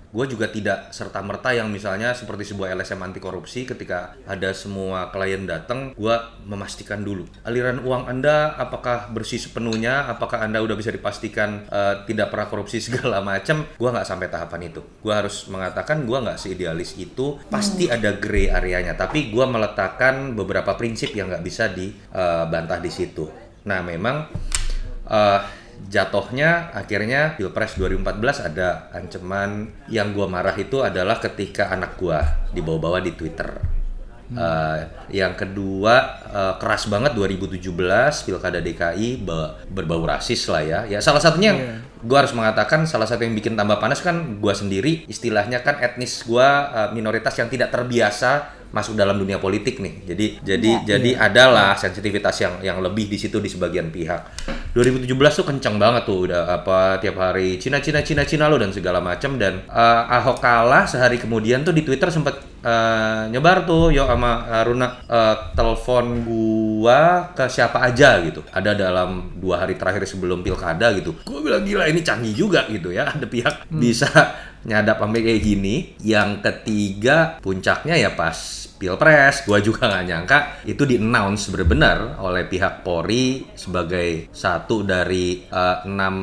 Gue 0.08 0.24
juga 0.24 0.48
tidak 0.48 0.90
serta 0.90 1.20
merta 1.20 1.52
yang 1.52 1.68
misalnya 1.68 2.16
seperti 2.16 2.48
sebuah 2.48 2.72
LSM 2.72 3.00
anti 3.04 3.20
korupsi 3.20 3.68
ketika 3.68 4.16
ada 4.24 4.56
semua 4.56 5.12
klien 5.12 5.44
datang, 5.44 5.92
gue 5.92 6.16
memastikan 6.48 7.04
dulu 7.04 7.28
aliran 7.44 7.84
uang 7.84 8.08
anda 8.08 8.56
apakah 8.56 9.12
bersih 9.12 9.36
sepenuhnya, 9.36 10.08
apakah 10.08 10.40
anda 10.40 10.64
udah 10.64 10.76
bisa 10.76 10.88
dipastikan 10.88 11.68
uh, 11.68 12.04
tidak 12.08 12.32
pernah 12.32 12.48
korupsi 12.48 12.80
segala 12.88 13.20
macam. 13.20 13.68
Gue 13.76 13.88
nggak 13.92 14.08
sampai 14.08 14.28
tahapan 14.32 14.72
itu. 14.72 14.80
Gue 15.04 15.12
harus 15.12 15.48
mengatakan 15.52 16.08
gue 16.08 16.18
nggak 16.18 16.40
seidealis 16.40 16.96
itu. 16.96 17.36
Pasti 17.52 17.92
ada 17.92 18.16
gray 18.16 18.48
areanya, 18.48 18.96
tapi 18.96 19.28
gue 19.28 19.44
meletakkan 19.44 20.32
beberapa 20.32 20.72
prinsip 20.76 21.12
yang 21.12 21.28
nggak 21.28 21.44
bisa 21.44 21.68
dibantah 21.68 22.80
di 22.80 22.90
situ. 22.92 23.28
Nah 23.68 23.84
memang 23.84 24.28
eh, 25.08 25.40
jatuhnya 25.86 26.74
akhirnya 26.74 27.38
Pilpres 27.38 27.78
2014 27.78 28.50
ada 28.50 28.90
ancaman 28.90 29.70
yang 29.86 30.10
gua 30.10 30.26
marah 30.26 30.58
itu 30.58 30.82
adalah 30.82 31.22
ketika 31.22 31.70
anak 31.70 31.94
gua 31.94 32.24
dibawa-bawa 32.50 32.98
di 32.98 33.14
Twitter. 33.14 33.78
Eh, 34.28 34.78
yang 35.16 35.32
kedua 35.40 36.20
eh, 36.28 36.54
keras 36.60 36.84
banget 36.92 37.16
2017 37.16 37.64
pilkada 38.28 38.60
DKI 38.60 39.24
be- 39.24 39.50
berbau 39.72 40.04
rasis 40.04 40.52
lah 40.52 40.60
ya. 40.60 40.80
Ya 40.84 41.00
salah 41.00 41.16
satunya 41.16 41.56
yang 41.56 41.60
gue 42.04 42.12
harus 42.12 42.36
mengatakan 42.36 42.84
salah 42.84 43.08
satu 43.08 43.24
yang 43.24 43.32
bikin 43.32 43.56
tambah 43.56 43.80
panas 43.80 44.04
kan 44.04 44.36
gue 44.38 44.54
sendiri 44.54 45.08
istilahnya 45.08 45.64
kan 45.64 45.80
etnis 45.80 46.28
gue 46.28 46.44
eh, 46.44 46.92
minoritas 46.92 47.40
yang 47.40 47.48
tidak 47.48 47.72
terbiasa 47.72 48.57
masuk 48.68 48.94
dalam 48.94 49.16
dunia 49.16 49.40
politik 49.40 49.80
nih. 49.80 50.04
Jadi 50.04 50.26
jadi 50.44 50.70
jadi 50.84 51.10
adalah 51.16 51.72
sensitivitas 51.74 52.36
yang 52.44 52.54
yang 52.60 52.78
lebih 52.84 53.08
di 53.08 53.16
situ 53.16 53.40
di 53.40 53.48
sebagian 53.48 53.88
pihak. 53.88 54.44
2017 54.76 55.08
tuh 55.40 55.46
kenceng 55.48 55.76
banget 55.80 56.04
tuh 56.04 56.28
udah 56.28 56.60
apa 56.60 57.00
tiap 57.00 57.16
hari 57.16 57.56
Cina 57.56 57.80
Cina 57.80 58.04
Cina 58.04 58.28
Cina 58.28 58.46
lo 58.52 58.60
dan 58.60 58.70
segala 58.70 59.00
macam 59.00 59.40
dan 59.40 59.64
eh, 59.64 60.02
Ahok 60.20 60.44
kalah 60.44 60.84
sehari 60.84 61.16
kemudian 61.16 61.64
tuh 61.64 61.72
di 61.72 61.80
Twitter 61.82 62.12
sempat 62.12 62.44
eh, 62.60 63.22
nyebar 63.32 63.64
tuh 63.64 63.88
yo 63.88 64.04
sama 64.04 64.44
Aruna 64.52 65.00
eh, 65.08 65.36
telepon 65.56 66.28
gua 66.28 67.32
ke 67.32 67.48
siapa 67.48 67.80
aja 67.80 68.20
gitu. 68.20 68.44
Ada 68.52 68.76
dalam 68.76 69.40
dua 69.40 69.64
hari 69.64 69.80
terakhir 69.80 70.04
sebelum 70.04 70.44
pilkada 70.44 70.92
gitu. 70.92 71.16
Gua 71.24 71.40
bilang 71.40 71.64
gila 71.64 71.88
ini 71.88 72.04
canggih 72.04 72.36
juga 72.36 72.68
gitu 72.68 72.92
ya. 72.92 73.08
Ada 73.16 73.24
pihak 73.24 73.72
bisa 73.72 74.08
nyadap 74.68 75.00
sampai 75.00 75.24
kayak 75.24 75.42
gini. 75.42 75.74
Yang 76.04 76.44
ketiga 76.44 77.40
puncaknya 77.40 77.96
ya 77.96 78.12
pas 78.12 78.36
pilpres, 78.78 79.42
gua 79.42 79.58
juga 79.58 79.90
nggak 79.90 80.06
nyangka 80.06 80.38
itu 80.62 80.86
di 80.86 81.02
announce 81.02 81.50
benar-benar 81.50 82.14
oleh 82.22 82.46
pihak 82.46 82.86
Polri 82.86 83.42
sebagai 83.58 84.30
satu 84.30 84.86
dari 84.86 85.42
eh, 85.42 85.76
enam 85.82 86.14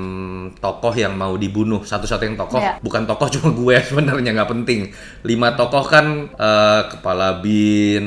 tokoh 0.55 0.95
yang 0.95 1.19
mau 1.19 1.35
dibunuh. 1.35 1.83
Satu-satu 1.83 2.23
yang 2.23 2.39
tokoh, 2.39 2.63
Iya. 2.63 2.79
bukan 2.79 3.03
tokoh 3.03 3.27
cuma 3.27 3.51
gue 3.51 3.75
sebenarnya 3.91 4.31
nggak 4.31 4.51
penting. 4.55 4.87
Lima 5.27 5.51
tokoh 5.51 5.83
kan 5.83 6.31
eh, 6.31 6.81
kepala 6.95 7.43
bin, 7.43 8.05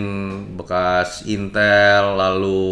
bekas 0.56 1.28
Intel, 1.28 2.16
lalu 2.16 2.64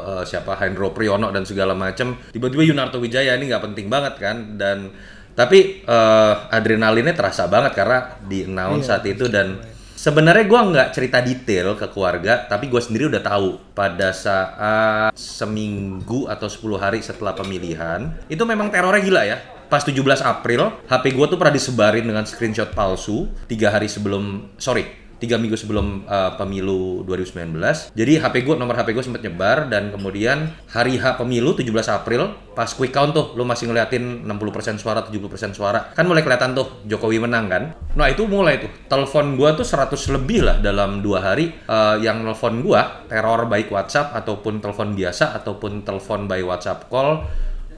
eh, 0.00 0.24
siapa 0.24 0.56
Hendro 0.56 0.96
Priyono 0.96 1.28
dan 1.28 1.44
segala 1.44 1.76
macam. 1.76 2.16
Tiba-tiba 2.32 2.64
Yunarto 2.64 2.96
Wijaya 2.96 3.36
ini 3.36 3.52
nggak 3.52 3.64
penting 3.68 3.92
banget 3.92 4.14
kan 4.16 4.56
dan 4.56 4.88
tapi 5.34 5.84
eh, 5.84 6.34
adrenalinnya 6.50 7.14
terasa 7.16 7.46
banget 7.46 7.72
karena 7.76 8.18
di 8.24 8.44
announce 8.46 8.90
saat 8.90 9.04
itu 9.06 9.30
dan 9.30 9.60
sebenarnya 10.00 10.44
gua 10.48 10.60
nggak 10.64 10.88
cerita 10.96 11.20
detail 11.20 11.76
ke 11.76 11.86
keluarga 11.92 12.48
tapi 12.48 12.72
gue 12.72 12.80
sendiri 12.80 13.12
udah 13.12 13.20
tahu 13.20 13.60
pada 13.76 14.16
saat 14.16 15.12
seminggu 15.12 16.24
atau 16.24 16.48
10 16.48 16.80
hari 16.80 17.04
setelah 17.04 17.36
pemilihan 17.36 18.08
itu 18.32 18.40
memang 18.48 18.72
terornya 18.72 19.04
gila 19.04 19.24
ya. 19.28 19.38
Pas 19.70 19.86
17 19.86 20.02
April 20.26 20.82
HP 20.90 21.14
gue 21.14 21.26
tuh 21.30 21.38
pernah 21.38 21.54
disebarin 21.54 22.02
dengan 22.02 22.26
screenshot 22.26 22.74
palsu 22.74 23.30
tiga 23.46 23.70
hari 23.70 23.86
sebelum 23.86 24.50
sorry 24.58 25.09
tiga 25.20 25.36
minggu 25.36 25.54
sebelum 25.54 26.08
uh, 26.08 26.34
pemilu 26.40 27.04
2019. 27.04 27.92
Jadi 27.92 28.12
HP 28.16 28.42
gue, 28.48 28.56
nomor 28.56 28.74
HP 28.74 28.96
gue 28.96 29.04
sempat 29.04 29.20
nyebar 29.20 29.68
dan 29.68 29.92
kemudian 29.92 30.50
hari 30.72 30.96
H 30.96 31.20
pemilu 31.20 31.52
17 31.52 31.68
April 31.92 32.32
pas 32.56 32.66
quick 32.72 32.90
count 32.90 33.12
tuh 33.14 33.36
lu 33.36 33.44
masih 33.44 33.68
ngeliatin 33.68 34.24
60% 34.24 34.80
suara, 34.80 35.04
70% 35.04 35.54
suara. 35.54 35.92
Kan 35.92 36.08
mulai 36.08 36.24
kelihatan 36.24 36.56
tuh 36.56 36.82
Jokowi 36.88 37.20
menang 37.20 37.46
kan. 37.52 37.62
Nah 37.94 38.08
itu 38.08 38.24
mulai 38.24 38.58
tuh. 38.58 38.72
Telepon 38.88 39.36
gue 39.36 39.50
tuh 39.60 39.66
100 39.68 40.16
lebih 40.16 40.40
lah 40.42 40.56
dalam 40.58 41.04
dua 41.04 41.20
hari 41.20 41.52
uh, 41.68 42.00
yang 42.00 42.24
nelfon 42.24 42.64
gue 42.64 42.80
teror 43.06 43.46
baik 43.46 43.68
WhatsApp 43.68 44.16
ataupun 44.16 44.64
telepon 44.64 44.96
biasa 44.96 45.36
ataupun 45.36 45.84
telepon 45.84 46.24
by 46.24 46.40
WhatsApp 46.40 46.88
call 46.88 47.22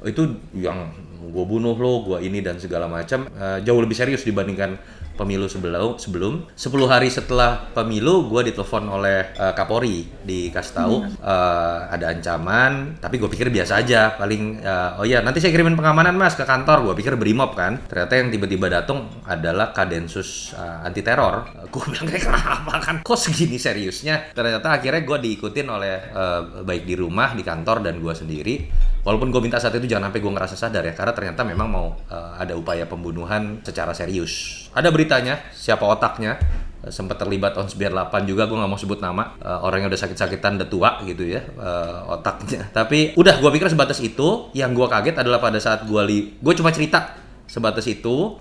itu 0.03 0.35
yang 0.55 0.91
gue 1.23 1.45
bunuh 1.47 1.79
lo, 1.79 2.03
gue 2.03 2.19
ini 2.27 2.43
dan 2.43 2.59
segala 2.59 2.91
macam 2.91 3.25
eh, 3.31 3.63
jauh 3.63 3.79
lebih 3.79 3.95
serius 3.95 4.27
dibandingkan 4.27 4.75
pemilu 5.23 5.47
sebelum 5.47 5.95
sebelum. 5.97 6.35
10 6.59 6.91
hari 6.91 7.09
setelah 7.09 7.71
pemilu 7.71 8.27
gue 8.27 8.51
ditelepon 8.51 8.85
oleh 8.91 9.31
eh, 9.39 9.53
Kapolri 9.55 10.05
dikasih 10.27 10.75
tahu 10.75 10.97
eh, 11.07 11.79
ada 11.95 12.11
ancaman. 12.11 12.99
Tapi 12.99 13.23
gue 13.23 13.31
pikir 13.31 13.49
biasa 13.55 13.79
aja 13.79 14.19
paling 14.19 14.59
eh, 14.59 14.99
oh 14.99 15.07
ya 15.07 15.23
nanti 15.23 15.39
saya 15.39 15.55
kirimin 15.55 15.79
pengamanan 15.79 16.19
mas 16.19 16.35
ke 16.35 16.43
kantor. 16.43 16.91
Gue 16.91 16.95
pikir 16.99 17.15
brimob 17.15 17.55
kan. 17.55 17.79
Ternyata 17.87 18.13
yang 18.19 18.29
tiba-tiba 18.35 18.67
datang 18.67 19.07
adalah 19.25 19.71
kadensus 19.71 20.53
eh, 20.59 20.87
anti 20.87 21.01
teror 21.01 21.63
gue 21.73 21.83
bilang 21.89 22.07
kayak 22.11 22.25
kenapa 22.29 22.75
kan? 22.85 22.97
Kok 23.01 23.19
segini 23.19 23.57
seriusnya? 23.57 24.37
Ternyata 24.37 24.77
akhirnya 24.77 25.03
gue 25.07 25.19
diikutin 25.25 25.67
oleh 25.71 25.95
eh, 26.13 26.41
baik 26.67 26.85
di 26.85 26.95
rumah 26.99 27.33
di 27.33 27.41
kantor 27.41 27.81
dan 27.81 27.97
gue 28.03 28.15
sendiri 28.15 28.55
Walaupun 29.03 29.35
gue 29.35 29.43
minta 29.43 29.59
saat 29.59 29.75
itu 29.75 29.91
jangan 29.91 30.11
sampai 30.11 30.23
gue 30.23 30.33
ngerasa 30.33 30.55
sadar 30.55 30.87
ya, 30.87 30.95
karena 30.95 31.11
ternyata 31.11 31.43
memang 31.43 31.67
mau 31.67 31.87
eh, 32.07 32.33
ada 32.39 32.55
upaya 32.55 32.87
pembunuhan 32.87 33.59
secara 33.67 33.91
serius. 33.91 34.67
Ada 34.79 34.95
beritanya, 34.95 35.43
siapa 35.51 35.83
otaknya, 35.83 36.39
eh, 36.87 36.93
sempat 36.95 37.19
terlibat 37.19 37.59
tahun 37.59 37.67
98 37.67 38.31
juga, 38.31 38.47
gue 38.47 38.55
nggak 38.55 38.71
mau 38.71 38.79
sebut 38.79 39.03
nama, 39.03 39.35
orang 39.43 39.83
yang 39.83 39.91
udah 39.91 40.03
sakit-sakitan, 40.07 40.55
udah 40.55 40.69
tua 40.71 40.91
gitu 41.03 41.27
ya, 41.27 41.43
eh, 41.43 42.01
otaknya. 42.15 42.71
Tapi 42.79 43.19
udah, 43.19 43.43
gue 43.43 43.51
pikir 43.51 43.67
sebatas 43.75 43.99
itu, 43.99 44.55
yang 44.55 44.71
gue 44.71 44.87
kaget 44.87 45.19
adalah 45.19 45.43
pada 45.43 45.59
saat 45.59 45.83
gue 45.83 46.03
li, 46.07 46.39
gue 46.39 46.55
cuma 46.55 46.71
cerita 46.71 47.19
sebatas 47.51 47.91
itu, 47.91 48.39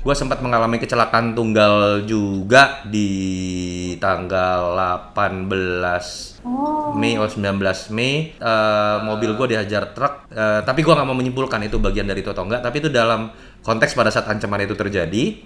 gue 0.00 0.14
sempat 0.16 0.40
mengalami 0.40 0.80
kecelakaan 0.80 1.36
tunggal 1.36 2.08
juga 2.08 2.80
di 2.88 3.08
tanggal 4.00 4.72
18 5.12 6.40
Mei 6.96 7.20
oh 7.20 7.28
19 7.28 7.60
Mei. 7.92 8.32
Eh, 8.32 8.96
mobil 9.04 9.36
gue 9.36 9.46
dihajar 9.52 9.92
truk. 9.92 10.32
Eh, 10.32 10.60
tapi 10.64 10.80
gue 10.80 10.92
nggak 10.96 11.04
mau 11.04 11.12
menyimpulkan 11.12 11.60
itu 11.68 11.76
bagian 11.76 12.08
dari 12.08 12.24
itu 12.24 12.32
atau 12.32 12.48
enggak 12.48 12.64
tapi 12.64 12.80
itu 12.80 12.88
dalam 12.88 13.28
konteks 13.60 13.92
pada 13.92 14.08
saat 14.08 14.24
ancaman 14.32 14.64
itu 14.64 14.72
terjadi. 14.72 15.44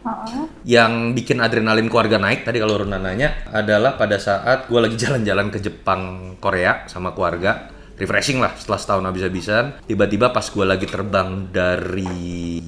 Yang 0.63 0.93
bikin 1.19 1.43
adrenalin 1.43 1.91
keluarga 1.91 2.23
naik 2.23 2.47
tadi 2.47 2.63
kalau 2.63 2.79
Runa 2.87 3.03
nanya 3.03 3.51
adalah 3.51 3.99
pada 3.99 4.23
saat 4.23 4.71
gue 4.71 4.79
lagi 4.79 4.95
jalan-jalan 5.03 5.51
ke 5.51 5.59
Jepang 5.59 6.35
Korea 6.39 6.87
sama 6.87 7.11
keluarga 7.11 7.75
refreshing 7.95 8.39
lah 8.39 8.55
setelah 8.55 8.77
setahun 8.77 9.05
habis-habisan. 9.05 9.65
Tiba-tiba 9.85 10.29
pas 10.29 10.43
gue 10.43 10.65
lagi 10.65 10.85
terbang 10.85 11.47
dari 11.49 12.07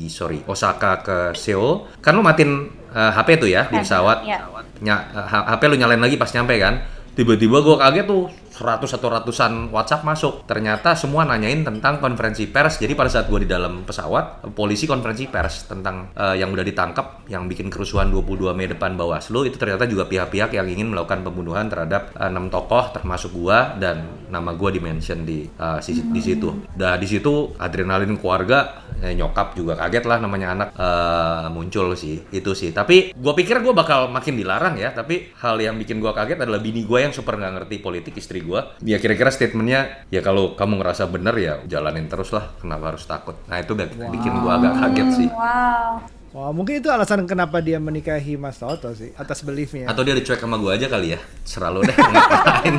sorry 0.07 0.43
Osaka 0.43 0.93
ke 0.99 1.17
Seoul 1.33 1.87
kan 1.99 2.13
lu 2.13 2.23
matiin 2.23 2.53
eh, 2.91 3.13
HP 3.13 3.29
tuh 3.37 3.49
ya 3.49 3.67
di 3.67 3.79
pesawat? 3.79 4.23
Iya. 4.23 4.39
Nya- 4.79 5.05
H- 5.09 5.47
HP 5.51 5.63
lu 5.67 5.77
nyalain 5.77 5.99
lagi 5.99 6.15
pas 6.15 6.29
nyampe 6.29 6.55
kan? 6.57 6.79
Tiba-tiba 7.13 7.59
gue 7.59 7.77
kaget 7.77 8.05
tuh 8.05 8.29
100 8.57 8.89
atau 8.89 9.09
ratusan 9.13 9.69
WhatsApp 9.69 10.03
masuk. 10.09 10.49
Ternyata 10.49 10.97
semua 10.97 11.29
nanyain 11.29 11.61
tentang 11.61 12.01
konferensi 12.01 12.49
pers. 12.49 12.81
Jadi 12.81 12.97
pada 12.97 13.13
saat 13.13 13.29
gue 13.29 13.45
di 13.45 13.49
dalam 13.49 13.85
pesawat, 13.85 14.49
polisi 14.57 14.89
konferensi 14.89 15.29
pers 15.29 15.69
tentang 15.69 16.17
eh, 16.17 16.41
yang 16.41 16.49
udah 16.57 16.65
ditangkap, 16.65 17.29
yang 17.29 17.45
bikin 17.45 17.69
kerusuhan 17.69 18.09
22 18.09 18.57
Mei 18.57 18.73
depan 18.73 18.97
Bawaslu 18.97 19.45
itu 19.45 19.61
ternyata 19.61 19.85
juga 19.85 20.09
pihak-pihak 20.09 20.57
yang 20.57 20.67
ingin 20.73 20.89
melakukan 20.89 21.21
pembunuhan 21.21 21.69
terhadap 21.69 22.17
eh, 22.17 22.33
enam 22.33 22.49
tokoh 22.49 22.97
termasuk 22.97 23.37
gua 23.37 23.77
dan 23.77 24.09
nama 24.33 24.57
gua 24.57 24.73
di 24.73 24.81
mention 24.81 25.29
di 25.29 25.45
si- 25.85 26.09
di 26.09 26.21
situ. 26.25 26.65
Dah 26.73 26.97
di 26.97 27.05
situ 27.05 27.53
adrenalin 27.61 28.17
keluarga 28.17 28.89
eh, 29.05 29.13
nyokap 29.13 29.53
juga 29.53 29.77
kaget 29.77 30.05
lah 30.09 30.19
namanya 30.25 30.49
anak 30.57 30.69
eh, 30.73 31.47
muncul 31.53 31.93
sih 31.93 32.25
itu 32.33 32.57
sih. 32.57 32.73
Tapi 32.73 33.13
gua 33.13 33.37
pikir 33.37 33.61
gua 33.61 33.77
bakal 33.77 34.09
makin 34.09 34.41
dilarang 34.41 34.81
ya. 34.81 34.97
Tapi 34.97 35.37
hal 35.45 35.61
yang 35.61 35.77
bikin 35.77 36.01
gua 36.01 36.17
kaget 36.17 36.41
adalah 36.41 36.63
bini 36.63 36.89
gua 36.89 37.05
yang 37.05 37.13
super 37.13 37.37
nggak 37.37 37.53
ngerti 37.61 37.77
politik 37.85 38.17
istri 38.17 38.46
gua. 38.47 38.79
Ya 38.81 39.03
kira-kira 39.03 39.29
statementnya 39.29 40.07
ya 40.09 40.23
kalau 40.23 40.55
kamu 40.55 40.79
ngerasa 40.81 41.11
bener 41.11 41.35
ya 41.37 41.55
jalanin 41.67 42.07
terus 42.07 42.31
lah. 42.31 42.55
Kenapa 42.63 42.95
harus 42.95 43.05
takut? 43.05 43.37
Nah 43.51 43.59
itu 43.59 43.75
bikin 43.77 44.33
gua 44.41 44.63
agak 44.63 44.75
kaget 44.81 45.09
sih. 45.13 45.29
Wow. 45.35 46.16
Wah 46.37 46.53
mungkin 46.53 46.85
itu 46.85 46.93
alasan 46.93 47.25
kenapa 47.25 47.65
dia 47.65 47.81
menikahi 47.81 48.37
Mas 48.37 48.61
Toto 48.61 48.93
sih 48.93 49.09
atas 49.17 49.41
beliefnya. 49.41 49.89
Atau 49.89 50.05
dia 50.05 50.13
dicuek 50.13 50.37
sama 50.37 50.61
gua 50.61 50.77
aja 50.77 50.85
kali 50.85 51.17
ya. 51.17 51.21
Serah 51.49 51.73
lo 51.73 51.81
deh 51.81 51.97
ngapain. 52.13 52.77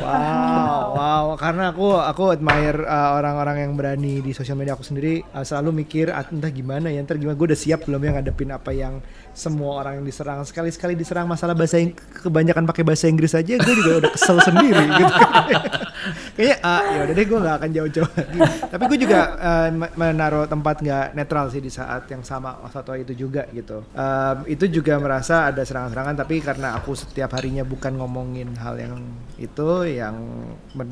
Wow, 0.00 0.96
wow, 0.96 1.24
karena 1.36 1.76
aku 1.76 2.00
aku 2.00 2.32
admire 2.32 2.88
uh, 2.88 3.20
orang-orang 3.20 3.68
yang 3.68 3.72
berani 3.76 4.24
di 4.24 4.32
sosial 4.32 4.56
media 4.56 4.72
aku 4.72 4.80
sendiri 4.80 5.20
uh, 5.36 5.44
selalu 5.44 5.84
mikir 5.84 6.08
ah, 6.08 6.24
entah 6.24 6.48
gimana 6.48 6.88
ya, 6.88 7.04
ntar 7.04 7.20
gimana 7.20 7.36
gue 7.36 7.52
udah 7.52 7.60
siap 7.60 7.84
belum 7.84 8.00
ya 8.00 8.10
ngadepin 8.16 8.48
apa 8.48 8.72
yang 8.72 9.04
semua 9.36 9.84
orang 9.84 10.00
yang 10.00 10.06
diserang 10.08 10.40
sekali-sekali 10.40 10.96
diserang 10.96 11.28
masalah 11.28 11.52
bahasa 11.52 11.76
Ing- 11.76 11.92
kebanyakan 12.24 12.64
pakai 12.64 12.80
bahasa 12.80 13.12
Inggris 13.12 13.36
aja 13.36 13.60
gue 13.60 13.74
juga 13.76 14.08
udah 14.08 14.10
kesel 14.16 14.40
sendiri 14.40 14.84
gitu. 14.96 15.12
Kayaknya 16.36 16.56
ah 16.60 16.82
ya 16.84 17.00
udah 17.08 17.14
deh 17.16 17.26
gue 17.26 17.38
nggak 17.40 17.56
akan 17.58 17.70
jauh-jauh 17.72 18.10
lagi. 18.12 18.38
Tapi 18.68 18.82
gue 18.86 18.98
juga 19.02 19.20
uh, 19.40 19.68
me- 19.72 19.92
menaruh 19.96 20.44
tempat 20.44 20.84
nggak 20.84 21.06
netral 21.16 21.48
sih 21.48 21.64
di 21.64 21.72
saat 21.72 22.04
yang 22.12 22.20
sama 22.20 22.60
waktu 22.60 23.08
itu 23.08 23.26
juga 23.26 23.48
gitu. 23.50 23.82
Um, 23.96 24.44
itu 24.44 24.68
juga 24.68 25.00
merasa 25.00 25.48
ada 25.48 25.64
serangan-serangan 25.64 26.14
tapi 26.14 26.44
karena 26.44 26.76
aku 26.76 26.92
setiap 26.92 27.32
harinya 27.34 27.64
bukan 27.64 27.96
ngomongin 27.96 28.52
hal 28.60 28.76
yang 28.76 28.94
itu 29.40 29.68
yang 29.88 30.16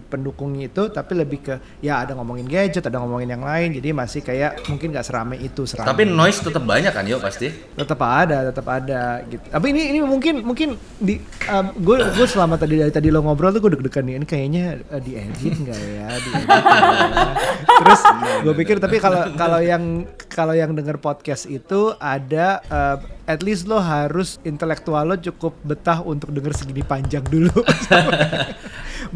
pendukungnya 0.09 0.69
itu 0.73 0.89
tapi 0.89 1.13
lebih 1.17 1.39
ke 1.45 1.55
ya 1.81 2.05
ada 2.05 2.17
ngomongin 2.17 2.49
gadget 2.49 2.85
ada 2.85 3.01
ngomongin 3.01 3.37
yang 3.37 3.45
lain 3.45 3.77
jadi 3.77 3.93
masih 3.93 4.21
kayak 4.25 4.65
mungkin 4.69 4.93
nggak 4.93 5.05
serame 5.07 5.37
itu 5.41 5.65
serame 5.69 5.89
Tapi 5.93 6.09
noise 6.09 6.41
tetap 6.41 6.65
banyak 6.65 6.93
kan 6.93 7.05
yo 7.05 7.21
pasti. 7.21 7.53
tetap 7.53 8.01
ada 8.01 8.49
tetap 8.49 8.67
ada 8.69 9.21
gitu 9.29 9.45
tapi 9.49 9.67
ini 9.73 9.83
ini 9.97 9.99
mungkin 10.05 10.41
mungkin 10.45 10.77
di 11.01 11.21
gue 11.77 11.97
gue 12.17 12.27
selama 12.29 12.57
tadi 12.57 12.81
dari 12.81 12.93
tadi 12.93 13.09
lo 13.13 13.21
ngobrol 13.25 13.53
tuh 13.53 13.61
gue 13.65 13.73
deg-degan 13.77 14.05
nih 14.09 14.15
ini 14.21 14.27
kayaknya 14.27 14.65
uh, 14.89 15.01
nggak 15.01 15.15
diedit 15.37 15.61
nggak 15.67 15.79
ya? 15.79 16.09
terus 17.83 18.01
gue 18.47 18.55
pikir 18.55 18.77
tapi 18.79 18.97
kalau 19.03 19.31
kalau 19.35 19.61
yang 19.61 20.09
kalau 20.31 20.55
yang 20.55 20.73
denger 20.75 20.99
podcast 20.99 21.47
itu 21.51 21.95
ada 21.99 22.63
uh, 22.71 22.97
at 23.25 23.41
least 23.41 23.65
lo 23.65 23.81
harus 23.81 24.37
intelektual 24.45 25.05
lo 25.05 25.17
cukup 25.17 25.57
betah 25.65 26.05
untuk 26.05 26.33
denger 26.33 26.53
segini 26.53 26.85
panjang 26.85 27.25
dulu. 27.25 27.53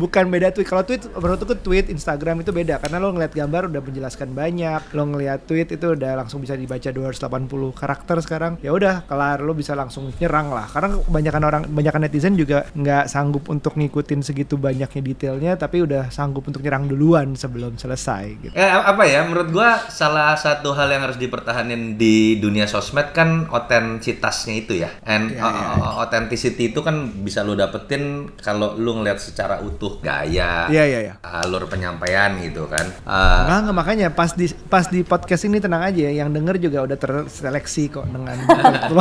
Bukan 0.01 0.31
beda 0.31 0.53
tweet. 0.53 0.69
Kalau 0.69 0.85
tweet 0.85 1.11
menurutku 1.11 1.55
tweet 1.59 1.89
Instagram 1.89 2.45
itu 2.45 2.53
beda 2.53 2.79
karena 2.79 3.01
lo 3.01 3.11
ngeliat 3.15 3.33
gambar 3.33 3.73
udah 3.73 3.83
menjelaskan 3.83 4.31
banyak. 4.31 4.81
Lo 4.95 5.09
ngeliat 5.09 5.49
tweet 5.49 5.75
itu 5.75 5.97
udah 5.97 6.23
langsung 6.23 6.39
bisa 6.39 6.55
dibaca 6.55 6.91
280 6.93 7.27
karakter 7.73 8.17
sekarang. 8.23 8.53
Ya 8.61 8.71
udah 8.71 9.09
kelar 9.09 9.41
lo 9.43 9.57
bisa 9.57 9.73
langsung 9.73 10.11
nyerang 10.21 10.53
lah. 10.53 10.69
Karena 10.69 10.99
kebanyakan 11.03 11.43
orang 11.43 11.63
kebanyakan 11.67 12.01
netizen 12.05 12.35
juga 12.37 12.69
nggak 12.77 13.11
sanggup 13.11 13.49
untuk 13.49 13.75
ngikutin 13.75 14.21
segitu 14.23 14.55
banyaknya 14.61 15.03
detailnya 15.03 15.53
tapi 15.59 15.83
udah 15.83 16.13
sanggup 16.13 16.47
untuk 16.47 16.63
nyerang 16.63 16.87
duluan 16.87 17.35
sebelum 17.35 17.75
selesai 17.75 18.25
gitu. 18.45 18.55
Eh, 18.55 18.69
apa 18.69 19.03
ya? 19.09 19.25
Menurut 19.27 19.51
gua 19.51 19.83
salah 19.89 20.37
satu 20.39 20.75
hal 20.79 20.95
yang 20.95 21.03
harus 21.09 21.19
dipertahanin 21.19 21.99
di 21.99 22.39
dunia 22.39 22.69
sosmed 22.71 23.11
kan 23.11 23.51
otentitasnya 23.99 24.55
itu 24.55 24.73
ya. 24.79 24.91
And 25.03 25.35
Iya, 25.35 25.43
iya, 25.45 25.51
iya. 25.51 25.83
uh, 25.83 25.93
authenticity 26.07 26.71
itu 26.71 26.81
kan 26.81 27.11
bisa 27.27 27.43
lo 27.43 27.59
dapetin 27.59 28.31
kalau 28.39 28.79
lu 28.79 29.03
ngeliat 29.03 29.19
secara 29.19 29.61
utuh 29.61 29.99
gaya, 29.99 30.71
Iya 30.71 30.85
iya 30.87 31.01
iya. 31.11 31.15
alur 31.21 31.67
penyampaian 31.67 32.39
gitu 32.41 32.71
kan. 32.71 32.87
Uh, 33.05 33.75
makanya 33.75 34.15
pas 34.15 34.33
di 34.33 34.47
pas 34.71 34.87
di 34.87 35.03
podcast 35.03 35.45
ini 35.45 35.59
tenang 35.59 35.83
aja 35.83 36.09
yang 36.09 36.31
denger 36.31 36.63
juga 36.63 36.87
udah 36.87 36.99
terseleksi 36.99 37.91
kok 37.91 38.07
dengan 38.09 38.37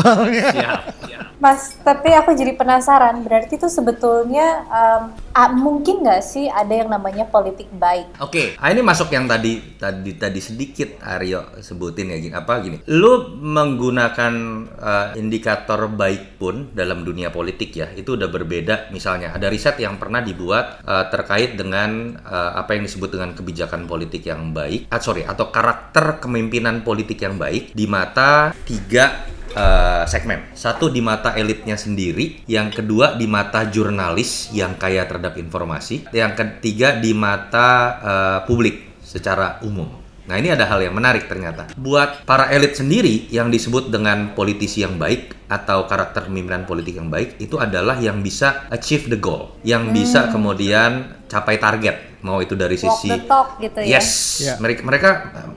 siap, 0.51 0.81
siap. 1.05 1.26
Mas, 1.37 1.77
tapi 1.85 2.09
aku 2.17 2.33
jadi 2.33 2.57
penasaran. 2.57 3.21
Berarti 3.21 3.61
itu 3.61 3.69
sebetulnya 3.69 4.65
ah, 4.73 5.49
mungkin 5.53 6.01
nggak 6.01 6.21
sih 6.25 6.49
ada 6.49 6.73
yang 6.73 6.89
namanya 6.89 7.29
politik 7.29 7.69
baik? 7.77 8.17
Oke, 8.17 8.57
ah, 8.57 8.73
ini 8.73 8.81
masuk 8.81 9.13
yang 9.13 9.29
tadi 9.29 9.77
tadi 9.77 10.17
tadi 10.17 10.41
sedikit 10.41 10.97
Aryo 11.05 11.61
sebutin 11.61 12.09
ya 12.09 12.17
gini 12.17 12.33
apa 12.33 12.53
gini. 12.65 12.77
Lu 12.89 13.37
menggunakan 13.37 14.33
eh, 14.65 15.07
indikator 15.21 15.85
baik 15.93 16.41
pun 16.41 16.73
dalam 16.73 17.05
dunia 17.05 17.29
politik 17.29 17.69
ya, 17.77 17.93
itu 17.93 18.17
udah 18.17 18.29
berbeda. 18.33 18.89
Misalnya 18.89 19.37
ada 19.37 19.45
riset 19.53 19.77
yang 19.77 20.01
pernah 20.01 20.25
dibuat 20.25 20.81
eh, 20.81 21.05
terkait 21.13 21.53
dengan 21.53 22.17
eh, 22.17 22.51
apa 22.57 22.73
yang 22.73 22.89
disebut 22.89 23.13
dengan 23.13 23.37
kebijakan 23.37 23.85
politik 23.85 24.25
yang 24.25 24.57
baik, 24.57 24.89
ah, 24.89 24.97
sorry, 24.97 25.21
atau 25.21 25.53
karakter 25.53 26.17
kepemimpinan 26.17 26.81
politik 26.81 27.21
yang 27.21 27.37
baik 27.37 27.77
di 27.77 27.85
mata 27.85 28.57
tiga 28.65 29.36
eh, 29.57 30.03
segmen. 30.05 30.53
Satu 30.53 30.93
di 30.93 31.01
mata 31.01 31.33
elitnya 31.33 31.73
sendiri, 31.73 32.45
yang 32.45 32.69
kedua 32.69 33.17
di 33.17 33.25
mata 33.25 33.65
jurnalis 33.65 34.53
yang 34.53 34.77
kaya 34.77 35.09
terhadap 35.09 35.41
informasi, 35.41 36.13
yang 36.13 36.37
ketiga 36.37 37.01
di 37.01 37.17
mata 37.17 37.69
eh, 37.97 38.39
publik 38.45 39.01
secara 39.01 39.57
umum. 39.65 40.07
Nah 40.27 40.35
ini 40.35 40.51
ada 40.51 40.67
hal 40.67 40.83
yang 40.83 40.91
menarik 40.91 41.31
ternyata. 41.31 41.71
Buat 41.79 42.27
para 42.27 42.51
elit 42.51 42.75
sendiri 42.75 43.31
yang 43.31 43.47
disebut 43.47 43.87
dengan 43.87 44.35
politisi 44.35 44.83
yang 44.83 44.99
baik 44.99 45.47
atau 45.47 45.87
karakter 45.87 46.27
pemimpinan 46.27 46.67
politik 46.67 46.99
yang 46.99 47.07
baik 47.07 47.39
itu 47.39 47.55
adalah 47.55 47.95
yang 47.95 48.19
bisa 48.19 48.67
achieve 48.67 49.07
the 49.07 49.15
goal, 49.15 49.55
yang 49.63 49.95
bisa 49.95 50.27
kemudian 50.27 51.16
capai 51.27 51.59
target, 51.59 52.23
mau 52.23 52.39
itu 52.39 52.55
dari 52.55 52.79
Walk 52.79 53.03
sisi 53.03 53.11
the 53.11 53.27
talk 53.27 53.59
gitu 53.59 53.79
ya? 53.83 53.99
Yes, 53.99 54.39
Ya. 54.41 54.55
mereka 54.57 54.81
mereka 54.87 55.09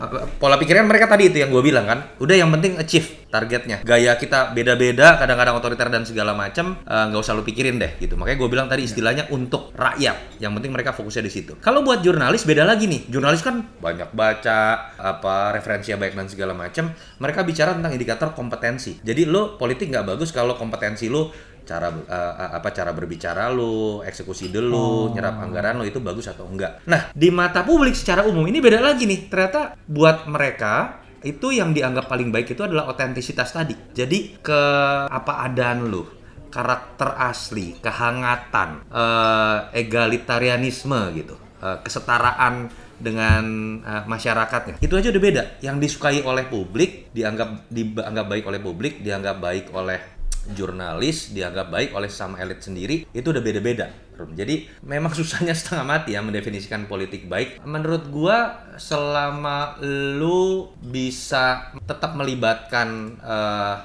uh, 0.03 0.27
pola 0.37 0.59
pikirnya 0.59 0.85
mereka 0.85 1.07
tadi 1.07 1.31
itu 1.31 1.39
yang 1.41 1.51
gue 1.55 1.63
bilang 1.63 1.87
kan. 1.87 2.11
Udah 2.19 2.35
yang 2.35 2.51
penting 2.51 2.77
achieve 2.77 3.23
targetnya. 3.31 3.87
Gaya 3.87 4.19
kita 4.19 4.51
beda-beda, 4.51 5.15
kadang-kadang 5.15 5.55
otoriter 5.55 5.87
dan 5.87 6.03
segala 6.03 6.35
macam 6.35 6.75
uh, 6.83 7.05
nggak 7.09 7.21
usah 7.23 7.39
lu 7.39 7.47
pikirin 7.47 7.79
deh 7.79 7.95
gitu. 8.03 8.19
Makanya 8.19 8.39
gue 8.43 8.49
bilang 8.51 8.67
tadi 8.67 8.83
istilahnya 8.85 9.31
untuk 9.31 9.71
rakyat. 9.79 10.43
Yang 10.43 10.53
penting 10.59 10.73
mereka 10.75 10.91
fokusnya 10.91 11.23
di 11.25 11.33
situ. 11.33 11.53
Kalau 11.63 11.87
buat 11.87 12.03
jurnalis 12.03 12.43
beda 12.43 12.67
lagi 12.67 12.91
nih. 12.91 13.07
Jurnalis 13.07 13.47
kan 13.47 13.63
banyak 13.79 14.11
baca 14.11 14.59
apa 14.99 15.55
referensinya 15.55 16.03
baik 16.03 16.19
dan 16.19 16.27
segala 16.27 16.53
macam. 16.59 16.91
Mereka 17.23 17.47
bicara 17.47 17.79
tentang 17.79 17.95
indikator 17.95 18.35
kompetensi. 18.35 18.99
Jadi 18.99 19.23
lo 19.29 19.55
politik 19.55 19.89
nggak 19.95 20.07
bagus 20.17 20.35
kalau 20.35 20.59
kompetensi 20.59 21.07
lo 21.07 21.31
cara 21.71 21.87
uh, 21.95 22.51
apa 22.59 22.75
cara 22.75 22.91
berbicara 22.91 23.47
lu, 23.55 24.03
eksekusi 24.03 24.51
dulu, 24.51 25.15
nyerap 25.15 25.39
anggaran 25.39 25.79
lu 25.79 25.87
itu 25.87 26.03
bagus 26.03 26.27
atau 26.27 26.51
enggak. 26.51 26.83
Nah, 26.91 27.15
di 27.15 27.31
mata 27.31 27.63
publik 27.63 27.95
secara 27.95 28.27
umum 28.27 28.43
ini 28.51 28.59
beda 28.59 28.83
lagi 28.83 29.07
nih. 29.07 29.31
Ternyata 29.31 29.79
buat 29.87 30.27
mereka 30.27 31.07
itu 31.23 31.55
yang 31.55 31.71
dianggap 31.71 32.11
paling 32.11 32.35
baik 32.35 32.59
itu 32.59 32.67
adalah 32.67 32.91
otentisitas 32.91 33.55
tadi. 33.55 33.77
Jadi 33.95 34.43
ke 34.43 34.63
apa 35.07 35.47
adaan 35.47 35.87
lu, 35.87 36.03
karakter 36.51 37.15
asli, 37.21 37.79
kehangatan, 37.79 38.89
eh, 38.91 39.59
egalitarianisme 39.79 41.01
gitu, 41.15 41.37
eh, 41.63 41.79
kesetaraan 41.87 42.67
dengan 43.01 43.45
eh, 43.81 44.05
masyarakatnya. 44.05 44.83
Itu 44.83 44.97
aja 44.99 45.09
udah 45.13 45.23
beda. 45.23 45.43
Yang 45.63 45.77
disukai 45.87 46.21
oleh 46.27 46.45
publik 46.51 47.15
dianggap 47.15 47.71
dianggap 47.71 48.27
baik 48.27 48.45
oleh 48.49 48.61
publik, 48.61 49.05
dianggap 49.05 49.39
baik 49.39 49.73
oleh 49.77 50.20
jurnalis 50.57 51.33
dianggap 51.37 51.69
baik 51.69 51.91
oleh 51.93 52.09
sama 52.09 52.41
elit 52.41 52.65
sendiri 52.65 53.07
itu 53.13 53.27
udah 53.29 53.43
beda-beda 53.45 54.11
jadi 54.29 54.69
memang 54.85 55.13
susahnya 55.19 55.57
setengah 55.57 55.85
mati 55.87 56.13
ya 56.13 56.21
mendefinisikan 56.21 56.85
politik 56.85 57.25
baik. 57.31 57.63
Menurut 57.65 58.13
gua 58.13 58.69
selama 58.77 59.81
lu 60.19 60.69
bisa 60.81 61.73
tetap 61.89 62.17
melibatkan 62.17 63.17
eh, 63.21 63.77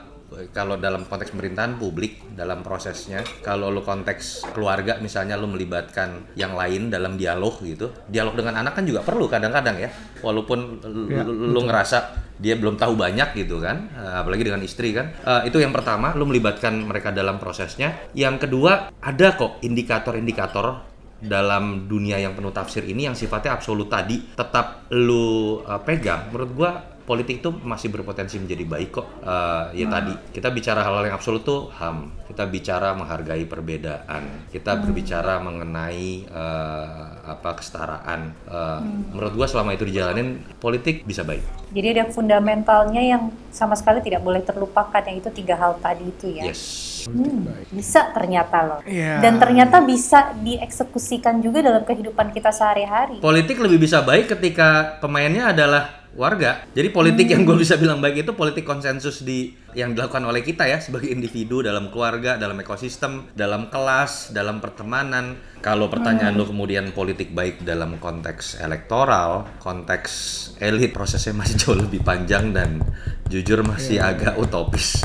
kalau 0.52 0.76
dalam 0.76 1.08
konteks 1.08 1.32
pemerintahan 1.32 1.80
publik 1.80 2.36
dalam 2.36 2.62
prosesnya 2.62 3.24
kalau 3.42 3.72
lu 3.72 3.82
konteks 3.82 4.52
keluarga 4.52 5.00
misalnya 5.00 5.40
lu 5.40 5.48
melibatkan 5.48 6.36
yang 6.36 6.54
lain 6.54 6.92
dalam 6.92 7.16
dialog 7.16 7.60
gitu 7.64 7.92
dialog 8.12 8.36
dengan 8.36 8.60
anak 8.62 8.76
kan 8.78 8.84
juga 8.84 9.02
perlu 9.02 9.26
kadang-kadang 9.32 9.78
ya. 9.80 9.90
Walaupun 10.22 10.60
lu, 10.84 11.02
Ya, 11.06 11.22
lu 11.24 11.60
ngerasa 11.64 12.26
dia 12.36 12.60
belum 12.60 12.76
tahu 12.76 13.00
banyak 13.00 13.38
gitu 13.40 13.64
kan 13.64 13.88
eh, 13.96 14.16
apalagi 14.20 14.44
dengan 14.44 14.60
istri 14.64 14.92
kan. 14.92 15.12
Eh, 15.24 15.52
itu 15.54 15.62
yang 15.62 15.72
pertama 15.72 16.12
lu 16.18 16.28
melibatkan 16.28 16.76
mereka 16.84 17.16
dalam 17.16 17.40
prosesnya. 17.40 18.12
Yang 18.12 18.48
kedua 18.48 18.92
ada 19.00 19.28
kok 19.38 19.64
indikator-indikator 19.64 20.96
dalam 21.26 21.88
dunia 21.88 22.20
yang 22.20 22.36
penuh 22.36 22.52
tafsir 22.52 22.84
ini 22.84 23.08
yang 23.08 23.16
sifatnya 23.16 23.56
absolut 23.56 23.88
tadi. 23.88 24.36
Tetap 24.36 24.92
lu 24.92 25.62
eh, 25.64 25.82
pegang. 25.88 26.34
Menurut 26.34 26.52
gua 26.52 26.72
politik 27.06 27.40
itu 27.40 27.54
masih 27.54 27.94
berpotensi 27.94 28.42
menjadi 28.42 28.66
baik 28.66 28.90
kok. 28.90 29.08
Eh, 29.22 29.86
ya 29.86 29.86
tadi 29.88 30.14
kita 30.34 30.50
bicara 30.50 30.82
hal-hal 30.82 31.06
yang 31.06 31.16
absolut 31.16 31.46
tuh 31.46 31.70
ham. 31.78 32.10
Kita 32.26 32.50
bicara 32.50 32.98
menghargai 32.98 33.46
perbedaan. 33.46 34.50
Kita 34.50 34.82
berbicara 34.82 35.38
mengenai 35.40 36.26
eh, 36.26 37.10
apa 37.24 37.50
kesetaraan. 37.62 38.34
Eh, 38.50 38.80
menurut 39.14 39.34
gua 39.38 39.48
selama 39.48 39.78
itu 39.78 39.86
dijalanin 39.86 40.42
politik 40.58 41.06
bisa 41.06 41.22
baik. 41.22 41.46
Jadi 41.72 41.88
ada 41.94 42.04
fundamentalnya 42.10 43.02
yang 43.06 43.30
sama 43.54 43.78
sekali 43.78 44.02
tidak 44.02 44.26
boleh 44.26 44.42
terlupakan 44.42 45.02
yang 45.06 45.22
itu 45.22 45.30
tiga 45.32 45.56
hal 45.56 45.78
tadi 45.80 46.10
itu 46.10 46.42
ya. 46.42 46.50
yes. 46.50 46.94
Hmm, 47.06 47.46
bisa 47.70 48.10
ternyata 48.18 48.58
loh. 48.66 48.82
Iya. 48.82 49.22
Dan 49.22 49.38
ternyata 49.38 49.78
bisa 49.86 50.34
dieksekusikan 50.42 51.38
juga 51.38 51.62
dalam 51.62 51.86
kehidupan 51.86 52.34
kita 52.34 52.50
sehari-hari. 52.50 53.22
politik 53.22 53.62
lebih 53.62 53.78
bisa 53.78 54.02
baik 54.02 54.34
ketika 54.34 54.98
pemainnya 54.98 55.54
adalah 55.54 56.05
warga. 56.16 56.64
Jadi 56.72 56.90
politik 56.90 57.28
yang 57.28 57.44
gue 57.44 57.60
bisa 57.60 57.76
bilang 57.76 58.00
baik 58.00 58.24
itu 58.24 58.32
politik 58.34 58.64
konsensus 58.64 59.22
di 59.22 59.54
yang 59.76 59.92
dilakukan 59.92 60.24
oleh 60.24 60.40
kita 60.40 60.64
ya 60.64 60.80
sebagai 60.80 61.12
individu 61.12 61.60
dalam 61.60 61.92
keluarga, 61.92 62.40
dalam 62.40 62.56
ekosistem, 62.64 63.28
dalam 63.36 63.68
kelas, 63.68 64.32
dalam 64.32 64.64
pertemanan. 64.64 65.36
Kalau 65.60 65.92
pertanyaan 65.92 66.40
lu 66.40 66.48
kemudian 66.48 66.96
politik 66.96 67.36
baik 67.36 67.68
dalam 67.68 68.00
konteks 68.00 68.64
elektoral, 68.64 69.60
konteks 69.60 70.12
elit 70.64 70.96
prosesnya 70.96 71.36
masih 71.36 71.56
jauh 71.62 71.78
lebih 71.78 72.00
panjang 72.02 72.56
dan 72.56 72.80
jujur 73.28 73.62
masih 73.68 74.00
agak 74.00 74.40
utopis. 74.40 75.04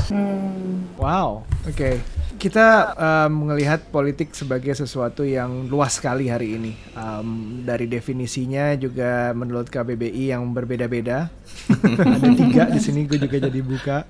Wow, 0.95 1.43
oke. 1.67 2.20
Kita 2.41 2.97
um, 2.97 3.53
melihat 3.53 3.85
politik 3.93 4.33
sebagai 4.33 4.73
sesuatu 4.73 5.21
yang 5.21 5.69
luas 5.69 6.01
sekali 6.01 6.25
hari 6.25 6.57
ini. 6.57 6.73
Um, 6.97 7.61
dari 7.61 7.85
definisinya 7.85 8.73
juga 8.81 9.29
menurut 9.37 9.69
KBBI 9.69 10.33
yang 10.33 10.49
berbeda-beda. 10.49 11.29
Ada 12.17 12.29
tiga 12.33 12.65
di 12.65 12.81
sini, 12.81 13.05
gue 13.05 13.21
juga 13.21 13.37
jadi 13.37 13.61
buka. 13.61 14.09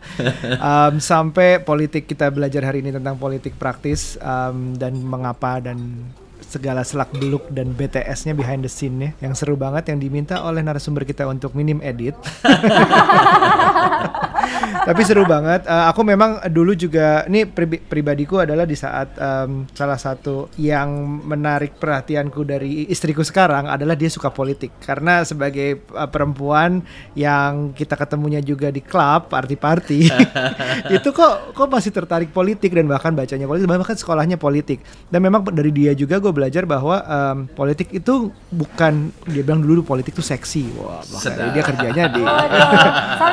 Um, 0.64 1.04
sampai 1.04 1.60
politik 1.60 2.08
kita 2.08 2.32
belajar 2.32 2.64
hari 2.64 2.80
ini 2.80 2.96
tentang 2.96 3.20
politik 3.20 3.60
praktis 3.60 4.16
um, 4.24 4.80
dan 4.80 4.96
mengapa 5.04 5.60
dan 5.60 6.08
segala 6.52 6.84
selak 6.84 7.16
beluk 7.16 7.48
dan 7.48 7.72
BTS-nya 7.72 8.36
behind 8.36 8.68
the 8.68 8.72
scene-nya 8.72 9.16
yang 9.24 9.32
seru 9.32 9.56
banget 9.56 9.88
yang 9.88 10.04
diminta 10.04 10.44
oleh 10.44 10.60
narasumber 10.60 11.08
kita 11.08 11.24
untuk 11.24 11.56
minim 11.56 11.80
edit. 11.80 12.12
Tapi 14.82 15.02
seru 15.06 15.24
banget. 15.24 15.64
Eh, 15.64 15.86
aku 15.88 16.02
memang 16.02 16.42
dulu 16.50 16.74
juga 16.74 17.24
ini 17.30 17.46
pribi- 17.46 17.80
pribadiku 17.80 18.42
adalah 18.42 18.66
di 18.66 18.74
saat 18.74 19.14
em, 19.16 19.70
salah 19.72 19.96
satu 19.96 20.50
yang 20.58 20.90
menarik 21.22 21.78
perhatianku 21.78 22.42
dari 22.44 22.90
istriku 22.90 23.22
sekarang 23.22 23.70
adalah 23.70 23.94
dia 23.94 24.10
suka 24.10 24.34
politik. 24.34 24.74
Karena 24.82 25.22
sebagai 25.22 25.86
eh, 25.86 26.10
perempuan 26.10 26.82
yang 27.14 27.72
kita 27.78 27.94
ketemunya 27.96 28.42
juga 28.42 28.74
di 28.74 28.82
klub, 28.82 29.30
party-party, 29.30 30.10
itu 30.98 31.10
kok 31.14 31.54
kok 31.54 31.70
masih 31.70 31.92
tertarik 31.94 32.34
politik 32.34 32.74
dan 32.74 32.90
bahkan 32.90 33.14
bacanya 33.14 33.46
politik, 33.46 33.68
bahkan 33.70 33.98
sekolahnya 33.98 34.38
politik. 34.42 34.82
Dan 35.14 35.22
memang 35.22 35.46
dari 35.48 35.70
dia 35.70 35.94
juga 35.94 36.18
gue 36.18 36.34
belajar 36.42 36.64
bahwa 36.66 36.98
em, 37.06 37.38
politik 37.54 37.94
itu 37.94 38.34
bukan 38.50 39.14
dia 39.30 39.46
bilang 39.46 39.62
dulu 39.62 39.86
politik 39.86 40.18
itu 40.18 40.26
seksi. 40.26 40.74
Wah, 40.82 41.06
makanya 41.06 41.54
dia 41.54 41.64
kerjanya 41.64 42.04
di 42.10 42.22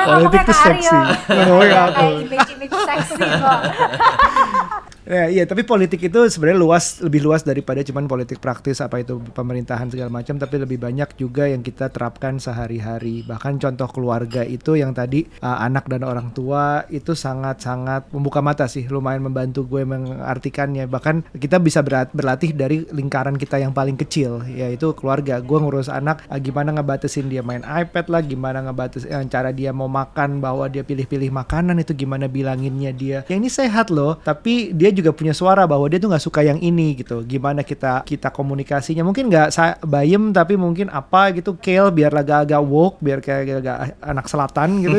Politik 0.04 0.44
Aryo. 0.44 0.60
seksi. 0.60 0.98
Ngomongnya 1.32 1.80
aku. 1.88 2.06
Image-image 2.28 2.74
seksi 2.84 3.22
kok. 3.24 3.60
Ya, 5.08 5.24
iya, 5.24 5.48
tapi 5.48 5.64
politik 5.64 6.04
itu 6.04 6.20
sebenarnya 6.28 6.60
luas, 6.60 7.00
lebih 7.00 7.24
luas 7.24 7.40
daripada 7.40 7.80
cuman 7.80 8.04
politik 8.04 8.44
praktis 8.44 8.84
apa 8.84 9.00
itu 9.00 9.16
pemerintahan 9.32 9.88
segala 9.88 10.12
macam, 10.12 10.36
tapi 10.36 10.60
lebih 10.60 10.76
banyak 10.76 11.16
juga 11.16 11.48
yang 11.48 11.64
kita 11.64 11.88
terapkan 11.88 12.36
sehari-hari. 12.36 13.24
Bahkan 13.24 13.56
contoh 13.56 13.88
keluarga 13.88 14.44
itu 14.44 14.76
yang 14.76 14.92
tadi 14.92 15.24
uh, 15.40 15.64
anak 15.64 15.88
dan 15.88 16.04
orang 16.04 16.28
tua 16.36 16.84
itu 16.92 17.16
sangat-sangat 17.16 18.12
membuka 18.12 18.44
mata 18.44 18.68
sih, 18.68 18.84
lumayan 18.84 19.24
membantu 19.24 19.64
gue 19.64 19.80
mengartikannya. 19.88 20.84
Bahkan 20.84 21.40
kita 21.40 21.56
bisa 21.56 21.80
berat- 21.80 22.12
berlatih 22.12 22.52
dari 22.52 22.84
lingkaran 22.92 23.40
kita 23.40 23.64
yang 23.64 23.72
paling 23.72 23.96
kecil, 23.96 24.44
yaitu 24.44 24.92
keluarga. 24.92 25.40
Gue 25.40 25.56
ngurus 25.56 25.88
anak, 25.88 26.28
uh, 26.28 26.36
gimana 26.36 26.76
ngebatasin 26.76 27.32
dia 27.32 27.40
main 27.40 27.64
iPad 27.64 28.12
lah, 28.12 28.20
gimana 28.20 28.60
ngebatas 28.60 29.08
eh, 29.08 29.24
cara 29.32 29.56
dia 29.56 29.72
mau 29.72 29.88
makan, 29.88 30.44
bahwa 30.44 30.68
dia 30.68 30.84
pilih-pilih 30.84 31.32
makanan 31.32 31.80
itu 31.80 31.96
gimana 31.96 32.28
bilanginnya 32.28 32.92
dia. 32.92 33.24
Yang 33.24 33.38
ini 33.40 33.48
sehat 33.48 33.88
loh, 33.88 34.20
tapi 34.20 34.76
dia 34.76 34.97
juga 34.98 35.14
punya 35.14 35.34
suara 35.34 35.64
bahwa 35.64 35.86
dia 35.86 36.02
tuh 36.02 36.10
nggak 36.10 36.24
suka 36.24 36.40
yang 36.42 36.58
ini 36.58 36.98
gitu. 36.98 37.22
Gimana 37.24 37.62
kita 37.62 38.02
kita 38.02 38.28
komunikasinya? 38.34 39.06
Mungkin 39.06 39.30
nggak 39.30 39.48
bayem 39.86 40.30
tapi 40.34 40.58
mungkin 40.58 40.90
apa 40.90 41.32
gitu 41.32 41.56
kale 41.58 41.94
biar 41.94 42.12
agak-agak 42.12 42.62
woke, 42.62 42.98
biar 42.98 43.18
kayak 43.22 43.62
agak 43.62 43.78
anak 44.02 44.26
selatan 44.26 44.68
gitu. 44.82 44.98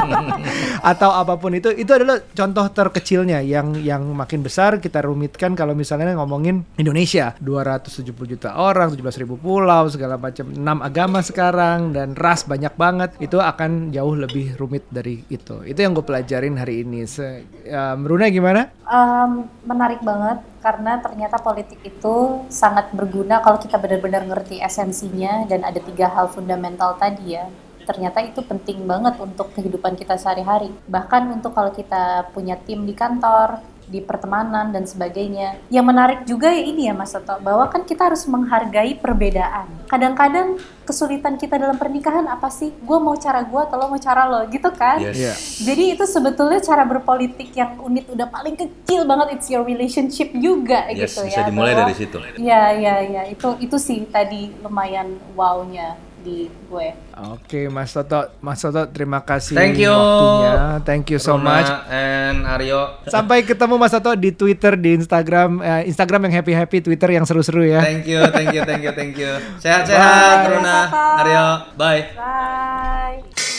Atau 0.90 1.10
apa 1.14 1.40
pun 1.40 1.56
itu 1.56 1.72
itu 1.72 1.88
adalah 1.88 2.20
contoh 2.20 2.66
terkecilnya 2.68 3.40
yang 3.40 3.78
yang 3.80 4.04
makin 4.12 4.44
besar 4.44 4.76
kita 4.82 5.00
rumitkan 5.00 5.56
kalau 5.56 5.72
misalnya 5.72 6.12
ngomongin 6.18 6.66
Indonesia 6.76 7.32
270 7.40 8.12
juta 8.36 8.56
orang 8.60 8.92
17 8.92 9.22
ribu 9.24 9.40
pulau 9.40 9.88
segala 9.88 10.20
macam 10.20 10.50
enam 10.52 10.78
agama 10.84 11.20
sekarang 11.24 11.96
dan 11.96 12.12
ras 12.16 12.44
banyak 12.44 12.74
banget 12.76 13.10
itu 13.20 13.40
akan 13.40 13.94
jauh 13.94 14.14
lebih 14.16 14.56
rumit 14.60 14.84
dari 14.92 15.24
itu 15.32 15.64
itu 15.64 15.78
yang 15.78 15.96
gue 15.96 16.04
pelajarin 16.04 16.56
hari 16.60 16.84
ini 16.84 17.04
Se 17.08 17.44
ya, 17.64 17.96
Runa 17.96 18.28
gimana? 18.28 18.68
Em, 19.04 19.32
menarik 19.68 20.00
banget 20.00 20.38
karena 20.64 20.96
ternyata 21.04 21.36
politik 21.36 21.76
itu 21.84 22.16
sangat 22.48 22.88
berguna 22.96 23.36
kalau 23.44 23.60
kita 23.60 23.76
benar-benar 23.76 24.24
ngerti 24.24 24.56
esensinya 24.64 25.44
dan 25.50 25.60
ada 25.68 25.76
tiga 25.76 26.08
hal 26.08 26.26
fundamental 26.32 26.96
tadi 26.96 27.36
ya. 27.36 27.44
Ternyata 27.84 28.24
itu 28.24 28.40
penting 28.40 28.88
banget 28.88 29.20
untuk 29.20 29.52
kehidupan 29.52 29.92
kita 30.00 30.16
sehari-hari. 30.16 30.72
Bahkan 30.88 31.22
untuk 31.36 31.52
kalau 31.52 31.68
kita 31.68 32.32
punya 32.32 32.56
tim 32.56 32.88
di 32.88 32.96
kantor, 32.96 33.60
di 33.84 34.00
pertemanan 34.00 34.70
dan 34.70 34.84
sebagainya. 34.84 35.60
Yang 35.68 35.86
menarik 35.86 36.20
juga 36.24 36.48
ya 36.48 36.64
ini 36.64 36.88
ya 36.88 36.94
Mas 36.94 37.12
Toto, 37.12 37.36
bahwa 37.38 37.68
kan 37.68 37.82
kita 37.82 38.08
harus 38.08 38.24
menghargai 38.24 38.96
perbedaan. 38.96 39.68
Kadang-kadang 39.86 40.56
kesulitan 40.82 41.36
kita 41.36 41.56
dalam 41.56 41.76
pernikahan 41.76 42.24
apa 42.24 42.48
sih? 42.48 42.72
Gue 42.80 42.98
mau 42.98 43.14
cara 43.14 43.40
gue 43.40 43.60
atau 43.60 43.76
lo 43.76 43.86
mau 43.88 44.00
cara 44.00 44.24
lo 44.24 44.44
gitu 44.48 44.68
kan? 44.72 45.00
Yes. 45.00 45.16
Iya. 45.16 45.34
Jadi 45.64 45.84
itu 45.94 46.04
sebetulnya 46.04 46.60
cara 46.60 46.82
berpolitik 46.82 47.52
yang 47.52 47.80
unit 47.80 48.08
udah 48.08 48.26
paling 48.26 48.54
kecil 48.54 49.04
banget 49.04 49.36
it's 49.36 49.48
your 49.48 49.62
relationship 49.62 50.32
juga 50.32 50.88
Yes, 50.88 51.12
gitu 51.16 51.28
bisa 51.28 51.40
ya. 51.40 51.46
dimulai 51.48 51.72
bahwa- 51.72 51.82
dari 51.86 51.94
situ. 51.94 52.16
Iya 52.36 52.62
iya 52.74 52.94
iya 53.00 53.22
itu 53.26 53.48
itu 53.60 53.76
sih 53.76 54.04
tadi 54.08 54.52
lumayan 54.60 55.16
wow-nya 55.34 55.96
di 56.24 56.48
gue. 56.48 56.88
Oke 57.36 57.68
Mas 57.68 57.92
Toto, 57.92 58.32
Mas 58.40 58.58
Toto 58.58 58.88
terima 58.88 59.20
kasih 59.20 59.52
Thank 59.52 59.78
you. 59.78 59.92
waktunya. 59.92 60.52
Thank 60.82 61.04
you 61.12 61.20
so 61.20 61.36
Runa 61.36 61.44
much. 61.44 61.70
and 61.92 62.48
Aryo. 62.48 63.04
Sampai 63.04 63.44
ketemu 63.44 63.76
Mas 63.76 63.92
Toto 63.92 64.16
di 64.16 64.32
Twitter, 64.32 64.74
di 64.74 64.96
Instagram, 64.96 65.60
eh, 65.60 65.82
Instagram 65.86 66.26
yang 66.26 66.40
happy 66.40 66.52
happy, 66.56 66.78
Twitter 66.80 67.12
yang 67.12 67.28
seru-seru 67.28 67.68
ya. 67.68 67.84
Thank 67.84 68.08
you, 68.08 68.24
thank 68.32 68.50
you, 68.50 68.62
thank 68.64 68.82
you, 68.82 68.92
thank 68.96 69.14
you. 69.14 69.32
Sehat-sehat. 69.60 70.48
Runa. 70.48 70.78
Aryo. 71.20 71.46
Bye. 71.76 72.02
Bye. 72.16 73.53